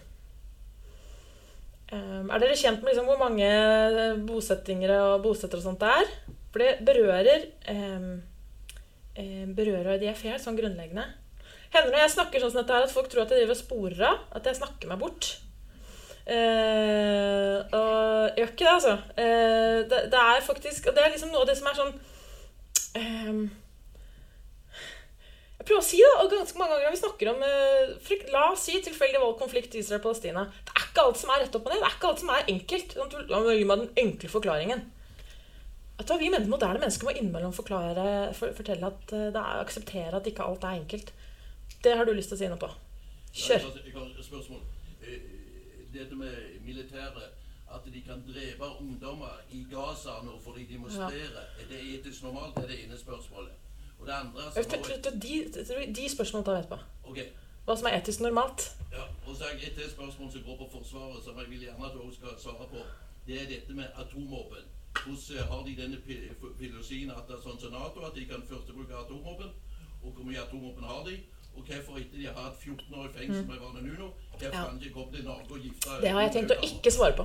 Eh, 1.93 2.22
er 2.26 2.41
dere 2.41 2.57
kjent 2.57 2.82
med 2.82 2.95
liksom, 2.95 3.05
hvor 3.11 3.22
mange 3.22 3.51
bosettingere 4.26 4.97
og 5.11 5.28
bosettere 5.28 5.61
og 5.61 5.68
sånt 5.70 5.86
det 5.86 5.93
er? 6.01 6.41
For 6.54 6.62
det 6.62 6.74
berører 6.86 7.47
eh, 7.74 9.45
berører 9.58 9.95
IDF 9.97 10.22
helt 10.28 10.43
sånn 10.43 10.58
grunnleggende. 10.58 11.06
Hender 11.74 11.89
når 11.89 12.04
jeg 12.04 12.14
snakker 12.14 12.43
sånn 12.43 12.60
dette 12.60 12.76
her, 12.76 12.86
at 12.86 12.93
folk 12.93 13.10
tror 13.10 13.24
at 13.26 13.34
jeg 13.34 13.41
driver 13.41 13.56
og 13.58 13.62
sporer 13.64 14.06
av. 14.12 14.20
At 14.38 14.45
jeg 14.49 14.60
snakker 14.60 14.91
meg 14.91 15.01
bort. 15.01 15.32
Eh, 16.24 17.58
og 17.76 18.38
gjør 18.39 18.51
ikke 18.54 18.64
det, 18.64 18.76
altså. 18.78 18.93
Eh, 19.20 19.80
det, 19.91 19.97
det 20.14 20.22
er 20.22 20.45
faktisk 20.45 20.86
Og 20.88 20.95
det 20.95 21.01
er 21.04 21.10
liksom 21.12 21.34
noe 21.34 21.41
av 21.43 21.49
det 21.49 21.56
som 21.60 21.68
er 21.68 21.76
sånn 21.76 21.89
eh, 22.95 23.41
Jeg 25.58 25.66
prøver 25.68 25.82
å 25.82 25.88
si 25.89 25.99
det, 25.99 26.14
og 26.22 26.32
ganske 26.32 26.62
mange 26.62 26.78
ganger 26.78 26.88
når 26.88 26.95
vi 26.95 27.01
snakker 27.01 27.32
om 27.34 27.43
uh, 27.43 28.32
La 28.38 28.45
oss 28.54 28.64
si 28.70 28.80
tilfeldig 28.86 29.20
voldkonflikt 29.20 29.76
Israel-Palestina. 29.82 30.45
Det 30.64 30.78
er 30.78 30.88
ikke 30.88 31.06
alt 31.10 31.20
som 31.20 31.34
er 31.36 31.43
rett 31.43 31.60
opp 31.60 31.68
og 31.68 31.74
ned. 31.76 31.84
Det 31.84 31.89
er 31.89 31.97
ikke 31.97 32.10
alt 32.14 32.24
som 32.24 32.32
er 32.38 32.49
enkelt. 32.56 32.95
Sånn, 32.97 33.12
du- 33.14 33.54
Gi 33.60 33.68
meg 33.68 33.84
den 33.84 34.04
enkle 34.06 34.32
forklaringen. 34.32 34.82
Du 36.00 36.04
hva, 36.10 36.18
Vi 36.20 36.30
moderne 36.50 36.80
mennesker 36.82 37.06
må 37.08 37.14
innimellom 37.14 37.54
forklare, 37.54 38.34
for, 38.34 38.54
fortelle 38.58 38.88
at 38.89 39.14
eh, 39.14 39.28
det 39.34 39.41
er, 39.41 39.60
akseptere 39.62 40.18
at 40.18 40.28
ikke 40.28 40.44
alt 40.44 40.64
er 40.66 40.80
enkelt. 40.82 41.14
Det 41.84 41.94
har 41.98 42.06
du 42.06 42.14
lyst 42.14 42.30
til 42.34 42.38
å 42.38 42.41
si 42.41 42.48
noe 42.50 42.58
på. 42.62 42.70
Kjør. 43.34 43.60
Jeg 43.86 43.94
har- 43.94 44.20
et 44.20 44.26
spørsmål. 44.26 44.62
Eh, 45.04 45.20
Dette 45.94 46.16
med 46.16 46.34
militæret, 46.66 47.30
at 47.70 47.86
de 47.94 48.02
kan 48.02 48.24
drepe 48.26 48.66
ungdommer 48.82 49.36
i 49.52 49.66
Gaza 49.70 50.16
nå 50.26 50.39
fordi 50.41 50.66
de 50.66 50.74
demonstrerer, 50.74 51.38
er 51.62 51.68
det 51.70 51.82
etisk 51.94 52.24
normalt? 52.24 52.56
Det 52.56 52.64
er 52.64 52.68
det 52.68 52.80
ene 52.86 52.98
spørsmålet. 52.98 53.52
Og 54.00 54.08
det 54.08 54.14
andre 54.14 54.41
som 54.54 54.64
du, 55.14 55.20
De, 55.22 55.94
de 55.94 56.10
spørsmålene 56.10 56.46
tar 56.46 56.54
vi 56.58 56.62
etterpå. 56.64 56.80
Okay. 57.12 57.28
Hva 57.66 57.78
som 57.78 57.88
er 57.88 58.00
etisk 58.02 58.20
normalt. 58.26 58.72
ja, 58.91 59.04
og 59.28 59.36
så 59.36 59.44
har 59.44 59.52
jeg 59.62 59.70
et 59.78 59.91
spørsmål 59.91 60.32
som 60.32 60.41
går 60.44 60.58
på 60.58 60.70
Forsvaret, 60.72 61.24
som 61.24 61.38
jeg 61.39 61.50
vil 61.50 61.60
gjerne 61.68 61.86
at 61.86 61.94
dere 61.94 62.14
skal 62.14 62.34
svare 62.39 62.68
på. 62.74 62.82
Det 63.28 63.41
er 63.41 63.46
dette 63.54 63.74
med 63.74 63.86
atomvåpen. 63.96 64.66
Hvordan 64.94 65.38
eh, 65.38 65.46
har 65.52 65.62
de 65.68 65.76
denne 65.82 65.98
filosofien 66.60 67.12
at 67.12 67.28
det 67.28 67.36
er 67.38 67.41
sånn 67.44 67.60
som 67.62 67.72
NATO, 67.74 68.00
at 68.08 68.16
de 68.16 68.26
kan 68.30 68.44
førstebruke 68.50 68.94
atomvåpen? 69.04 69.50
Og 70.04 70.12
hvor 70.12 70.26
mye 70.28 70.41
atomvåpen 70.41 70.84
har 70.84 71.04
de? 71.08 71.16
Og 71.56 71.64
hvorfor 71.68 71.98
ikke 72.02 72.18
de 72.18 72.26
har 72.26 72.38
hatt 72.41 72.58
14 72.64 72.96
år 73.00 73.08
i 73.10 73.14
fengsel 73.18 73.46
med 73.48 73.60
Varne 73.62 73.82
Nuno? 73.88 74.08
Hvorfor 74.30 74.48
Mm. 74.48 74.54
Ja. 74.54 74.66
kan 74.70 74.80
de 74.80 74.86
ikke 74.86 74.94
komme 74.94 75.14
til 75.16 75.24
Norge 75.24 75.52
og 75.52 75.60
gifte 75.60 75.89
Det 76.02 76.10
har 76.10 76.22
jeg 76.22 76.32
tenkt 76.36 76.52
å 76.52 76.60
ikke 76.70 76.91
svare 76.91 77.16
på. 77.20 77.24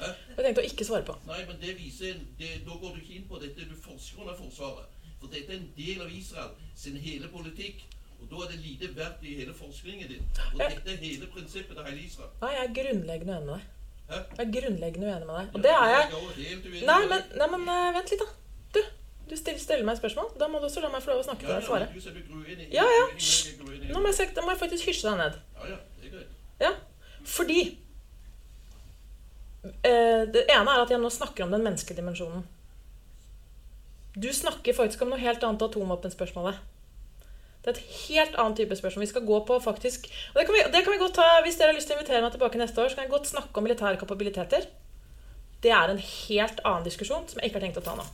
Hæ? 0.00 0.06
Jeg 0.06 0.16
tenkte 0.36 0.44
tenkt 0.46 0.58
å 0.58 0.66
ikke 0.70 0.84
svare 0.84 1.04
på. 1.04 1.14
Nei, 1.26 1.40
men 1.48 1.56
det 1.60 1.76
viser 1.78 2.14
det, 2.38 2.50
Da 2.66 2.72
går 2.82 2.90
du 2.94 3.00
ikke 3.00 3.14
inn 3.18 3.28
på 3.28 3.38
dette. 3.40 3.60
Du 3.70 3.76
forsker 3.88 4.20
under 4.20 4.34
Forsvaret. 4.34 4.86
For 5.20 5.26
dette 5.28 5.52
er 5.52 5.56
en 5.56 5.72
del 5.76 6.00
av 6.02 6.12
Israel 6.12 6.50
sin 6.74 6.96
hele 6.96 7.28
politikk. 7.28 7.84
Og 8.20 8.28
da 8.30 8.36
er 8.44 8.50
det 8.52 8.60
lite 8.60 8.96
verdt 8.96 9.22
i 9.24 9.34
hele 9.34 9.54
forskningen 9.54 10.08
din. 10.08 10.24
Og 10.52 10.58
dette 10.60 10.92
er 10.92 10.96
hele 10.96 11.26
prinsippet 11.26 11.76
til 11.76 11.84
hele 11.84 12.02
Israel. 12.06 12.30
Nei, 12.42 12.50
jeg 12.56 12.64
er 12.68 12.74
grunnleggende 12.78 13.36
enig 13.36 13.46
med 13.46 13.54
deg. 13.54 13.79
Jeg 14.10 14.42
er 14.42 14.52
grunnleggende 14.56 15.06
uenig 15.10 15.26
med 15.26 15.36
deg. 15.38 15.46
Og 15.54 15.64
det 15.64 15.72
er 15.74 15.88
jeg. 15.94 16.04
Nei, 16.88 17.00
men, 17.10 17.20
nei, 17.38 17.48
men 17.54 17.68
eh, 17.74 17.90
vent 17.94 18.10
litt, 18.14 18.22
da. 18.24 18.28
Du, 18.74 18.80
du 19.30 19.34
stiller, 19.38 19.60
stiller 19.62 19.86
meg 19.86 19.94
et 19.94 20.02
spørsmål. 20.02 20.32
Da 20.40 20.48
må 20.50 20.58
du 20.58 20.66
også 20.66 20.82
la 20.82 20.90
meg 20.92 21.04
få 21.04 21.12
lov 21.12 21.22
å 21.22 21.26
snakke 21.28 21.44
til 21.44 21.52
deg 21.52 21.58
og 21.58 21.62
ja, 21.62 21.68
svare. 21.68 21.86
Ja, 22.74 22.86
ja. 22.96 23.04
Nå 23.94 24.02
må 24.02 24.10
jeg, 24.10 24.32
da 24.34 24.44
må 24.46 24.54
jeg 24.54 24.62
faktisk 24.64 24.90
hysje 24.90 25.10
deg 25.10 25.20
ned. 25.22 25.38
Ja, 25.60 25.74
ja, 25.74 25.78
det 26.02 26.14
greit. 26.16 26.30
Fordi 27.30 27.60
eh, 29.86 30.22
Det 30.32 30.46
ene 30.48 30.72
er 30.72 30.82
at 30.82 30.90
jeg 30.90 31.00
nå 31.02 31.10
snakker 31.12 31.44
om 31.44 31.54
den 31.54 31.64
menneskelige 31.66 32.00
dimensjonen. 32.00 32.42
Du 34.16 34.26
snakker 34.34 34.74
faktisk 34.74 35.04
om 35.04 35.12
noe 35.12 35.22
helt 35.22 35.44
annet 35.46 35.62
atomvåpenspørsmålet. 35.68 36.58
Det 37.60 37.70
er 37.70 37.76
et 37.76 37.96
helt 38.08 38.38
annet 38.40 38.56
type 38.56 38.76
spørsmål. 38.76 39.04
Vi 39.04 39.10
skal 39.10 39.26
gå 39.28 39.40
på 39.48 39.58
faktisk 39.60 40.06
og 40.08 40.38
det 40.38 40.46
kan, 40.48 40.54
vi, 40.56 40.62
det 40.72 40.84
kan 40.84 40.94
vi 40.94 41.02
godt 41.02 41.18
ta, 41.18 41.26
Hvis 41.44 41.58
dere 41.60 41.72
har 41.72 41.76
lyst 41.76 41.90
til 41.90 41.96
å 41.96 42.00
invitere 42.00 42.22
meg 42.24 42.32
tilbake 42.32 42.60
neste 42.60 42.80
år, 42.80 42.88
så 42.88 42.96
kan 42.96 43.04
jeg 43.04 43.12
godt 43.12 43.28
snakke 43.28 43.60
om 43.60 43.68
militære 43.68 44.00
kapabiliteter. 44.00 44.64
Det 45.60 45.74
er 45.76 45.92
en 45.92 46.00
helt 46.00 46.64
annen 46.64 46.88
diskusjon 46.88 47.28
som 47.28 47.40
jeg 47.40 47.50
ikke 47.50 47.60
har 47.60 47.66
tenkt 47.68 47.82
å 47.82 47.84
ta 47.84 47.98
nå. 47.98 48.06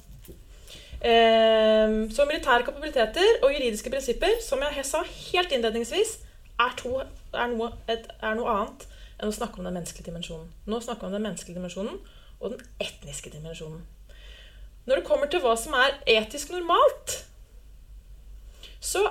Ehm, 1.07 2.11
så 2.11 2.24
militære 2.26 2.64
kapabiliteter 2.66 3.42
og 3.42 3.53
juridiske 3.53 3.90
prinsipper, 3.92 4.40
som 4.42 4.62
jeg 4.64 4.86
sa 4.86 5.03
helt 5.07 5.53
innledningsvis, 5.53 6.18
er, 6.59 6.72
to, 6.80 6.97
er, 7.34 7.51
noe, 7.53 7.70
et, 7.92 8.09
er 8.24 8.38
noe 8.38 8.53
annet 8.53 8.86
enn 9.20 9.30
å 9.30 9.36
snakke 9.36 9.61
om 9.61 9.68
den 9.68 9.76
menneskelige 9.76 10.09
dimensjonen. 10.09 10.49
Nå 10.66 10.80
snakker 10.82 11.07
vi 11.07 11.12
om 11.12 11.18
den 11.18 11.26
menneskelige 11.28 11.61
dimensjonen 11.61 12.01
og 12.40 12.57
den 12.57 12.64
etniske 12.82 13.30
dimensjonen. 13.32 13.84
Når 14.86 15.01
det 15.01 15.07
kommer 15.07 15.30
til 15.30 15.42
hva 15.44 15.55
som 15.59 15.76
er 15.76 15.97
etisk 16.09 16.53
normalt, 16.55 17.20
så 18.80 19.03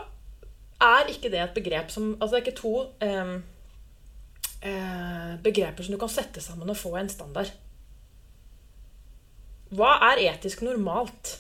er 0.81 1.11
ikke 1.11 1.31
det 1.31 1.39
et 1.41 1.55
begrep 1.55 1.91
som 1.91 2.15
Altså 2.19 2.35
det 2.35 2.39
er 2.39 2.45
ikke 2.45 2.61
to 2.61 2.73
eh, 3.05 3.35
begreper 5.45 5.83
som 5.85 5.93
du 5.93 5.99
kan 6.01 6.11
sette 6.11 6.41
sammen 6.41 6.69
og 6.69 6.77
få 6.77 6.95
en 6.99 7.09
standard. 7.09 7.51
Hva 9.75 9.97
er 10.11 10.23
etisk 10.29 10.61
normalt? 10.65 11.39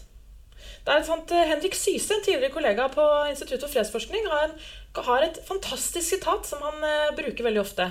Det 0.85 0.93
er 0.93 1.01
et 1.01 1.07
sånt, 1.07 1.31
eh, 1.31 1.47
Henrik 1.49 1.75
Syse, 1.77 2.13
en 2.13 2.23
tidligere 2.23 2.53
kollega 2.53 2.87
på 2.93 3.03
Institutt 3.29 3.61
for 3.61 3.73
fredsforskning, 3.73 4.27
har, 4.29 4.49
en, 4.49 4.59
har 5.07 5.25
et 5.25 5.39
fantastisk 5.47 6.07
sitat 6.09 6.45
som 6.45 6.61
han 6.61 6.83
eh, 6.85 7.15
bruker 7.17 7.43
veldig 7.47 7.61
ofte. 7.61 7.89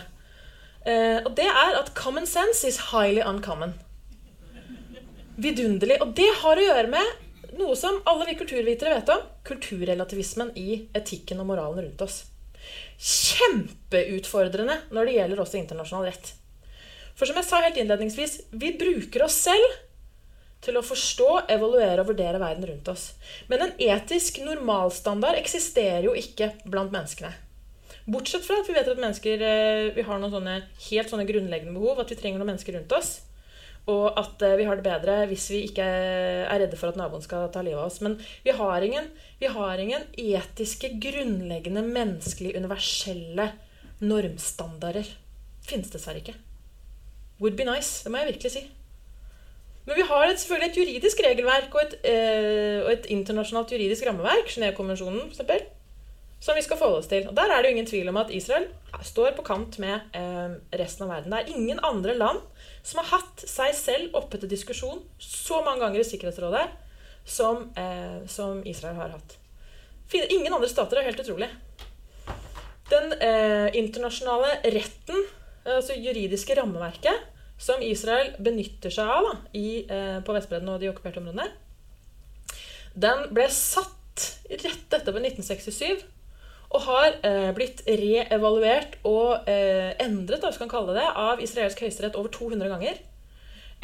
Eh, 0.87 1.19
og 1.25 1.35
det 1.37 1.49
er 1.49 1.81
at 1.81 1.91
'common 1.95 2.27
sense 2.27 2.69
is 2.69 2.79
highly 2.93 3.21
uncommon'. 3.21 3.75
Vidunderlig. 5.37 6.03
Og 6.03 6.17
det 6.17 6.31
har 6.43 6.57
å 6.57 6.67
gjøre 6.69 6.87
med 6.87 7.24
noe 7.59 7.77
som 7.79 8.01
alle 8.11 8.29
vi 8.31 8.37
kulturvitere 8.39 8.99
vet 8.99 9.13
om. 9.15 9.25
Kulturrelativismen 9.47 10.53
i 10.61 10.85
etikken 10.97 11.43
og 11.43 11.51
moralen 11.53 11.85
rundt 11.87 12.05
oss. 12.07 12.23
Kjempeutfordrende 12.99 14.81
når 14.95 15.09
det 15.09 15.17
gjelder 15.19 15.43
også 15.45 15.61
internasjonal 15.61 16.09
rett. 16.11 16.33
For 17.15 17.31
som 17.31 17.39
jeg 17.39 17.47
sa 17.47 17.63
helt 17.63 17.79
innledningsvis, 17.79 18.39
vi 18.51 18.73
bruker 18.79 19.27
oss 19.27 19.37
selv 19.47 19.81
til 20.65 20.79
å 20.79 20.85
forstå, 20.85 21.29
evaluere 21.53 22.01
og 22.01 22.11
vurdere 22.11 22.41
verden 22.41 22.67
rundt 22.71 22.89
oss. 22.89 23.11
Men 23.51 23.67
en 23.67 23.75
etisk 23.85 24.41
normalstandard 24.47 25.37
eksisterer 25.39 26.07
jo 26.09 26.15
ikke 26.17 26.55
blant 26.65 26.95
menneskene. 26.95 27.35
Bortsett 28.05 28.45
fra 28.45 28.59
at 28.61 28.69
vi 28.69 28.77
vet 28.77 28.89
at 28.89 29.01
mennesker 29.01 29.45
eh, 29.45 29.91
vi 29.97 30.05
har 30.05 30.19
noen 30.21 30.33
sånne 30.33 30.57
helt 30.91 31.13
sånne 31.13 31.25
grunnleggende 31.29 31.77
behov, 31.77 32.03
at 32.03 32.11
vi 32.13 32.19
trenger 32.19 32.41
noen 32.41 32.53
mennesker 32.53 32.77
rundt 32.77 32.93
oss. 32.97 33.15
Og 33.91 34.17
at 34.17 34.41
eh, 34.47 34.57
vi 34.57 34.65
har 34.65 34.79
det 34.81 34.87
bedre 34.87 35.17
hvis 35.29 35.49
vi 35.53 35.65
ikke 35.69 35.85
er 35.85 36.63
redde 36.63 36.79
for 36.81 36.93
at 36.93 36.97
naboen 36.97 37.25
skal 37.25 37.51
ta 37.53 37.61
livet 37.65 37.83
av 37.83 37.91
oss. 37.91 38.01
Men 38.05 38.17
vi 38.45 38.55
har 38.57 38.87
ingen, 38.87 39.11
vi 39.41 39.51
har 39.53 39.83
ingen 39.83 40.07
etiske, 40.17 40.95
grunnleggende, 41.03 41.85
menneskelige, 41.85 42.57
universelle 42.61 43.51
normstandarder. 44.05 45.11
Finnes 45.69 45.93
dessverre 45.93 46.23
ikke. 46.23 46.37
Would 47.43 47.59
be 47.59 47.69
nice. 47.69 48.01
Det 48.05 48.13
må 48.13 48.23
jeg 48.23 48.33
virkelig 48.33 48.55
si. 48.57 48.65
Men 49.85 49.99
vi 49.99 50.09
har 50.09 50.31
et, 50.31 50.41
selvfølgelig 50.41 50.71
et 50.71 50.81
juridisk 50.81 51.21
regelverk 51.27 51.75
og 51.77 51.83
et, 51.83 51.97
eh, 52.09 52.81
og 52.87 52.93
et 52.95 53.09
internasjonalt 53.13 53.73
juridisk 53.75 54.07
rammeverk, 54.09 54.49
Genévekonvensjonen 54.49 55.29
f.eks., 55.29 55.74
som 56.45 56.57
vi 56.59 56.63
skal 56.65 56.77
forholde 56.77 57.01
oss 57.01 57.09
til. 57.09 57.25
Og 57.31 57.37
Der 57.37 57.49
er 57.49 57.63
det 57.63 57.71
jo 57.71 57.77
ingen 57.79 57.89
tvil 57.89 58.09
om 58.11 58.19
at 58.21 58.33
Israel 58.35 58.67
står 59.03 59.33
på 59.37 59.45
kant 59.47 59.79
med 59.81 60.13
eh, 60.17 60.57
resten 60.77 61.07
av 61.07 61.15
verden. 61.15 61.33
Det 61.33 61.41
er 61.41 61.57
ingen 61.57 61.81
andre 61.81 62.17
land 62.19 62.43
som 62.85 63.01
har 63.01 63.15
hatt 63.17 63.45
seg 63.49 63.73
selv 63.79 64.19
oppe 64.21 64.41
til 64.41 64.51
diskusjon 64.53 65.01
så 65.19 65.63
mange 65.65 65.81
ganger 65.81 66.03
i 66.03 66.09
Sikkerhetsrådet 66.09 66.67
som, 67.25 67.71
eh, 67.81 68.27
som 68.29 68.61
Israel 68.69 69.01
har 69.01 69.17
hatt. 69.17 69.39
Ingen 70.13 70.53
andre 70.53 70.69
stater 70.69 71.01
er 71.01 71.09
helt 71.09 71.23
utrolig. 71.25 71.49
Den 72.93 73.15
eh, 73.17 73.71
internasjonale 73.81 74.59
retten, 74.75 75.25
altså 75.65 75.97
juridiske 75.97 76.59
rammeverket, 76.61 77.31
som 77.57 77.81
Israel 77.83 78.35
benytter 78.45 78.93
seg 78.93 79.09
av 79.09 79.31
da, 79.31 79.37
i, 79.57 79.87
eh, 79.89 80.19
på 80.21 80.37
Vestbredden 80.37 80.69
og 80.69 80.83
de 80.83 80.93
okkuperte 80.93 81.23
områdene, 81.23 81.49
den 82.95 83.31
ble 83.33 83.49
satt 83.51 84.29
rett 84.51 84.93
etterpå 84.93 85.23
1967 85.25 86.05
og 86.75 86.83
har 86.89 87.19
eh, 87.23 87.51
blitt 87.55 87.85
reevaluert 87.87 88.99
og 89.07 89.47
eh, 89.51 89.95
endret 90.03 90.43
da, 90.43 90.51
man 90.59 90.71
kalle 90.73 90.97
det, 90.97 91.07
av 91.07 91.43
israelsk 91.43 91.85
høyesterett 91.85 92.19
over 92.19 92.33
200 92.35 92.73
ganger. 92.73 93.03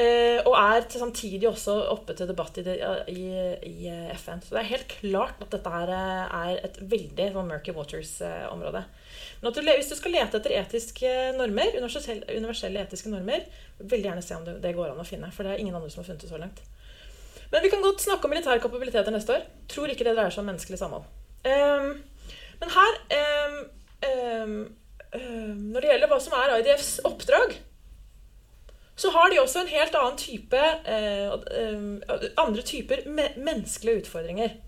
Eh, 0.01 0.39
og 0.49 0.55
er 0.57 0.87
samtidig 0.89 1.49
også 1.49 1.75
oppe 1.93 2.15
til 2.17 2.29
debatt 2.31 2.57
i, 2.61 2.65
det, 2.65 2.77
i, 3.13 3.25
i, 3.69 3.89
eh, 3.91 4.13
FN. 4.17 4.41
Så 4.41 4.55
det 4.55 4.63
er 4.63 4.71
helt 4.71 4.95
klart 4.95 5.43
at 5.45 5.51
dette 5.53 5.73
her 5.75 5.93
eh, 5.93 6.37
er 6.39 6.63
et 6.65 6.79
veldig 6.81 7.27
sånn 7.35 7.51
Murky 7.51 7.75
Waters-område. 7.77 8.85
Men 9.43 9.57
du, 9.57 9.61
hvis 9.67 9.91
du 9.91 9.97
skal 9.99 10.17
lete 10.17 10.41
etter 10.41 10.57
etiske 10.57 11.13
normer, 11.37 11.77
universelle 11.77 12.87
etiske 12.87 13.13
normer, 13.13 13.45
veldig 13.83 14.11
gjerne 14.13 14.25
se 14.25 14.39
om 14.39 14.47
det, 14.47 14.57
det, 14.65 14.73
går 14.79 14.95
an 14.95 15.03
å 15.03 15.09
finne. 15.09 15.33
For 15.37 15.45
det 15.45 15.57
er 15.57 15.65
ingen 15.65 15.77
andre 15.77 15.93
som 15.93 16.03
har 16.03 16.09
funnet 16.09 16.25
det 16.25 16.33
så 16.33 16.41
langt. 16.41 16.63
Men 17.51 17.67
vi 17.67 17.73
kan 17.73 17.85
godt 17.85 18.05
snakke 18.07 18.29
om 18.29 18.33
militære 18.33 18.63
kapabiliteter 18.63 19.13
neste 19.13 19.37
år. 19.37 19.49
Tror 19.69 19.91
ikke 19.91 20.07
det 20.07 20.15
dreier 20.17 20.33
seg 20.33 20.45
om 20.45 20.53
menneskelig 20.53 20.81
samhold. 20.81 21.09
Um, 21.45 21.93
men 22.61 22.73
her 22.75 22.97
um, 23.17 23.57
um, 24.07 24.55
Når 25.73 25.81
det 25.81 25.91
gjelder 25.91 26.11
hva 26.11 26.19
som 26.23 26.37
er 26.39 26.55
IDFs 26.61 26.91
oppdrag, 27.09 27.57
så 29.01 29.11
har 29.15 29.31
de 29.33 29.41
også 29.41 29.63
en 29.63 29.71
helt 29.73 29.97
annen 29.97 30.19
type 30.21 30.61
uh, 30.61 32.35
andre 32.43 32.65
typer 32.69 33.07
me 33.09 33.31
menneskelige 33.41 34.05
utfordringer. 34.05 34.59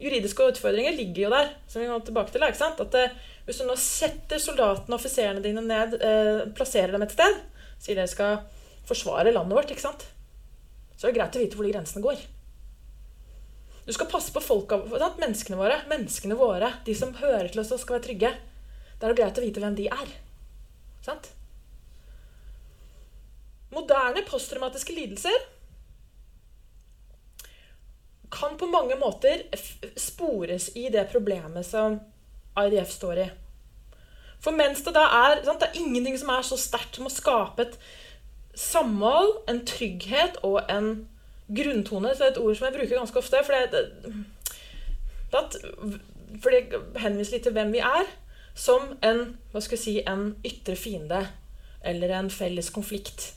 Juridiske 0.00 0.48
utfordringer 0.50 0.96
ligger 0.96 1.26
jo 1.28 1.32
der, 1.34 1.52
som 1.70 1.82
vi 1.82 1.88
må 1.88 2.00
tilbake 2.02 2.34
til. 2.34 2.42
At 2.44 2.96
uh, 2.98 3.18
Hvis 3.46 3.62
du 3.62 3.68
nå 3.68 3.76
setter 3.78 4.42
soldatene 4.42 4.96
og 4.96 4.98
offiserene 4.98 5.44
dine 5.44 5.62
ned, 5.62 5.94
uh, 6.02 6.48
plasserer 6.56 6.96
dem 6.96 7.06
et 7.06 7.14
sted, 7.14 7.38
sier 7.80 7.96
dere 8.00 8.10
skal 8.10 8.42
forsvare 8.88 9.32
landet 9.32 9.56
vårt, 9.56 9.70
ikke 9.70 9.86
sant? 9.86 10.08
så 11.00 11.08
er 11.08 11.14
det 11.14 11.16
greit 11.16 11.36
å 11.38 11.40
vite 11.40 11.56
hvor 11.56 11.64
de 11.64 11.72
grensene 11.72 12.04
går. 12.04 12.24
Du 13.90 13.94
skal 13.94 14.06
passe 14.06 14.30
på 14.30 14.40
folka, 14.40 14.76
menneskene 15.18 15.56
våre. 15.58 15.80
Menneskene 15.90 16.36
våre, 16.38 16.68
De 16.86 16.94
som 16.94 17.10
hører 17.18 17.48
til 17.50 17.58
oss 17.58 17.72
og 17.74 17.80
skal 17.82 17.96
være 17.96 18.04
trygge. 18.04 18.28
Det 18.94 19.02
er 19.02 19.10
jo 19.10 19.16
greit 19.18 19.40
å 19.40 19.42
vite 19.42 19.62
hvem 19.64 19.74
de 19.74 19.88
er. 19.90 20.12
Sant? 21.02 21.26
Moderne 23.74 24.22
posttraumatiske 24.30 24.94
lidelser 24.94 25.34
kan 28.30 28.54
på 28.62 28.70
mange 28.70 28.94
måter 28.94 29.42
spores 29.98 30.70
i 30.78 30.86
det 30.94 31.08
problemet 31.10 31.66
som 31.66 31.98
IDF 32.62 32.94
står 32.94 33.24
i. 33.26 33.28
For 34.38 34.54
mens 34.54 34.86
det 34.86 34.94
da 34.94 35.08
er 35.26 35.42
sant, 35.42 35.66
Det 35.66 35.72
er 35.72 35.82
ingenting 35.82 36.14
som 36.22 36.30
er 36.30 36.46
så 36.46 36.54
sterkt 36.54 36.94
som 36.94 37.10
å 37.10 37.18
skape 37.18 37.66
et 37.66 37.80
samhold, 38.54 39.40
en 39.50 39.64
trygghet 39.66 40.38
og 40.46 40.62
en 40.70 41.09
grunntone. 41.56 42.14
Er 42.14 42.30
et 42.30 42.40
ord 42.40 42.56
som 42.56 42.68
jeg 42.68 42.76
bruker 42.78 42.98
ganske 42.98 43.18
ofte. 43.20 43.42
For 43.46 43.52
det, 43.56 43.72
det 46.44 46.80
henviser 47.02 47.36
litt 47.36 47.46
til 47.48 47.56
hvem 47.56 47.74
vi 47.74 47.82
er. 47.84 48.08
Som 48.54 48.94
en, 49.06 49.36
hva 49.52 49.62
skal 49.62 49.78
jeg 49.78 49.84
si, 49.84 49.94
en 50.06 50.34
ytre 50.46 50.76
fiende. 50.78 51.24
Eller 51.86 52.12
en 52.18 52.30
felles 52.32 52.70
konflikt. 52.74 53.32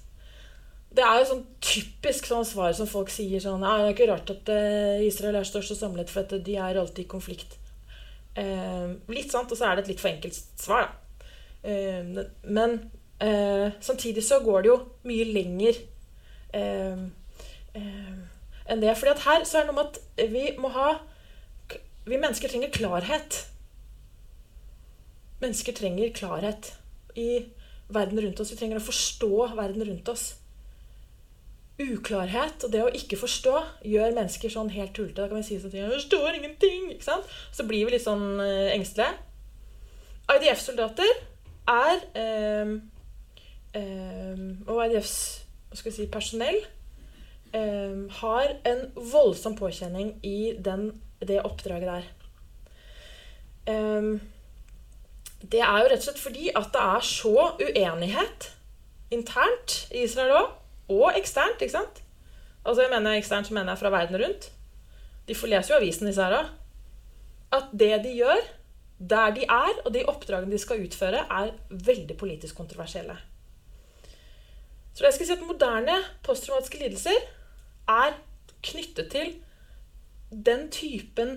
Det 0.93 1.01
er 1.01 1.19
jo 1.21 1.29
sånn 1.31 1.45
typisk 1.63 2.27
sånn 2.29 2.45
svar 2.45 2.73
som 2.77 2.85
folk 2.89 3.09
sier 3.09 3.41
sånn 3.41 3.63
Det 3.63 3.69
er 3.71 3.87
ikke 3.95 4.07
rart 4.11 4.29
at 4.29 4.49
uh, 4.53 5.01
Israel 5.01 5.39
er 5.39 5.47
størst 5.47 5.73
og 5.73 5.79
samlet, 5.79 6.11
for 6.13 6.21
at 6.21 6.35
de 6.45 6.57
er 6.59 6.77
alltid 6.77 7.07
i 7.07 7.09
konflikt. 7.09 7.57
Eh, 8.33 8.89
litt 9.13 9.29
sant, 9.29 9.51
og 9.53 9.57
så 9.57 9.67
er 9.67 9.77
det 9.77 9.83
et 9.83 9.89
litt 9.91 10.01
for 10.01 10.09
enkelt 10.09 10.37
svar, 10.57 10.87
da. 10.87 11.27
Eh, 11.69 12.23
men 12.49 12.79
samtidig 13.79 14.23
så 14.25 14.39
går 14.43 14.63
det 14.65 14.67
jo 14.67 14.77
mye 15.07 15.25
lenger 15.29 15.77
enn 17.75 18.81
det. 18.83 18.93
fordi 18.97 19.11
at 19.11 19.25
her 19.25 19.47
så 19.47 19.59
er 19.59 19.65
det 19.65 19.71
noe 19.71 19.79
med 19.79 19.89
at 19.89 20.29
vi 20.31 20.45
må 20.61 20.71
ha 20.75 20.93
Vi 22.05 22.17
mennesker 22.19 22.51
trenger 22.51 22.71
klarhet. 22.75 23.37
Mennesker 25.39 25.73
trenger 25.73 26.11
klarhet 26.11 26.73
i 27.15 27.45
verden 27.87 28.19
rundt 28.19 28.39
oss. 28.43 28.51
Vi 28.51 28.57
trenger 28.59 28.81
å 28.81 28.83
forstå 28.83 29.53
verden 29.55 29.85
rundt 29.87 30.09
oss. 30.11 30.25
Uklarhet 31.79 32.65
og 32.67 32.73
det 32.73 32.81
å 32.83 32.91
ikke 32.91 33.17
forstå 33.17 33.53
gjør 33.87 34.17
mennesker 34.17 34.51
sånn 34.51 34.73
helt 34.75 34.91
tullete. 34.93 35.21
Da 35.21 35.29
kan 35.31 35.39
vi 35.39 35.47
si 35.47 35.61
sånn 35.61 35.73
Jeg 35.73 35.93
forstår 35.95 36.37
ingenting! 36.37 36.91
Ikke 36.91 37.07
sant? 37.07 37.31
Så 37.55 37.65
blir 37.69 37.87
vi 37.87 37.95
litt 37.95 38.03
sånn 38.03 38.35
uh, 38.43 38.69
engstelige. 38.75 39.15
IDF-soldater 40.33 41.09
er 41.71 42.03
eh, 42.19 42.69
eh, 43.75 44.43
Og 44.67 44.79
IDFs 44.85 45.15
hva 45.73 45.79
skal 45.79 45.89
vi 45.89 45.95
si, 45.95 46.05
personell 46.11 46.59
um, 47.53 48.09
har 48.09 48.55
en 48.67 48.85
voldsom 48.95 49.55
påkjenning 49.57 50.15
i 50.25 50.53
den, 50.59 50.89
det 51.19 51.41
oppdraget 51.45 51.89
der. 51.89 52.09
Um, 53.69 54.21
det 55.43 55.61
er 55.61 55.83
jo 55.83 55.91
rett 55.91 56.01
og 56.01 56.07
slett 56.07 56.23
fordi 56.23 56.49
at 56.55 56.71
det 56.73 56.81
er 56.81 57.05
så 57.07 57.35
uenighet 57.59 58.49
internt 59.13 59.77
i 59.93 60.05
Israel 60.07 60.33
òg, 60.39 60.51
og 60.93 61.17
eksternt, 61.17 61.61
ikke 61.61 61.77
sant? 61.77 62.01
Altså 62.63 62.83
jeg 62.83 62.91
mener 62.91 63.17
eksternt 63.17 63.47
så 63.47 63.55
mener 63.55 63.73
jeg 63.73 63.81
fra 63.83 63.91
verden 63.93 64.19
rundt. 64.19 64.49
De 65.27 65.35
får 65.35 65.51
lese 65.51 65.71
jo 65.71 65.79
avisen, 65.79 66.07
disse 66.07 66.23
her 66.23 66.37
òg. 66.39 66.51
At 67.53 67.69
det 67.75 67.91
de 68.05 68.15
gjør, 68.17 68.41
der 68.97 69.35
de 69.35 69.45
er, 69.45 69.77
og 69.83 69.93
de 69.93 70.05
oppdragene 70.09 70.51
de 70.51 70.59
skal 70.61 70.81
utføre, 70.83 71.25
er 71.29 71.53
veldig 71.69 72.17
politisk 72.17 72.57
kontroversielle. 72.57 73.15
Så 74.93 75.05
jeg 75.05 75.15
skal 75.15 75.27
si 75.27 75.35
at 75.35 75.47
moderne 75.47 75.95
posttraumatiske 76.25 76.81
lidelser 76.81 77.23
er 77.89 78.15
knyttet 78.63 79.11
til 79.11 79.33
den 80.33 80.69
typen 80.73 81.35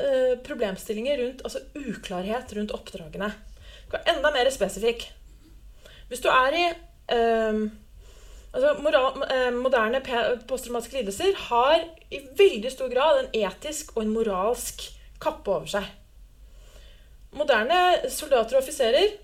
eh, 0.00 0.34
problemstillinger 0.46 1.20
rundt 1.22 1.44
altså 1.44 1.62
uklarhet 1.76 2.54
rundt 2.56 2.74
oppdragene. 2.74 3.32
Enda 4.06 4.32
mer 4.34 4.50
spesifikk. 4.50 5.06
Hvis 6.08 6.22
du 6.22 6.28
er 6.30 6.54
i 6.54 6.64
um, 7.14 7.66
altså 8.54 8.74
moral, 8.82 9.22
eh, 9.30 9.52
Moderne 9.54 10.00
posttraumatiske 10.48 10.98
lidelser 11.00 11.38
har 11.48 11.84
i 12.10 12.22
veldig 12.38 12.72
stor 12.72 12.90
grad 12.92 13.20
en 13.20 13.30
etisk 13.46 13.96
og 13.96 14.04
en 14.04 14.12
moralsk 14.14 14.88
kappe 15.22 15.50
over 15.50 15.70
seg. 15.70 15.86
Moderne 17.36 18.10
soldater 18.10 18.56
og 18.56 18.62
offiserer, 18.62 19.16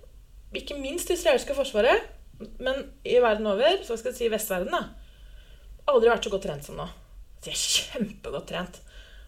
ikke 0.54 0.76
minst 0.76 1.08
det 1.08 1.16
israelske 1.16 1.54
forsvaret, 1.56 2.10
men 2.60 2.90
i 3.08 3.16
verden 3.22 3.46
over, 3.46 3.78
så 3.86 3.96
skal 3.96 4.12
jeg 4.12 4.18
si 4.18 4.30
vestverden, 4.32 4.74
da, 4.74 4.82
aldri 5.90 6.12
vært 6.12 6.26
så 6.26 6.32
godt 6.32 6.46
trent 6.46 6.66
som 6.66 6.78
nå. 6.78 6.86
De 7.42 7.50
er 7.50 7.58
kjempegodt 7.58 8.50
trent. 8.52 8.80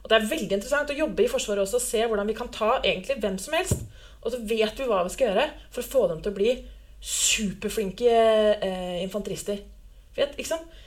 Og 0.04 0.10
det 0.10 0.18
er 0.18 0.28
veldig 0.28 0.52
interessant 0.58 0.90
å 0.92 0.96
jobbe 0.96 1.24
i 1.24 1.30
Forsvaret 1.32 1.64
også 1.64 1.80
og 1.80 1.84
se 1.84 2.02
hvordan 2.04 2.28
vi 2.28 2.36
kan 2.36 2.50
ta 2.52 2.76
egentlig 2.82 3.16
hvem 3.22 3.38
som 3.40 3.56
helst. 3.56 3.84
Og 4.20 4.32
så 4.32 4.40
vet 4.44 4.78
vi 4.80 4.88
hva 4.88 5.02
vi 5.06 5.12
skal 5.14 5.30
gjøre 5.30 5.46
for 5.72 5.80
å 5.80 5.90
få 5.94 6.02
dem 6.12 6.20
til 6.22 6.32
å 6.32 6.36
bli 6.36 6.52
superflinke 7.04 8.12
eh, 8.12 9.00
infanterister. 9.02 9.60
Vet, 10.16 10.36
ikke 10.36 10.52
sant? 10.52 10.80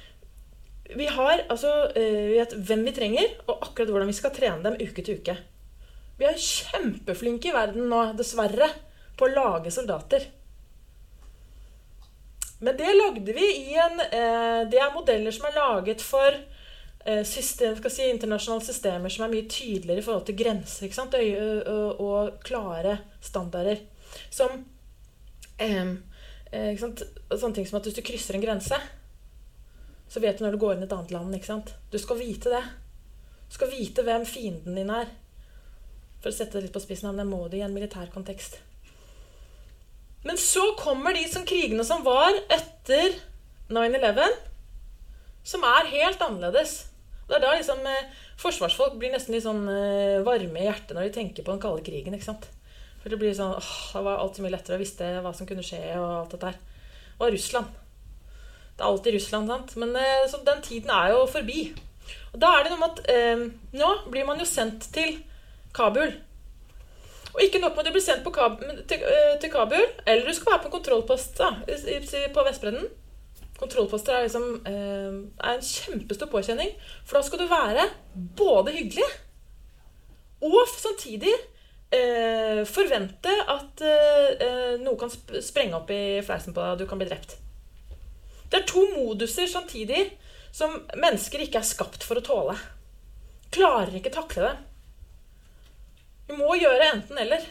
Vi 0.87 1.09
har 1.11 1.43
altså 1.51 1.71
eh, 1.99 2.37
vet 2.37 2.55
hvem 2.69 2.85
vi 2.87 2.95
trenger, 2.95 3.33
og 3.49 3.65
akkurat 3.67 3.91
hvordan 3.91 4.09
vi 4.09 4.17
skal 4.17 4.33
trene 4.33 4.63
dem 4.63 4.77
uke 4.79 5.03
til 5.03 5.19
uke. 5.19 5.35
Vi 6.17 6.25
er 6.25 6.39
kjempeflinke 6.41 7.51
i 7.51 7.55
verden 7.57 7.89
nå, 7.91 8.03
dessverre, 8.17 8.69
på 9.17 9.27
å 9.27 9.33
lage 9.33 9.73
soldater. 9.73 10.29
Men 12.59 12.77
det 12.77 12.93
lagde 12.95 13.33
vi 13.33 13.47
i 13.71 13.75
en 13.77 13.99
eh, 13.99 14.61
Det 14.69 14.79
er 14.81 14.93
modeller 14.95 15.33
som 15.33 15.45
er 15.45 15.57
laget 15.59 16.01
for 16.01 16.33
eh, 17.05 17.23
system, 17.25 17.77
si, 17.89 18.07
internasjonale 18.09 18.65
systemer 18.65 19.13
som 19.13 19.27
er 19.27 19.33
mye 19.35 19.49
tydeligere 19.49 20.01
i 20.01 20.05
forhold 20.05 20.25
til 20.25 20.39
grenser? 20.39 20.89
Og, 21.03 21.67
og, 21.67 22.01
og 22.01 22.39
klare 22.45 22.97
standarder. 23.21 23.83
Som 24.29 24.63
eh? 25.61 25.93
Sånne 26.47 27.53
ting 27.53 27.67
som 27.67 27.77
at 27.79 27.87
hvis 27.89 27.97
du 27.97 28.05
krysser 28.07 28.37
en 28.37 28.43
grense, 28.43 28.77
så 30.07 30.21
vet 30.23 30.39
du 30.39 30.45
når 30.45 30.55
du 30.55 30.61
går 30.61 30.77
inn 30.77 30.85
i 30.85 30.87
et 30.87 30.93
annet 30.95 31.11
land. 31.11 31.71
Du 31.91 31.97
skal 31.99 32.21
vite 32.21 32.53
det. 32.53 32.63
Du 33.49 33.57
skal 33.57 33.71
vite 33.71 34.05
hvem 34.07 34.25
fienden 34.25 34.77
din 34.79 34.91
er. 34.91 35.11
For 36.21 36.31
å 36.31 36.35
sette 36.35 36.57
det 36.57 36.67
litt 36.67 36.75
på 36.75 36.81
spissen, 36.81 37.11
men 37.11 37.25
det 37.25 37.29
må 37.29 37.41
du 37.51 37.57
i 37.59 37.65
en 37.65 37.75
militær 37.75 38.07
kontekst. 38.13 38.61
Men 40.25 40.39
så 40.41 40.63
kommer 40.79 41.15
de 41.15 41.23
som 41.29 41.45
krigene 41.47 41.85
som 41.87 42.03
var 42.05 42.33
etter 42.49 43.15
9-11, 43.69 44.23
som 45.47 45.63
er 45.67 45.91
helt 45.93 46.21
annerledes. 46.23 46.77
Det 47.27 47.37
er 47.37 47.43
da 47.43 47.55
liksom 47.55 47.83
eh, 47.87 48.13
forsvarsfolk 48.39 48.95
blir 48.99 49.11
nesten 49.13 49.35
litt 49.35 49.45
sånn 49.45 49.65
eh, 49.71 50.19
varme 50.25 50.61
i 50.61 50.67
hjertet 50.67 50.95
når 50.95 51.09
de 51.09 51.15
tenker 51.17 51.45
på 51.45 51.53
den 51.53 51.63
kalde 51.63 51.83
krigen. 51.85 52.15
ikke 52.15 52.29
sant? 52.29 52.47
For 53.01 53.11
det 53.11 53.19
blir 53.21 53.35
sånn, 53.35 53.55
åh, 53.55 53.73
det 53.93 54.03
var 54.07 54.21
alt 54.21 54.37
så 54.37 54.43
mye 54.43 54.53
lettere 54.55 54.79
å 54.79 54.81
visste 54.81 55.09
hva 55.23 55.33
som 55.35 55.47
kunne 55.49 55.65
skje. 55.65 55.81
og 55.99 56.07
alt 56.07 56.35
dette 56.35 56.51
her. 56.51 56.61
Og 57.19 57.33
Russland. 57.33 57.75
Det 58.77 58.83
er 58.83 58.91
alltid 58.91 59.15
Russland, 59.17 59.51
sant? 59.51 59.75
Men 59.81 59.95
eh, 59.97 60.39
den 60.47 60.63
tiden 60.65 60.91
er 60.93 61.13
jo 61.15 61.25
forbi. 61.31 61.61
Og 62.33 62.39
da 62.41 62.53
er 62.55 62.65
det 62.65 62.73
noe 62.73 62.81
med 62.83 62.93
at 62.93 63.09
eh, 63.11 63.45
Nå 63.79 63.89
blir 64.11 64.27
man 64.27 64.39
jo 64.39 64.47
sendt 64.47 64.89
til 64.95 65.17
Kabul. 65.75 66.13
Og 67.37 67.43
ikke 67.45 67.61
nok 67.61 67.75
med 67.75 67.85
at 67.85 67.89
du 67.91 67.93
blir 67.93 68.01
sendt 68.01 68.25
Kab 68.33 68.57
til, 68.89 69.03
eh, 69.05 69.35
til, 69.37 69.51
Kabul, 69.53 69.83
eller 70.07 70.25
du 70.25 70.33
skal 70.33 70.55
være 70.55 70.63
på 70.63 70.71
kontrollpost 70.73 71.37
da, 71.37 71.51
på 72.33 72.45
Vestbredden. 72.47 72.87
Kontrollposter 73.57 74.15
er, 74.15 74.25
liksom, 74.25 74.65
eh, 74.65 75.19
er 75.45 75.53
en 75.53 75.61
kjempestor 75.61 76.29
påkjenning. 76.33 76.73
For 77.05 77.17
da 77.17 77.21
skal 77.25 77.39
du 77.39 77.47
være 77.49 77.85
både 78.37 78.73
hyggelig 78.73 79.05
og 80.41 80.67
samtidig 80.69 81.33
eh, 81.93 82.61
forvente 82.69 83.33
at 83.49 83.81
eh, 83.81 84.29
eh 84.45 84.73
noe 84.81 84.97
kan 84.97 85.09
sprenge 85.41 85.77
opp 85.77 85.89
i 85.93 86.21
fleisen 86.25 86.53
på 86.53 86.61
deg, 86.61 86.71
og 86.73 86.81
du 86.81 86.85
kan 86.89 87.01
bli 87.01 87.09
drept. 87.09 87.37
Det 88.49 88.61
er 88.61 88.69
to 88.69 88.85
moduser 88.95 89.47
samtidig 89.49 90.07
som 90.51 90.73
mennesker 90.95 91.41
ikke 91.43 91.61
er 91.61 91.69
skapt 91.69 92.05
for 92.05 92.17
å 92.17 92.25
tåle. 92.25 92.57
Klarer 93.53 93.97
ikke 93.97 94.13
takle 94.13 94.45
det. 94.45 94.55
Du 96.27 96.35
må 96.39 96.57
gjøre 96.59 96.91
enten-eller. 96.93 97.43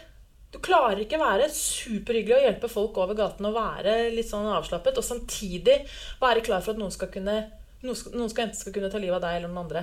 Du 0.52 0.60
klarer 0.62 1.02
ikke 1.02 1.20
være 1.20 1.48
superhyggelig 1.52 2.36
og 2.36 2.44
hjelpe 2.46 2.70
folk 2.70 2.98
over 3.02 3.16
gaten 3.18 3.48
og 3.48 3.56
være 3.56 3.96
litt 4.14 4.28
sånn 4.28 4.46
avslappet, 4.48 4.96
og 4.96 5.04
samtidig 5.04 5.80
være 6.22 6.44
klar 6.46 6.62
for 6.64 6.76
at 6.76 6.80
noen 6.80 6.94
skal 6.94 7.10
kunne 7.12 7.40
noen 7.86 7.98
skal, 8.30 8.46
enten 8.46 8.58
skal 8.58 8.74
kunne 8.74 8.88
ta 8.90 9.00
livet 9.00 9.18
av 9.18 9.26
deg 9.26 9.38
eller 9.38 9.52
noen 9.52 9.64
andre. 9.66 9.82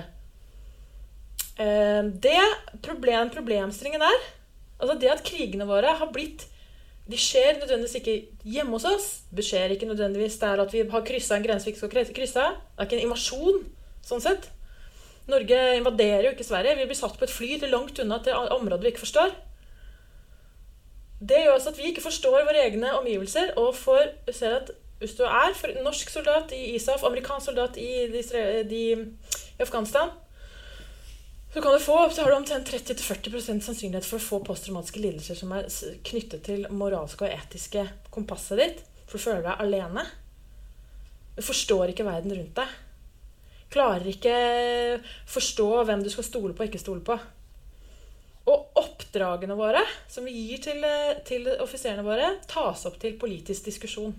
Eh, 1.62 2.02
det 2.24 2.40
problem, 2.84 3.30
problemstillingen 3.32 4.02
er 4.02 4.18
altså 4.80 4.98
det 4.98 5.12
at 5.12 5.22
krigene 5.24 5.68
våre 5.68 5.94
har 6.00 6.10
blitt 6.12 6.48
de 7.04 7.18
skjer 7.20 7.58
nødvendigvis 7.58 7.98
ikke 7.98 8.14
hjemme 8.48 8.78
hos 8.78 8.86
oss. 8.88 9.08
Det 9.28 9.44
skjer 9.44 9.74
ikke 9.74 9.88
nødvendigvis 9.90 10.38
der 10.40 10.62
at 10.62 10.72
vi 10.72 10.86
har 10.88 11.04
kryssa 11.04 11.36
en 11.36 11.44
grense 11.44 11.68
vi 11.68 11.74
ikke 11.74 11.82
skal 11.82 12.14
krysse. 12.16 12.44
Det 12.48 12.80
er 12.80 12.88
ikke 12.88 12.96
en 12.96 13.04
invasjon 13.10 13.58
sånn 14.04 14.24
sett. 14.24 14.48
Norge 15.30 15.58
invaderer 15.78 16.26
jo 16.26 16.34
ikke 16.34 16.46
Sverige. 16.46 16.76
Vi 16.78 16.86
blir 16.90 16.98
satt 16.98 17.16
på 17.18 17.24
et 17.24 17.32
fly 17.32 17.54
til 17.60 17.72
langt 17.72 17.98
unna 18.02 18.18
til 18.22 18.36
områder 18.36 18.84
vi 18.84 18.92
ikke 18.92 19.06
forstår. 19.06 19.32
Det 21.24 21.44
gjør 21.44 21.54
altså 21.56 21.70
at 21.72 21.78
vi 21.78 21.88
ikke 21.88 22.04
forstår 22.04 22.42
våre 22.44 22.64
egne 22.66 22.90
omgivelser 22.98 23.54
og 23.60 23.76
får 23.78 24.10
ser 24.34 24.58
at 24.58 24.74
hvis 25.00 25.16
du 25.18 25.24
er 25.26 25.82
norsk 25.84 26.10
soldat 26.10 26.52
i 26.52 26.74
ISAF, 26.76 27.02
amerikansk 27.04 27.46
soldat 27.50 27.76
i, 27.80 28.06
de, 28.12 28.20
i 28.70 29.62
Afghanistan 29.62 30.12
så, 31.54 31.78
få, 31.78 32.10
så 32.10 32.22
har 32.22 32.30
du 32.30 32.36
omtrent 32.36 32.68
30-40% 32.68 33.62
sannsynlighet 33.62 34.06
for 34.06 34.18
å 34.18 34.24
få 34.24 34.40
posttraumatiske 34.42 34.98
lidelser 34.98 35.38
som 35.38 35.52
er 35.54 35.68
knyttet 36.08 36.42
til 36.48 36.64
moralske 36.74 37.28
og 37.28 37.30
etiske 37.36 37.84
kompasset 38.14 38.58
ditt. 38.58 38.80
For 39.06 39.18
du 39.18 39.22
føler 39.22 39.44
deg 39.44 39.62
alene. 39.62 40.02
Du 41.36 41.42
forstår 41.46 41.92
ikke 41.92 42.06
verden 42.08 42.34
rundt 42.34 42.58
deg. 42.58 42.74
Klarer 43.74 44.06
ikke 44.06 44.34
forstå 45.30 45.68
hvem 45.88 46.04
du 46.04 46.10
skal 46.12 46.26
stole 46.26 46.54
på 46.54 46.62
og 46.62 46.70
ikke 46.70 46.82
stole 46.82 47.02
på. 47.04 47.16
Og 48.52 48.78
oppdragene 48.78 49.56
våre, 49.58 49.80
som 50.10 50.26
vi 50.28 50.34
gir 50.36 50.60
til, 50.62 50.84
til 51.26 51.48
offiserene 51.64 52.04
våre, 52.06 52.28
tas 52.50 52.84
opp 52.86 53.00
til 53.02 53.16
politisk 53.18 53.70
diskusjon. 53.70 54.14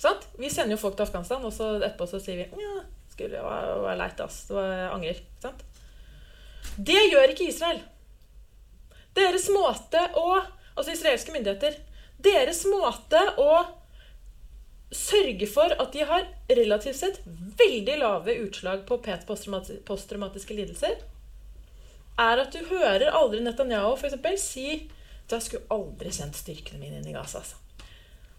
Sant? 0.00 0.24
Vi 0.38 0.50
sender 0.50 0.76
jo 0.76 0.80
folk 0.82 0.96
til 0.96 1.06
Afghanistan, 1.06 1.44
og 1.44 1.52
så 1.54 1.74
etterpå 1.80 2.08
så 2.10 2.22
sier 2.22 2.40
vi 2.40 2.64
ja, 2.64 2.80
skulle, 3.12 3.36
det 3.36 3.42
var 3.44 3.98
leit, 3.98 4.24
ass. 4.24 4.44
Det 4.48 4.56
var 4.56 4.72
angrer. 4.94 5.20
Sant? 5.42 5.62
Det 6.78 6.98
gjør 7.10 7.34
ikke 7.34 7.50
Israel. 7.50 7.82
Deres 9.12 9.50
måte 9.52 10.00
å 10.16 10.26
Altså 10.72 10.94
israelske 10.94 11.32
myndigheter. 11.34 11.74
Deres 12.24 12.62
måte 12.64 13.20
å 13.40 13.50
sørge 14.92 15.48
for 15.48 15.72
at 15.72 15.94
de 15.94 16.04
har 16.08 16.28
relativt 16.52 16.98
sett 16.98 17.22
veldig 17.58 17.96
lave 18.00 18.36
utslag 18.44 18.84
på 18.88 19.00
posttraumatiske 19.02 20.56
lidelser, 20.56 21.00
er 22.20 22.42
at 22.42 22.52
du 22.52 22.60
hører 22.68 23.08
aldri 23.08 23.40
Netanyahu 23.40 23.96
eksempel, 23.96 24.36
si 24.40 24.68
at 25.24 25.38
jeg 25.38 25.48
skulle 25.48 25.72
aldri 25.72 26.12
sendt 26.12 26.36
styrkene 26.36 26.82
mine 26.82 27.00
inn 27.00 27.08
i 27.08 27.16
Gaza. 27.16 27.40
Altså 27.40 27.62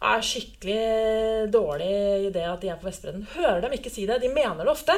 er 0.04 0.24
skikkelig 0.26 1.52
dårlig 1.54 1.94
idé 2.30 2.44
at 2.48 2.62
de 2.62 2.72
er 2.72 2.80
på 2.80 2.90
Vestbredden. 2.90 3.26
Hører 3.38 3.64
dem 3.64 3.76
ikke 3.78 3.92
si 3.94 4.06
det. 4.10 4.20
De 4.22 4.32
mener 4.32 4.64
det 4.64 4.74
ofte. 4.74 4.98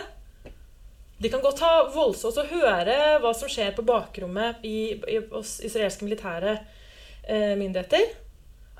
De 1.22 1.32
kan 1.32 1.43
godt 1.43 1.62
ha 1.64 1.74
voldsomt 1.93 2.39
å 2.41 2.47
høre 2.49 2.95
hva 3.24 3.32
som 3.38 3.51
skjer 3.51 3.72
på 3.78 3.86
bakrommet 3.88 4.66
i, 4.68 4.97
i, 4.97 5.20
hos 5.32 5.60
israelske 5.64 6.08
militære 6.08 6.58
eh, 6.58 7.53
myndigheter. 7.60 8.10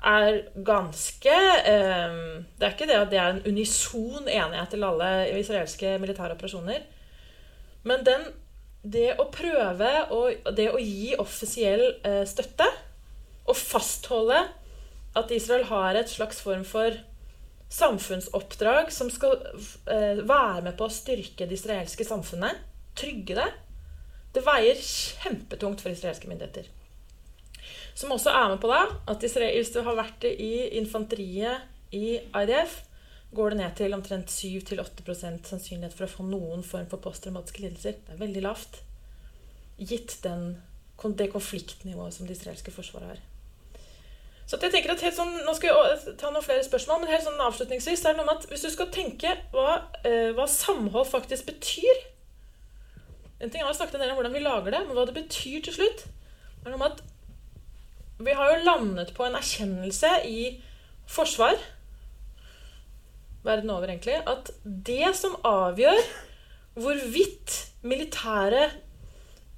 Er 0.06 0.36
ganske 0.62 1.34
eh, 1.34 2.18
Det 2.58 2.66
er 2.66 2.74
ikke 2.74 2.86
det 2.86 2.98
at 3.00 3.10
det 3.10 3.18
er 3.18 3.32
en 3.32 3.46
unison 3.46 4.28
enighet 4.28 4.70
til 4.70 4.86
alle 4.86 5.08
israelske 5.40 5.96
militære 6.02 6.36
operasjoner. 6.36 6.84
Men 7.86 8.04
den, 8.06 8.28
det 8.82 9.16
å 9.18 9.28
prøve 9.34 9.90
og 10.14 10.46
det 10.54 10.68
å 10.70 10.82
gi 10.82 11.16
offisiell 11.18 11.88
eh, 12.06 12.22
støtte 12.28 12.68
og 13.46 13.58
fastholde 13.58 14.44
at 15.16 15.32
Israel 15.34 15.66
har 15.70 15.98
et 15.98 16.10
slags 16.12 16.40
form 16.44 16.64
for 16.66 16.98
samfunnsoppdrag 17.72 18.92
som 18.94 19.10
skal 19.10 19.38
eh, 19.90 20.22
være 20.22 20.62
med 20.68 20.76
på 20.78 20.86
å 20.86 20.92
styrke 20.92 21.48
det 21.48 21.58
israelske 21.58 22.06
samfunnet. 22.06 22.62
Trygge 22.98 23.38
det. 23.38 23.50
Det 24.36 24.44
veier 24.46 24.78
kjempetungt 24.78 25.82
for 25.82 25.90
israelske 25.90 26.30
myndigheter. 26.30 26.68
Som 27.96 28.12
også 28.12 28.32
er 28.34 28.50
med 28.52 28.60
på 28.60 28.68
da, 28.68 28.82
at 29.08 29.24
hvis 29.24 29.72
du 29.72 29.80
har 29.86 29.96
vært 29.96 30.26
i 30.28 30.68
infanteriet 30.76 31.64
i 31.96 32.18
IDF, 32.20 32.82
går 33.36 33.52
det 33.52 33.60
ned 33.60 33.76
til 33.78 33.94
omtrent 33.96 34.32
7-8% 34.32 35.48
sannsynlighet 35.48 35.96
for 35.96 36.06
å 36.06 36.10
få 36.10 36.26
noen 36.28 36.64
form 36.64 36.86
for 36.90 37.02
posttraumatiske 37.02 37.64
lidelser. 37.64 37.96
Det 38.04 38.14
er 38.14 38.20
veldig 38.20 38.42
lavt, 38.44 38.82
gitt 39.80 40.18
den, 40.24 40.58
det 41.16 41.30
konfliktnivået 41.32 42.14
som 42.14 42.28
det 42.28 42.36
israelske 42.36 42.74
forsvaret 42.74 43.14
har. 43.14 43.24
Så 44.46 44.60
jeg 44.62 44.70
tenker 44.70 44.92
at 44.92 45.02
helt 45.02 45.16
sånn, 45.16 45.32
Nå 45.42 45.56
skal 45.58 45.72
jeg 45.72 46.14
ta 46.20 46.30
noen 46.30 46.44
flere 46.44 46.62
spørsmål, 46.62 47.00
men 47.02 47.10
helt 47.10 47.24
sånn 47.26 47.40
avslutningsvis 47.48 48.04
er 48.04 48.14
det 48.14 48.20
noe 48.20 48.28
med 48.28 48.44
at 48.44 48.52
hvis 48.52 48.62
du 48.62 48.70
skal 48.70 48.92
tenke 48.94 49.32
hva, 49.56 49.80
eh, 50.06 50.30
hva 50.36 50.46
samhold 50.46 51.08
faktisk 51.10 51.48
betyr 51.48 52.04
En 53.42 53.50
ting 53.50 53.58
er 53.60 53.68
å 53.68 53.74
snakke 53.74 53.98
en 53.98 54.04
del 54.04 54.12
om 54.14 54.20
hvordan 54.20 54.32
vi 54.32 54.44
lager 54.44 54.72
det, 54.72 54.84
men 54.86 54.96
hva 54.96 55.02
det 55.08 55.16
betyr 55.18 55.64
til 55.66 55.74
slutt, 55.74 56.06
er 56.62 56.70
noe 56.70 56.78
med 56.80 56.94
at 56.94 57.15
vi 58.18 58.34
har 58.36 58.52
jo 58.52 58.64
landet 58.64 59.12
på 59.16 59.26
en 59.26 59.36
erkjennelse 59.36 60.12
i 60.28 60.40
forsvar 61.10 61.58
verden 63.46 63.70
over, 63.70 63.90
egentlig, 63.90 64.16
at 64.26 64.50
det 64.64 65.12
som 65.18 65.36
avgjør 65.46 66.00
hvorvidt 66.76 67.54
militære 67.86 68.64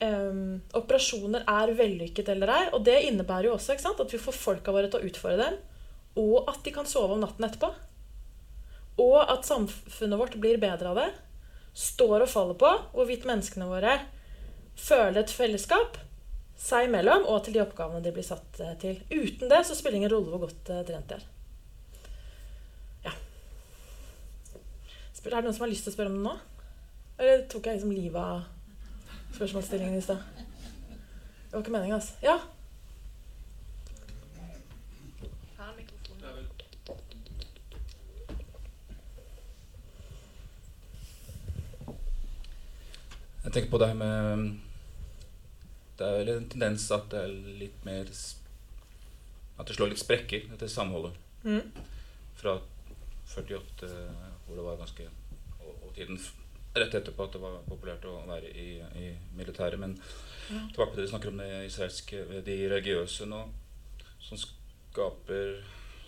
um, 0.02 0.58
operasjoner 0.76 1.46
er 1.48 1.72
vellykket 1.78 2.28
eller 2.34 2.52
ei, 2.52 2.64
og 2.76 2.84
det 2.86 2.98
innebærer 3.08 3.48
jo 3.48 3.54
også 3.56 3.78
sant, 3.80 4.00
at 4.02 4.12
vi 4.12 4.20
får 4.22 4.36
folka 4.36 4.74
våre 4.74 4.90
til 4.90 5.00
å 5.00 5.08
utfordre 5.08 5.46
dem, 5.46 5.56
og 6.20 6.50
at 6.50 6.60
de 6.66 6.74
kan 6.74 6.88
sove 6.88 7.16
om 7.16 7.22
natten 7.22 7.46
etterpå, 7.48 7.72
og 8.98 9.18
at 9.22 9.46
samfunnet 9.46 10.20
vårt 10.20 10.36
blir 10.42 10.60
bedre 10.62 10.92
av 10.92 11.00
det, 11.00 11.08
står 11.78 12.24
og 12.24 12.30
faller 12.30 12.58
på 12.58 12.70
hvorvidt 12.94 13.26
menneskene 13.28 13.68
våre 13.70 14.00
føler 14.78 15.22
et 15.22 15.34
fellesskap 15.34 15.98
seg 16.58 16.88
imellom 16.88 17.26
og 17.30 17.42
til 17.44 17.54
de 17.54 17.62
oppgavene 17.62 18.02
de 18.02 18.12
blir 18.14 18.26
satt 18.26 18.60
eh, 18.64 18.76
til. 18.82 19.00
Uten 19.14 19.50
det 19.50 19.64
så 19.66 19.76
spiller 19.78 19.98
det 19.98 20.02
ingen 20.02 20.14
rolle 20.16 20.32
hvor 20.34 20.48
godt 20.48 20.72
uh, 20.74 20.84
trent 20.86 21.10
de 21.10 21.20
er. 21.20 21.26
Er 25.28 25.42
det 25.42 25.44
noen 25.44 25.54
som 25.54 25.66
har 25.66 25.68
lyst 25.68 25.84
til 25.84 25.92
å 25.92 25.94
spørre 25.94 26.08
om 26.08 26.14
det 26.16 26.24
nå? 26.24 26.30
Eller 27.20 27.40
tok 27.52 27.66
jeg 27.68 27.76
liksom 27.76 27.90
livet 27.92 28.16
av 28.16 28.46
spørsmålsstillingen 29.34 29.98
i 29.98 30.04
stad? 30.06 30.22
Det 30.38 31.52
var 31.52 31.60
ikke 31.60 31.74
meninga, 31.74 31.98
altså. 31.98 32.14
Ja? 32.24 32.38
Jeg 43.44 43.52
tenker 43.52 43.70
på 43.70 43.82
det 43.82 43.90
her 43.92 44.00
med 44.00 44.67
Det 45.98 46.06
er 46.06 46.18
vel 46.20 46.34
en 46.36 46.50
tendens 46.50 46.84
at 46.94 47.08
det 47.12 47.22
er 47.24 47.32
litt 47.58 47.78
mer 47.86 48.10
At 49.58 49.66
det 49.66 49.74
slår 49.74 49.90
litt 49.90 50.02
sprekker, 50.02 50.44
dette 50.52 50.68
samholdet. 50.70 51.16
Mm. 51.42 51.72
Fra 52.38 52.58
48 53.34 53.88
hvor 54.46 54.56
det 54.56 54.64
var 54.64 54.78
ganske 54.80 55.08
Og, 55.58 55.72
og 55.72 55.90
tiden 55.96 56.20
rett 56.78 56.94
etterpå 56.94 57.24
at 57.24 57.34
det 57.34 57.40
var 57.42 57.56
populært 57.66 58.04
å 58.06 58.20
være 58.28 58.50
i, 58.52 58.68
i 58.78 59.08
militæret. 59.36 59.80
Men 59.80 59.96
ja. 59.98 60.60
tilbake 60.70 60.92
til 60.92 61.00
det 61.00 61.06
vi 61.06 61.12
snakker 61.12 61.32
om 61.32 61.40
det 61.42 61.48
israelske, 61.66 62.20
de 62.46 62.56
religiøse 62.70 63.26
nå, 63.26 63.40
som 64.22 64.38
skaper, 64.38 65.56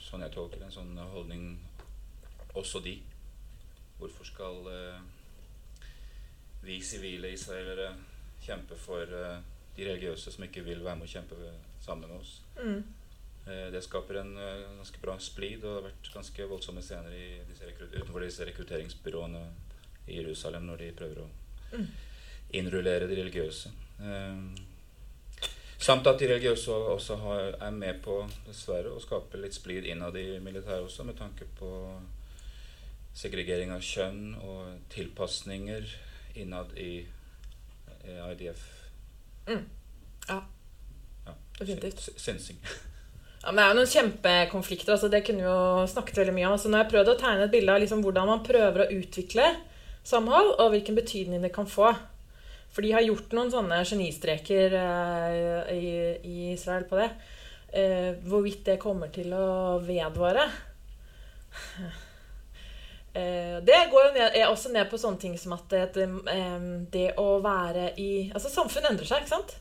sånn 0.04 0.22
jeg 0.22 0.34
tolker 0.34 0.62
en 0.62 0.74
sånn 0.74 0.94
holdning 1.12 1.52
Også 2.58 2.80
de. 2.82 2.96
Hvorfor 3.98 4.26
skal 4.26 4.56
eh, 4.72 5.02
vi 6.64 6.80
sivile 6.82 7.30
israelere 7.34 7.92
kjempe 8.42 8.74
for 8.80 9.06
uh, 9.06 9.36
de 9.76 9.86
religiøse 9.86 10.32
som 10.32 10.44
ikke 10.44 10.64
vil 10.66 10.82
være 10.84 10.98
med 11.00 11.08
å 11.08 11.12
kjempe 11.14 11.52
sammen 11.80 12.10
med 12.10 12.20
oss? 12.20 12.40
Mm. 12.60 12.82
Eh, 13.46 13.72
det 13.72 13.82
skaper 13.82 14.20
en 14.20 14.36
eh, 14.38 14.76
ganske 14.76 15.00
bra 15.02 15.16
splid, 15.18 15.64
og 15.64 15.70
det 15.70 15.76
har 15.76 15.86
vært 15.88 16.12
ganske 16.14 16.48
voldsomme 16.50 16.82
scener 16.84 17.14
disse 17.48 17.70
utenfor 17.80 18.24
disse 18.24 18.46
rekrutteringsbyråene 18.46 19.44
i 20.10 20.18
Jerusalem 20.18 20.66
når 20.68 20.82
de 20.84 20.90
prøver 20.98 21.22
å 21.22 21.28
mm. 21.72 21.86
innrullere 22.60 23.08
de 23.10 23.16
religiøse. 23.22 23.72
Eh, 24.04 25.48
samt 25.80 26.06
at 26.10 26.20
de 26.20 26.28
religiøse 26.30 26.76
også 26.94 27.16
har, 27.24 27.54
er 27.58 27.74
med 27.74 28.02
på 28.04 28.20
dessverre 28.46 28.92
å 28.92 29.02
skape 29.02 29.40
litt 29.40 29.56
splid 29.56 29.88
innad 29.88 30.18
i 30.20 30.34
militæret 30.42 30.84
også, 30.84 31.08
med 31.08 31.18
tanke 31.18 31.48
på 31.58 31.70
segregering 33.16 33.72
av 33.74 33.82
kjønn 33.82 34.36
og 34.38 34.84
tilpasninger 34.92 35.88
innad 36.38 36.76
i 36.78 36.92
IDF. 38.06 38.79
Mm. 39.50 39.66
Ja. 40.28 40.38
ja. 41.26 41.34
Definitivt. 41.58 42.08
Sensing. 42.16 42.60
Ja, 43.40 43.52
men 43.52 43.56
Det 43.56 43.64
er 43.64 43.72
jo 43.72 43.78
noen 43.78 43.94
kjempekonflikter. 43.94 44.92
altså 44.94 45.08
Det 45.08 45.24
kunne 45.26 45.42
vi 45.42 45.48
jo 45.48 45.88
snakket 45.88 46.20
veldig 46.20 46.36
mye 46.36 46.46
om. 46.46 46.54
altså 46.58 46.68
Når 46.68 46.82
jeg 46.82 46.92
prøvde 46.92 47.16
å 47.16 47.20
tegne 47.20 47.46
et 47.46 47.54
bilde 47.54 47.74
av 47.74 47.80
liksom 47.80 48.04
hvordan 48.04 48.30
man 48.30 48.44
prøver 48.44 48.84
å 48.84 48.90
utvikle 49.00 49.48
samhold, 50.04 50.54
og 50.58 50.72
hvilken 50.74 50.96
betydning 50.96 51.42
det 51.44 51.52
kan 51.52 51.68
få 51.68 51.92
For 52.70 52.86
de 52.86 52.92
har 52.94 53.02
gjort 53.02 53.32
noen 53.34 53.50
sånne 53.50 53.80
genistreker 53.82 54.76
eh, 54.78 55.72
i, 55.74 55.88
i, 56.22 56.52
Israel 56.52 56.84
på 56.86 57.00
det. 57.00 57.08
Eh, 57.74 58.12
hvorvidt 58.22 58.62
det 58.68 58.78
kommer 58.78 59.10
til 59.10 59.32
å 59.34 59.80
vedvare. 59.82 60.44
Eh, 63.14 63.58
det 63.66 63.78
går 63.90 64.04
jo 64.06 64.12
ned, 64.14 64.36
også 64.46 64.70
ned 64.70 64.86
på 64.90 64.98
sånne 65.00 65.18
ting 65.18 65.34
som 65.38 65.56
at 65.56 65.72
det, 65.72 66.04
eh, 66.30 66.66
det 66.94 67.08
å 67.18 67.40
være 67.42 67.88
i 67.98 68.30
Altså, 68.30 68.52
samfunn 68.52 68.86
endrer 68.92 69.08
seg, 69.08 69.24
ikke 69.24 69.34
sant? 69.34 69.56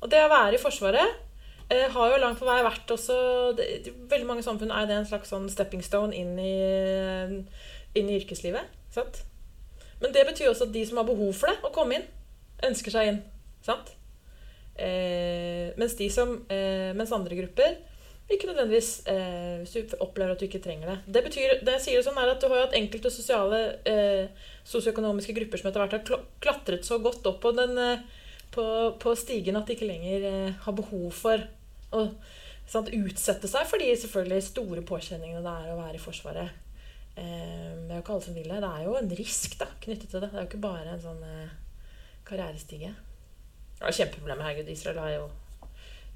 Og 0.00 0.10
det 0.12 0.20
å 0.22 0.30
være 0.30 0.54
i 0.54 0.62
Forsvaret 0.62 1.16
eh, 1.72 1.88
har 1.90 2.12
jo 2.12 2.20
langt 2.22 2.38
på 2.38 2.46
vei 2.46 2.60
vært 2.62 2.94
også 2.94 3.16
det, 3.58 3.66
Veldig 4.12 4.28
mange 4.28 4.46
samfunn 4.46 4.70
er 4.70 4.86
det 4.86 4.98
en 5.00 5.08
slags 5.10 5.32
sånn 5.34 5.48
stepping 5.50 5.82
stone 5.82 6.14
inn 6.14 6.38
i, 6.38 6.54
inn 7.98 8.10
i 8.10 8.18
yrkeslivet. 8.20 8.70
Sant? 8.94 9.24
Men 10.02 10.14
det 10.14 10.26
betyr 10.28 10.52
også 10.52 10.68
at 10.68 10.74
de 10.74 10.84
som 10.86 11.00
har 11.00 11.08
behov 11.08 11.32
for 11.34 11.50
det, 11.50 11.58
å 11.66 11.72
komme 11.74 11.98
inn, 11.98 12.08
ønsker 12.68 12.94
seg 12.94 13.10
inn. 13.10 13.20
Sant? 13.64 13.94
Eh, 14.74 15.70
mens, 15.78 15.94
som, 16.14 16.36
eh, 16.50 16.92
mens 16.94 17.12
andre 17.14 17.38
grupper 17.38 17.76
ikke 18.32 18.48
nødvendigvis 18.48 18.90
eh, 19.10 19.60
Hvis 19.60 19.74
du 19.74 19.96
opplever 20.00 20.32
at 20.32 20.40
du 20.40 20.46
ikke 20.46 20.62
trenger 20.64 20.94
det. 20.94 21.14
Det 21.16 21.22
betyr, 21.26 21.58
det 21.66 21.76
sier 21.84 22.00
det 22.00 22.06
sånn 22.06 22.20
er 22.20 22.32
at 22.32 22.40
Du 22.40 22.48
har 22.48 22.64
hatt 22.64 22.76
enkelte 22.78 23.12
sosiale 23.12 23.60
eh, 23.88 24.30
sosioøkonomiske 24.64 25.36
grupper 25.36 25.60
som 25.60 25.68
etter 25.68 25.84
hvert 25.84 26.12
har 26.12 26.24
klatret 26.40 26.88
så 26.88 26.98
godt 27.04 27.26
opp 27.28 27.42
på 27.44 27.52
den 27.56 27.76
eh, 27.80 28.06
på, 28.54 28.64
på 29.02 29.14
stigen 29.18 29.58
at 29.58 29.68
de 29.68 29.76
ikke 29.76 29.90
lenger 29.90 30.26
eh, 30.30 30.56
har 30.64 30.76
behov 30.78 31.08
for 31.16 31.42
å 31.94 32.04
sant, 32.70 32.90
utsette 32.94 33.50
seg 33.50 33.66
for 33.68 33.82
de 33.82 33.90
selvfølgelig 33.92 34.46
store 34.48 34.84
påkjenningene 34.86 35.44
det 35.44 35.54
er 35.54 35.72
å 35.72 35.80
være 35.80 35.98
i 35.98 36.02
Forsvaret. 36.02 36.60
Eh, 37.14 37.72
det 37.84 37.90
er 37.90 37.98
jo 37.98 38.02
ikke 38.02 38.16
alle 38.16 38.26
som 38.26 38.38
vil 38.38 38.50
det. 38.50 38.60
Det 38.64 38.70
er 38.70 38.86
jo 38.86 38.96
en 38.98 39.14
risk 39.20 39.58
da, 39.60 39.68
knyttet 39.84 40.10
til 40.10 40.22
det. 40.22 40.30
Det 40.30 40.38
er 40.38 40.46
jo 40.46 40.50
ikke 40.50 40.64
bare 40.64 40.94
en 40.94 41.02
sånn 41.02 41.24
eh, 41.28 41.56
karrierestige. 42.26 42.94
Det 43.78 43.88
er 43.90 43.98
kjempeproblemet. 44.00 44.46
Herregud, 44.48 44.72
Israel 44.72 45.02
har 45.02 45.16
jo 45.18 45.26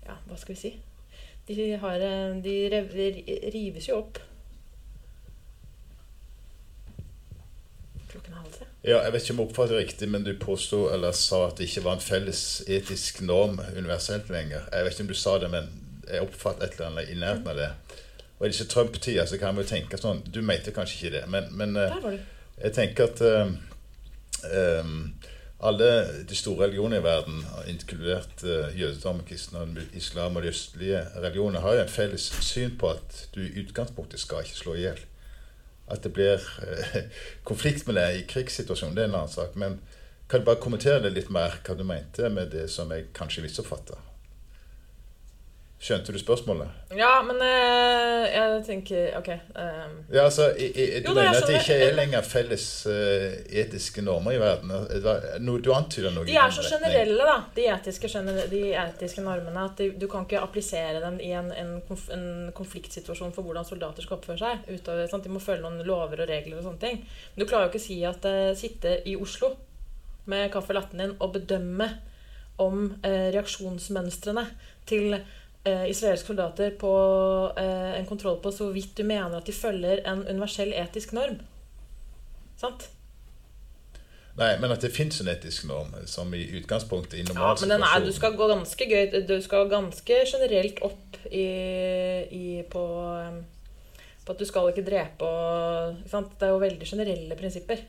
Ja, 0.08 0.14
hva 0.24 0.38
skal 0.40 0.54
vi 0.54 0.60
si? 0.62 0.70
De, 1.48 1.76
har, 1.80 2.02
de 2.44 2.56
rives 3.54 3.88
jo 3.88 4.02
opp 4.02 4.18
klokken 8.08 8.32
halv 8.32 8.52
tre. 8.52 8.66
Ja, 8.84 9.02
jeg 9.04 9.12
vet 9.12 9.22
ikke 9.22 9.34
om 9.34 9.40
jeg 9.42 9.50
oppfattet 9.50 9.74
det 9.74 9.82
riktig, 9.82 10.08
men 10.08 10.24
du 10.24 10.32
påstod 10.40 10.92
eller 10.94 11.12
sa 11.16 11.46
at 11.48 11.58
det 11.58 11.68
ikke 11.68 11.84
var 11.84 11.98
en 11.98 12.04
felles 12.04 12.42
etisk 12.66 13.20
norm 13.26 13.60
universelt 13.76 14.30
lenger. 14.32 14.68
Jeg 14.72 14.84
vet 14.84 14.96
ikke 14.96 15.06
om 15.06 15.12
du 15.12 15.18
sa 15.18 15.38
det, 15.42 15.50
men 15.52 15.70
jeg 16.08 16.24
oppfattet 16.24 16.64
et 16.64 16.78
eller 16.78 16.90
annet 16.90 17.12
i 17.12 17.18
nærheten 17.18 17.52
av 17.52 17.58
det. 17.58 17.70
Og 18.38 18.46
i 18.46 18.52
disse 18.52 18.68
Trump-tider 18.70 19.26
så 19.26 19.38
kan 19.38 19.56
vi 19.56 19.64
jo 19.64 19.70
tenke 19.72 19.98
sånn 19.98 20.20
Du 20.30 20.38
mente 20.46 20.70
kanskje 20.70 20.98
ikke 20.98 21.14
det, 21.16 21.24
men, 21.32 21.48
men 21.58 21.74
eh, 21.76 22.20
jeg 22.62 22.74
tenker 22.76 23.08
at 23.10 23.22
um, 23.26 23.56
um, 24.46 24.92
alle 25.58 26.24
de 26.28 26.36
store 26.38 26.66
religionene 26.66 27.00
i 27.00 27.02
verden, 27.02 27.42
inkludert 27.66 28.44
uh, 28.44 28.80
jødedom, 28.80 29.24
kristendom, 29.26 29.76
islam 29.92 30.36
og 30.36 30.42
de 30.42 30.52
østlige 30.52 31.02
religionene, 31.16 31.62
har 31.64 31.74
jo 31.74 31.82
en 31.82 31.90
felles 31.90 32.28
syn 32.46 32.76
på 32.78 32.92
at 32.94 33.24
du 33.34 33.42
i 33.42 33.64
utgangspunktet 33.64 34.22
skal 34.22 34.46
ikke 34.46 34.60
slå 34.60 34.76
i 34.78 34.84
hjel. 34.86 35.00
At 35.88 36.04
det 36.04 36.12
blir 36.12 36.44
eh, 36.62 36.98
konflikt 37.48 37.86
med 37.88 37.96
det 37.96 38.08
i 38.18 38.26
krigssituasjonen, 38.28 38.94
det 38.96 39.06
er 39.06 39.08
en 39.08 39.16
annen 39.22 39.32
sak. 39.32 39.56
Men 39.56 39.80
kan 40.28 40.40
du 40.40 40.46
bare 40.46 40.60
kommentere 40.60 41.00
det 41.02 41.14
litt 41.16 41.30
mer, 41.32 41.56
hva 41.64 41.74
du 41.74 41.86
mente 41.88 42.28
med 42.28 42.52
det 42.52 42.68
som 42.70 42.92
jeg 42.92 43.08
kanskje 43.16 43.46
misoppfatta? 43.46 43.96
Skjønte 45.78 46.10
du 46.10 46.18
spørsmålet? 46.18 46.72
Ja, 46.98 47.20
men 47.22 47.38
uh, 47.38 48.24
jeg 48.26 48.62
tenker 48.66 49.12
Ok. 49.20 49.28
Um, 49.54 49.92
ja, 50.10 50.24
altså, 50.24 50.48
i, 50.58 50.66
i, 50.74 50.86
Du 51.04 51.12
jo, 51.12 51.14
mener 51.14 51.38
at 51.38 51.46
det 51.46 51.60
ikke 51.60 51.76
er 51.84 51.94
lenger 51.94 52.26
felles 52.26 52.66
uh, 52.90 53.36
etiske 53.62 54.02
normer 54.02 54.34
i 54.34 54.40
verden? 54.42 54.74
No, 55.46 55.54
du 55.62 55.70
antyder 55.76 56.10
noe? 56.16 56.26
De 56.26 56.34
er 56.34 56.50
så 56.56 56.66
generelle, 56.66 57.22
da, 57.22 57.36
de 57.54 57.68
etiske, 57.76 58.10
de 58.50 58.64
etiske 58.74 59.22
normene, 59.22 59.68
at 59.70 59.78
de, 59.78 59.92
du 59.94 60.08
kan 60.10 60.26
ikke 60.26 60.42
applisere 60.42 60.98
dem 61.06 61.22
i 61.22 61.30
en, 61.38 61.54
en, 61.54 61.72
konf, 61.86 62.08
en, 62.10 62.50
konfliktsituasjon 62.58 63.30
for 63.36 63.46
hvordan 63.46 63.70
soldater 63.70 64.02
skal 64.02 64.18
oppføre 64.18 64.42
seg. 64.42 64.66
Utover, 64.74 65.06
de 65.06 65.34
må 65.36 65.46
følge 65.46 65.62
noen 65.62 65.86
lover 65.86 66.26
og 66.26 66.32
regler 66.34 66.58
og 66.58 66.66
sånne 66.66 66.82
ting. 66.88 67.02
Men 67.06 67.44
du 67.44 67.46
klarer 67.46 67.68
jo 67.68 67.76
ikke 67.76 67.84
å 67.84 67.86
si 67.86 68.02
at 68.08 68.26
uh, 68.26 68.50
sitte 68.58 68.98
i 69.06 69.14
Oslo 69.14 69.54
med 70.26 70.50
caffè 70.50 70.74
latten 70.74 71.06
din 71.06 71.18
og 71.22 71.36
bedømme 71.38 71.92
om 72.58 72.88
reaksjonsmønstrene 73.06 74.42
til 74.90 75.14
israelske 75.90 76.26
soldater 76.26 76.70
på 76.80 76.92
eh, 77.58 77.98
en 77.98 78.06
så 78.52 78.70
vidt 78.72 78.96
du 78.96 79.04
mener 79.04 79.36
at 79.36 79.46
de 79.46 79.52
følger 79.52 80.04
en 80.06 80.26
universell 80.28 80.72
etisk 80.72 81.12
norm. 81.12 81.40
Sant? 82.56 82.88
Nei, 84.38 84.52
men 84.62 84.70
at 84.70 84.82
det 84.84 84.92
fins 84.94 85.18
en 85.20 85.30
etisk 85.32 85.66
norm 85.66 85.94
som 86.06 86.30
i 86.34 86.44
utgangspunktet 86.60 87.18
i 87.18 87.24
Ja, 87.26 87.54
men 87.58 87.72
den 87.74 87.82
er, 87.82 88.04
du 88.04 88.12
skal 88.14 88.36
gå 88.38 88.46
ganske 88.46 88.86
gøy 88.86 89.24
Du 89.26 89.34
skal 89.42 89.70
ganske 89.70 90.18
generelt 90.30 90.78
opp 90.86 91.18
i, 91.26 91.48
i 92.30 92.62
på, 92.70 92.84
på 94.24 94.36
at 94.36 94.38
du 94.38 94.46
skal 94.46 94.70
ikke 94.70 94.86
drepe 94.86 95.26
og 95.26 95.98
ikke 95.98 96.12
sant? 96.12 96.36
Det 96.38 96.46
er 96.46 96.54
jo 96.54 96.62
veldig 96.62 96.86
generelle 96.86 97.38
prinsipper. 97.40 97.82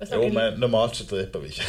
Jo, 0.00 0.20
men 0.32 0.56
normalt 0.60 0.96
så 0.96 1.04
dreper 1.04 1.42
vi 1.42 1.50
ikke. 1.52 1.64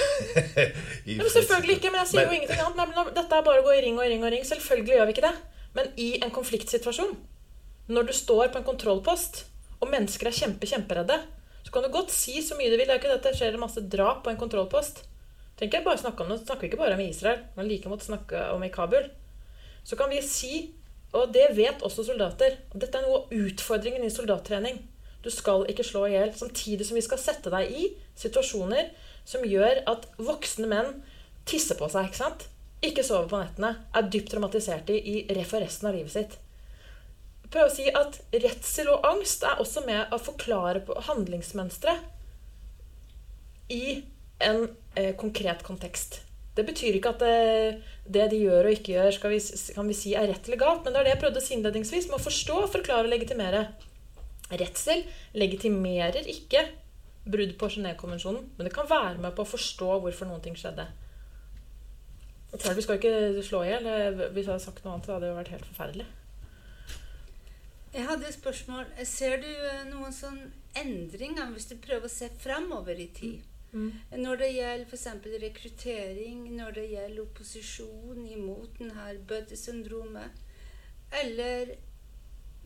Men 1.20 1.28
selvfølgelig 1.34 1.76
ikke, 1.82 1.90
men 1.92 2.00
jeg 2.00 2.08
sier 2.14 2.22
jo 2.24 2.30
Men- 2.30 2.38
ingenting 2.38 2.62
annet. 2.64 3.10
Dette 3.18 3.36
er 3.36 3.44
bare 3.44 3.60
å 3.60 3.66
gå 3.66 3.74
i 3.76 3.82
ring 3.84 3.98
og 4.00 4.06
i 4.06 4.12
ring 4.14 4.24
og 4.24 4.32
ring. 4.32 4.46
Selvfølgelig 4.48 4.96
gjør 4.96 5.10
vi 5.10 5.16
ikke 5.18 5.26
det. 5.26 5.34
Men 5.76 5.90
i 6.00 6.08
en 6.24 6.32
konfliktsituasjon, 6.32 7.12
når 7.92 8.08
du 8.08 8.14
står 8.16 8.52
på 8.54 8.62
en 8.62 8.68
kontrollpost, 8.68 9.42
og 9.82 9.92
mennesker 9.92 10.30
er 10.30 10.38
kjempe, 10.38 10.70
kjemperedde, 10.70 11.18
så 11.66 11.74
kan 11.76 11.84
du 11.84 11.92
godt 11.92 12.14
si 12.14 12.38
så 12.46 12.56
mye 12.56 12.72
du 12.72 12.78
vil. 12.78 12.88
Det 12.88 12.96
er 12.96 13.02
ikke 13.02 13.12
dette 13.12 13.34
skjer 13.36 13.58
masse 13.60 13.84
drap 13.92 14.24
på 14.24 14.32
en 14.32 14.40
kontrollpost. 14.40 15.04
Tenker 15.60 15.80
jeg 15.82 15.88
bare 15.90 16.00
snakke 16.02 16.24
om 16.24 16.32
det. 16.32 16.40
Snakker 16.46 16.66
vi 16.66 16.72
ikke 16.72 16.80
bare 16.82 16.96
om 16.96 17.04
Israel, 17.04 17.44
men 17.58 17.68
like 17.68 17.92
måtte 17.92 18.08
snakke 18.08 18.48
om 18.56 18.64
i 18.64 18.72
Kabul. 18.74 19.10
Så 19.84 19.98
kan 20.00 20.10
vi 20.14 20.22
si, 20.24 20.70
og 21.12 21.34
det 21.36 21.50
vet 21.58 21.84
også 21.84 22.06
soldater, 22.08 22.56
og 22.72 22.80
dette 22.80 22.98
er 22.98 23.04
noe 23.06 23.24
av 23.26 23.36
utfordringen 23.36 24.08
i 24.08 24.14
soldattrening. 24.14 24.80
Du 25.22 25.30
skal 25.34 25.68
ikke 25.70 25.86
slå 25.86 26.06
i 26.08 26.16
hjel. 26.16 26.32
Samtidig 26.38 26.88
som 26.88 26.98
vi 26.98 27.06
skal 27.06 27.22
sette 27.22 27.54
deg 27.54 27.72
i 27.72 27.90
situasjoner 28.20 28.92
som 29.28 29.46
gjør 29.46 29.84
at 29.90 30.08
voksne 30.22 30.70
menn 30.70 30.96
tisser 31.50 31.78
på 31.78 31.90
seg, 31.92 32.10
ikke 32.10 32.22
sant? 32.22 32.48
Ikke 32.82 33.06
sover 33.06 33.28
på 33.30 33.42
nettene, 33.42 33.76
er 33.94 34.08
dypt 34.10 34.32
traumatiserte 34.34 34.96
i, 34.98 35.22
i 35.30 35.36
og 35.36 35.60
resten 35.62 35.90
av 35.90 35.98
livet 35.98 36.14
sitt. 36.16 36.40
Prøv 37.52 37.68
å 37.68 37.74
si 37.74 37.86
at 37.92 38.18
redsel 38.32 38.90
og 38.94 39.06
angst 39.06 39.44
er 39.46 39.60
også 39.62 39.84
med 39.86 40.14
å 40.16 40.20
forklare 40.22 40.82
på 40.88 40.96
handlingsmønstre 41.10 41.98
i 43.76 44.02
en 44.42 44.66
eh, 44.96 45.14
konkret 45.20 45.62
kontekst. 45.68 46.22
Det 46.56 46.64
betyr 46.68 46.98
ikke 46.98 47.14
at 47.14 47.22
det, 47.24 47.84
det 48.12 48.30
de 48.34 48.42
gjør 48.42 48.68
og 48.68 48.76
ikke 48.76 48.96
gjør, 48.96 49.12
skal 49.16 49.36
vi, 49.36 49.40
kan 49.76 49.88
vi 49.88 49.96
si 49.96 50.16
er 50.18 50.28
rett 50.32 50.48
eller 50.48 50.60
galt, 50.64 50.84
men 50.84 50.96
det 50.96 51.02
er 51.02 51.08
det 51.08 51.14
jeg 51.14 51.22
prøvde 51.22 51.44
å 51.44 51.46
si 51.46 51.54
innledningsvis. 51.56 52.10
Med 52.10 52.18
å 52.18 52.26
forstå, 52.26 52.58
forklare 52.74 53.08
og 53.08 53.14
legitimere. 53.14 53.66
Redsel 54.52 55.06
legitimerer 55.38 56.28
ikke 56.32 56.66
brudd 57.24 57.54
på 57.60 57.70
Genévekonvensjonen, 57.70 58.50
men 58.58 58.68
det 58.68 58.74
kan 58.74 58.90
være 58.90 59.22
med 59.22 59.36
på 59.38 59.46
å 59.46 59.52
forstå 59.52 60.00
hvorfor 60.04 60.30
noen 60.30 60.42
ting 60.44 60.58
skjedde. 60.58 60.88
Jeg 62.52 62.60
klart, 62.60 62.78
Vi 62.78 62.82
skal 62.82 62.98
ikke 63.00 63.44
slå 63.44 63.62
i 63.64 63.70
hjel. 63.70 63.86
Hvis 64.34 64.46
jeg 64.46 64.52
hadde 64.52 64.64
sagt 64.64 64.84
noe 64.84 64.96
annet, 64.96 65.06
så 65.06 65.14
hadde 65.16 65.30
det 65.30 65.38
vært 65.38 65.54
helt 65.54 65.70
forferdelig. 65.70 66.08
Jeg 67.94 68.08
hadde 68.08 68.28
et 68.28 68.36
spørsmål. 68.36 68.90
Ser 69.08 69.38
du 69.44 69.48
eh, 69.48 69.86
noen 69.88 70.14
sånn 70.16 70.42
endringer 70.80 71.52
hvis 71.54 71.70
du 71.72 71.78
prøver 71.84 72.08
å 72.08 72.12
se 72.12 72.30
fremover 72.40 73.00
i 73.00 73.08
tid? 73.16 73.48
Når 73.72 74.40
det 74.42 74.50
gjelder 74.52 74.88
f.eks. 74.90 75.06
rekruttering, 75.40 76.40
når 76.58 76.74
det 76.76 76.90
gjelder 76.92 77.22
opposisjon 77.24 78.26
imot 78.28 78.80
denne 78.82 79.14
bøddesyndromet? 79.28 80.42
Eller 81.22 81.78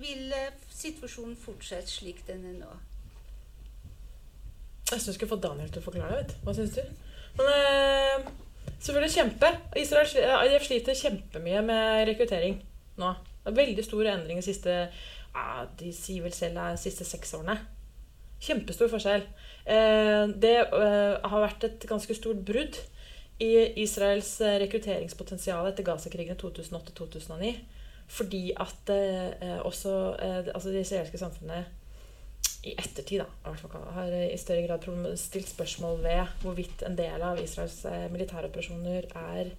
vil 0.01 0.31
eh, 0.35 0.51
situasjonen 0.75 1.37
fortsette 1.39 1.91
slik 1.91 2.23
den 2.27 2.43
er 2.49 2.57
nå? 2.59 2.71
Jeg 4.85 4.99
syns 5.01 5.07
du 5.07 5.13
skulle 5.17 5.31
få 5.31 5.41
Daniel 5.41 5.69
til 5.73 5.81
å 5.81 5.85
forklare 5.87 6.23
det. 6.27 6.35
Hva 6.45 6.53
syns 6.53 6.75
du? 6.75 6.81
Men 7.39 7.47
øh, 7.51 8.27
selvfølgelig 8.77 9.13
kjempe. 9.15 9.49
Israel 9.81 10.09
sli- 10.11 10.25
eh, 10.29 10.57
sliter 10.63 10.99
kjempemye 10.99 11.63
med 11.65 12.03
rekruttering 12.11 12.59
nå. 13.01 13.13
Det 13.45 13.51
er 13.53 13.59
veldig 13.61 13.85
stor 13.85 14.07
endring 14.09 14.39
de 14.41 14.45
siste 14.45 14.75
ja, 14.75 15.47
De 15.77 15.91
sier 15.93 16.23
vel 16.23 16.33
selv 16.33 16.57
de 16.57 16.77
siste 16.81 17.05
seks 17.05 17.33
årene. 17.37 17.57
Kjempestor 18.45 18.89
forskjell. 18.93 19.25
Eh, 19.65 20.25
det 20.37 20.53
eh, 20.63 21.15
har 21.23 21.43
vært 21.47 21.65
et 21.67 21.87
ganske 21.89 22.15
stort 22.17 22.43
brudd 22.47 22.77
i 23.43 23.49
Israels 23.83 24.29
rekrutteringspotensial 24.61 25.65
etter 25.67 25.83
Gaza-krigen 25.83 26.37
i 26.37 26.39
2008-2009. 26.39 27.49
Fordi 28.07 28.51
at 28.61 28.91
eh, 28.93 29.59
også 29.65 29.95
eh, 30.21 30.51
altså 30.53 30.69
det 30.69 30.85
israelske 30.85 31.17
samfunnet 31.17 31.65
i 32.65 32.73
ettertid 32.77 33.21
da, 33.21 33.53
har 33.93 34.13
i 34.13 34.37
større 34.41 34.65
grad 34.65 34.85
stilt 35.21 35.49
spørsmål 35.49 35.99
ved 36.03 36.31
hvorvidt 36.41 36.83
en 36.85 36.97
del 36.97 37.21
av 37.21 37.41
Israels 37.41 37.83
eh, 37.89 38.07
militæroperasjoner 38.13 39.09
er 39.09 39.51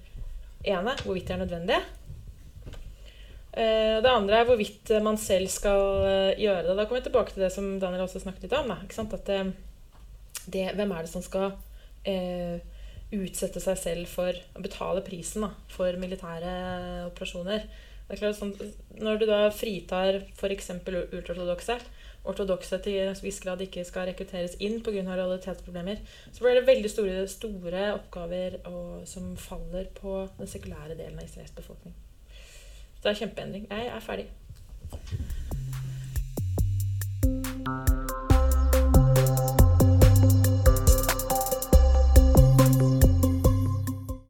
ene, 0.66 0.96
hvorvidt 1.04 1.28
de 1.28 1.34
er 1.34 1.42
nødvendige. 1.42 1.82
Eh, 3.56 3.96
det 4.02 4.10
andre 4.10 4.40
er 4.40 4.48
hvorvidt 4.48 4.90
man 5.02 5.18
selv 5.18 5.48
skal 5.48 6.02
eh, 6.04 6.40
gjøre 6.42 6.66
det. 6.66 6.76
Da 6.76 6.84
kommer 6.84 7.00
vi 7.00 7.06
tilbake 7.06 7.34
til 7.34 7.46
det 7.46 7.52
som 7.54 7.70
Daniel 7.80 8.04
også 8.04 8.24
snakket 8.24 8.48
litt 8.48 8.56
om. 8.58 8.74
At 8.74 9.30
eh, 9.32 9.52
det, 10.46 10.66
hvem 10.74 10.92
er 10.92 11.06
det 11.06 11.12
som 11.12 11.24
skal 11.24 11.54
eh, 12.06 12.58
utsette 13.14 13.62
seg 13.62 13.78
selv 13.78 14.10
for 14.10 14.34
å 14.34 14.62
betale 14.64 15.04
prisen 15.06 15.46
da, 15.46 15.52
for 15.72 15.94
militære 16.02 16.56
operasjoner? 17.06 17.68
Det 18.06 18.14
er 18.14 18.20
klart 18.20 18.38
sånn, 18.38 18.52
Når 19.02 19.18
du 19.18 19.24
da 19.26 19.38
fritar 19.50 20.20
f.eks. 20.36 20.70
ultraortodokse, 20.86 21.78
ortodokse 22.26 22.78
til 22.82 23.00
en 23.02 23.18
viss 23.22 23.40
grad 23.42 23.62
ikke 23.64 23.84
skal 23.86 24.06
rekrutteres 24.10 24.54
inn 24.62 24.78
pga. 24.82 25.02
realitetsproblemer, 25.08 26.02
så 26.32 26.44
blir 26.44 26.58
det 26.58 26.66
veldig 26.68 26.90
store, 26.90 27.26
store 27.30 27.88
oppgaver 27.96 28.60
og, 28.70 29.06
som 29.10 29.34
faller 29.36 29.90
på 29.98 30.20
den 30.38 30.50
sekulære 30.50 30.98
delen 30.98 31.18
av 31.18 31.26
Israels 31.26 31.54
befolkning. 31.54 31.94
Så 32.96 33.02
det 33.02 33.12
er 33.12 33.20
kjempeendring. 33.24 33.66
Jeg 33.70 33.90
er 33.94 34.06
ferdig. 34.06 34.30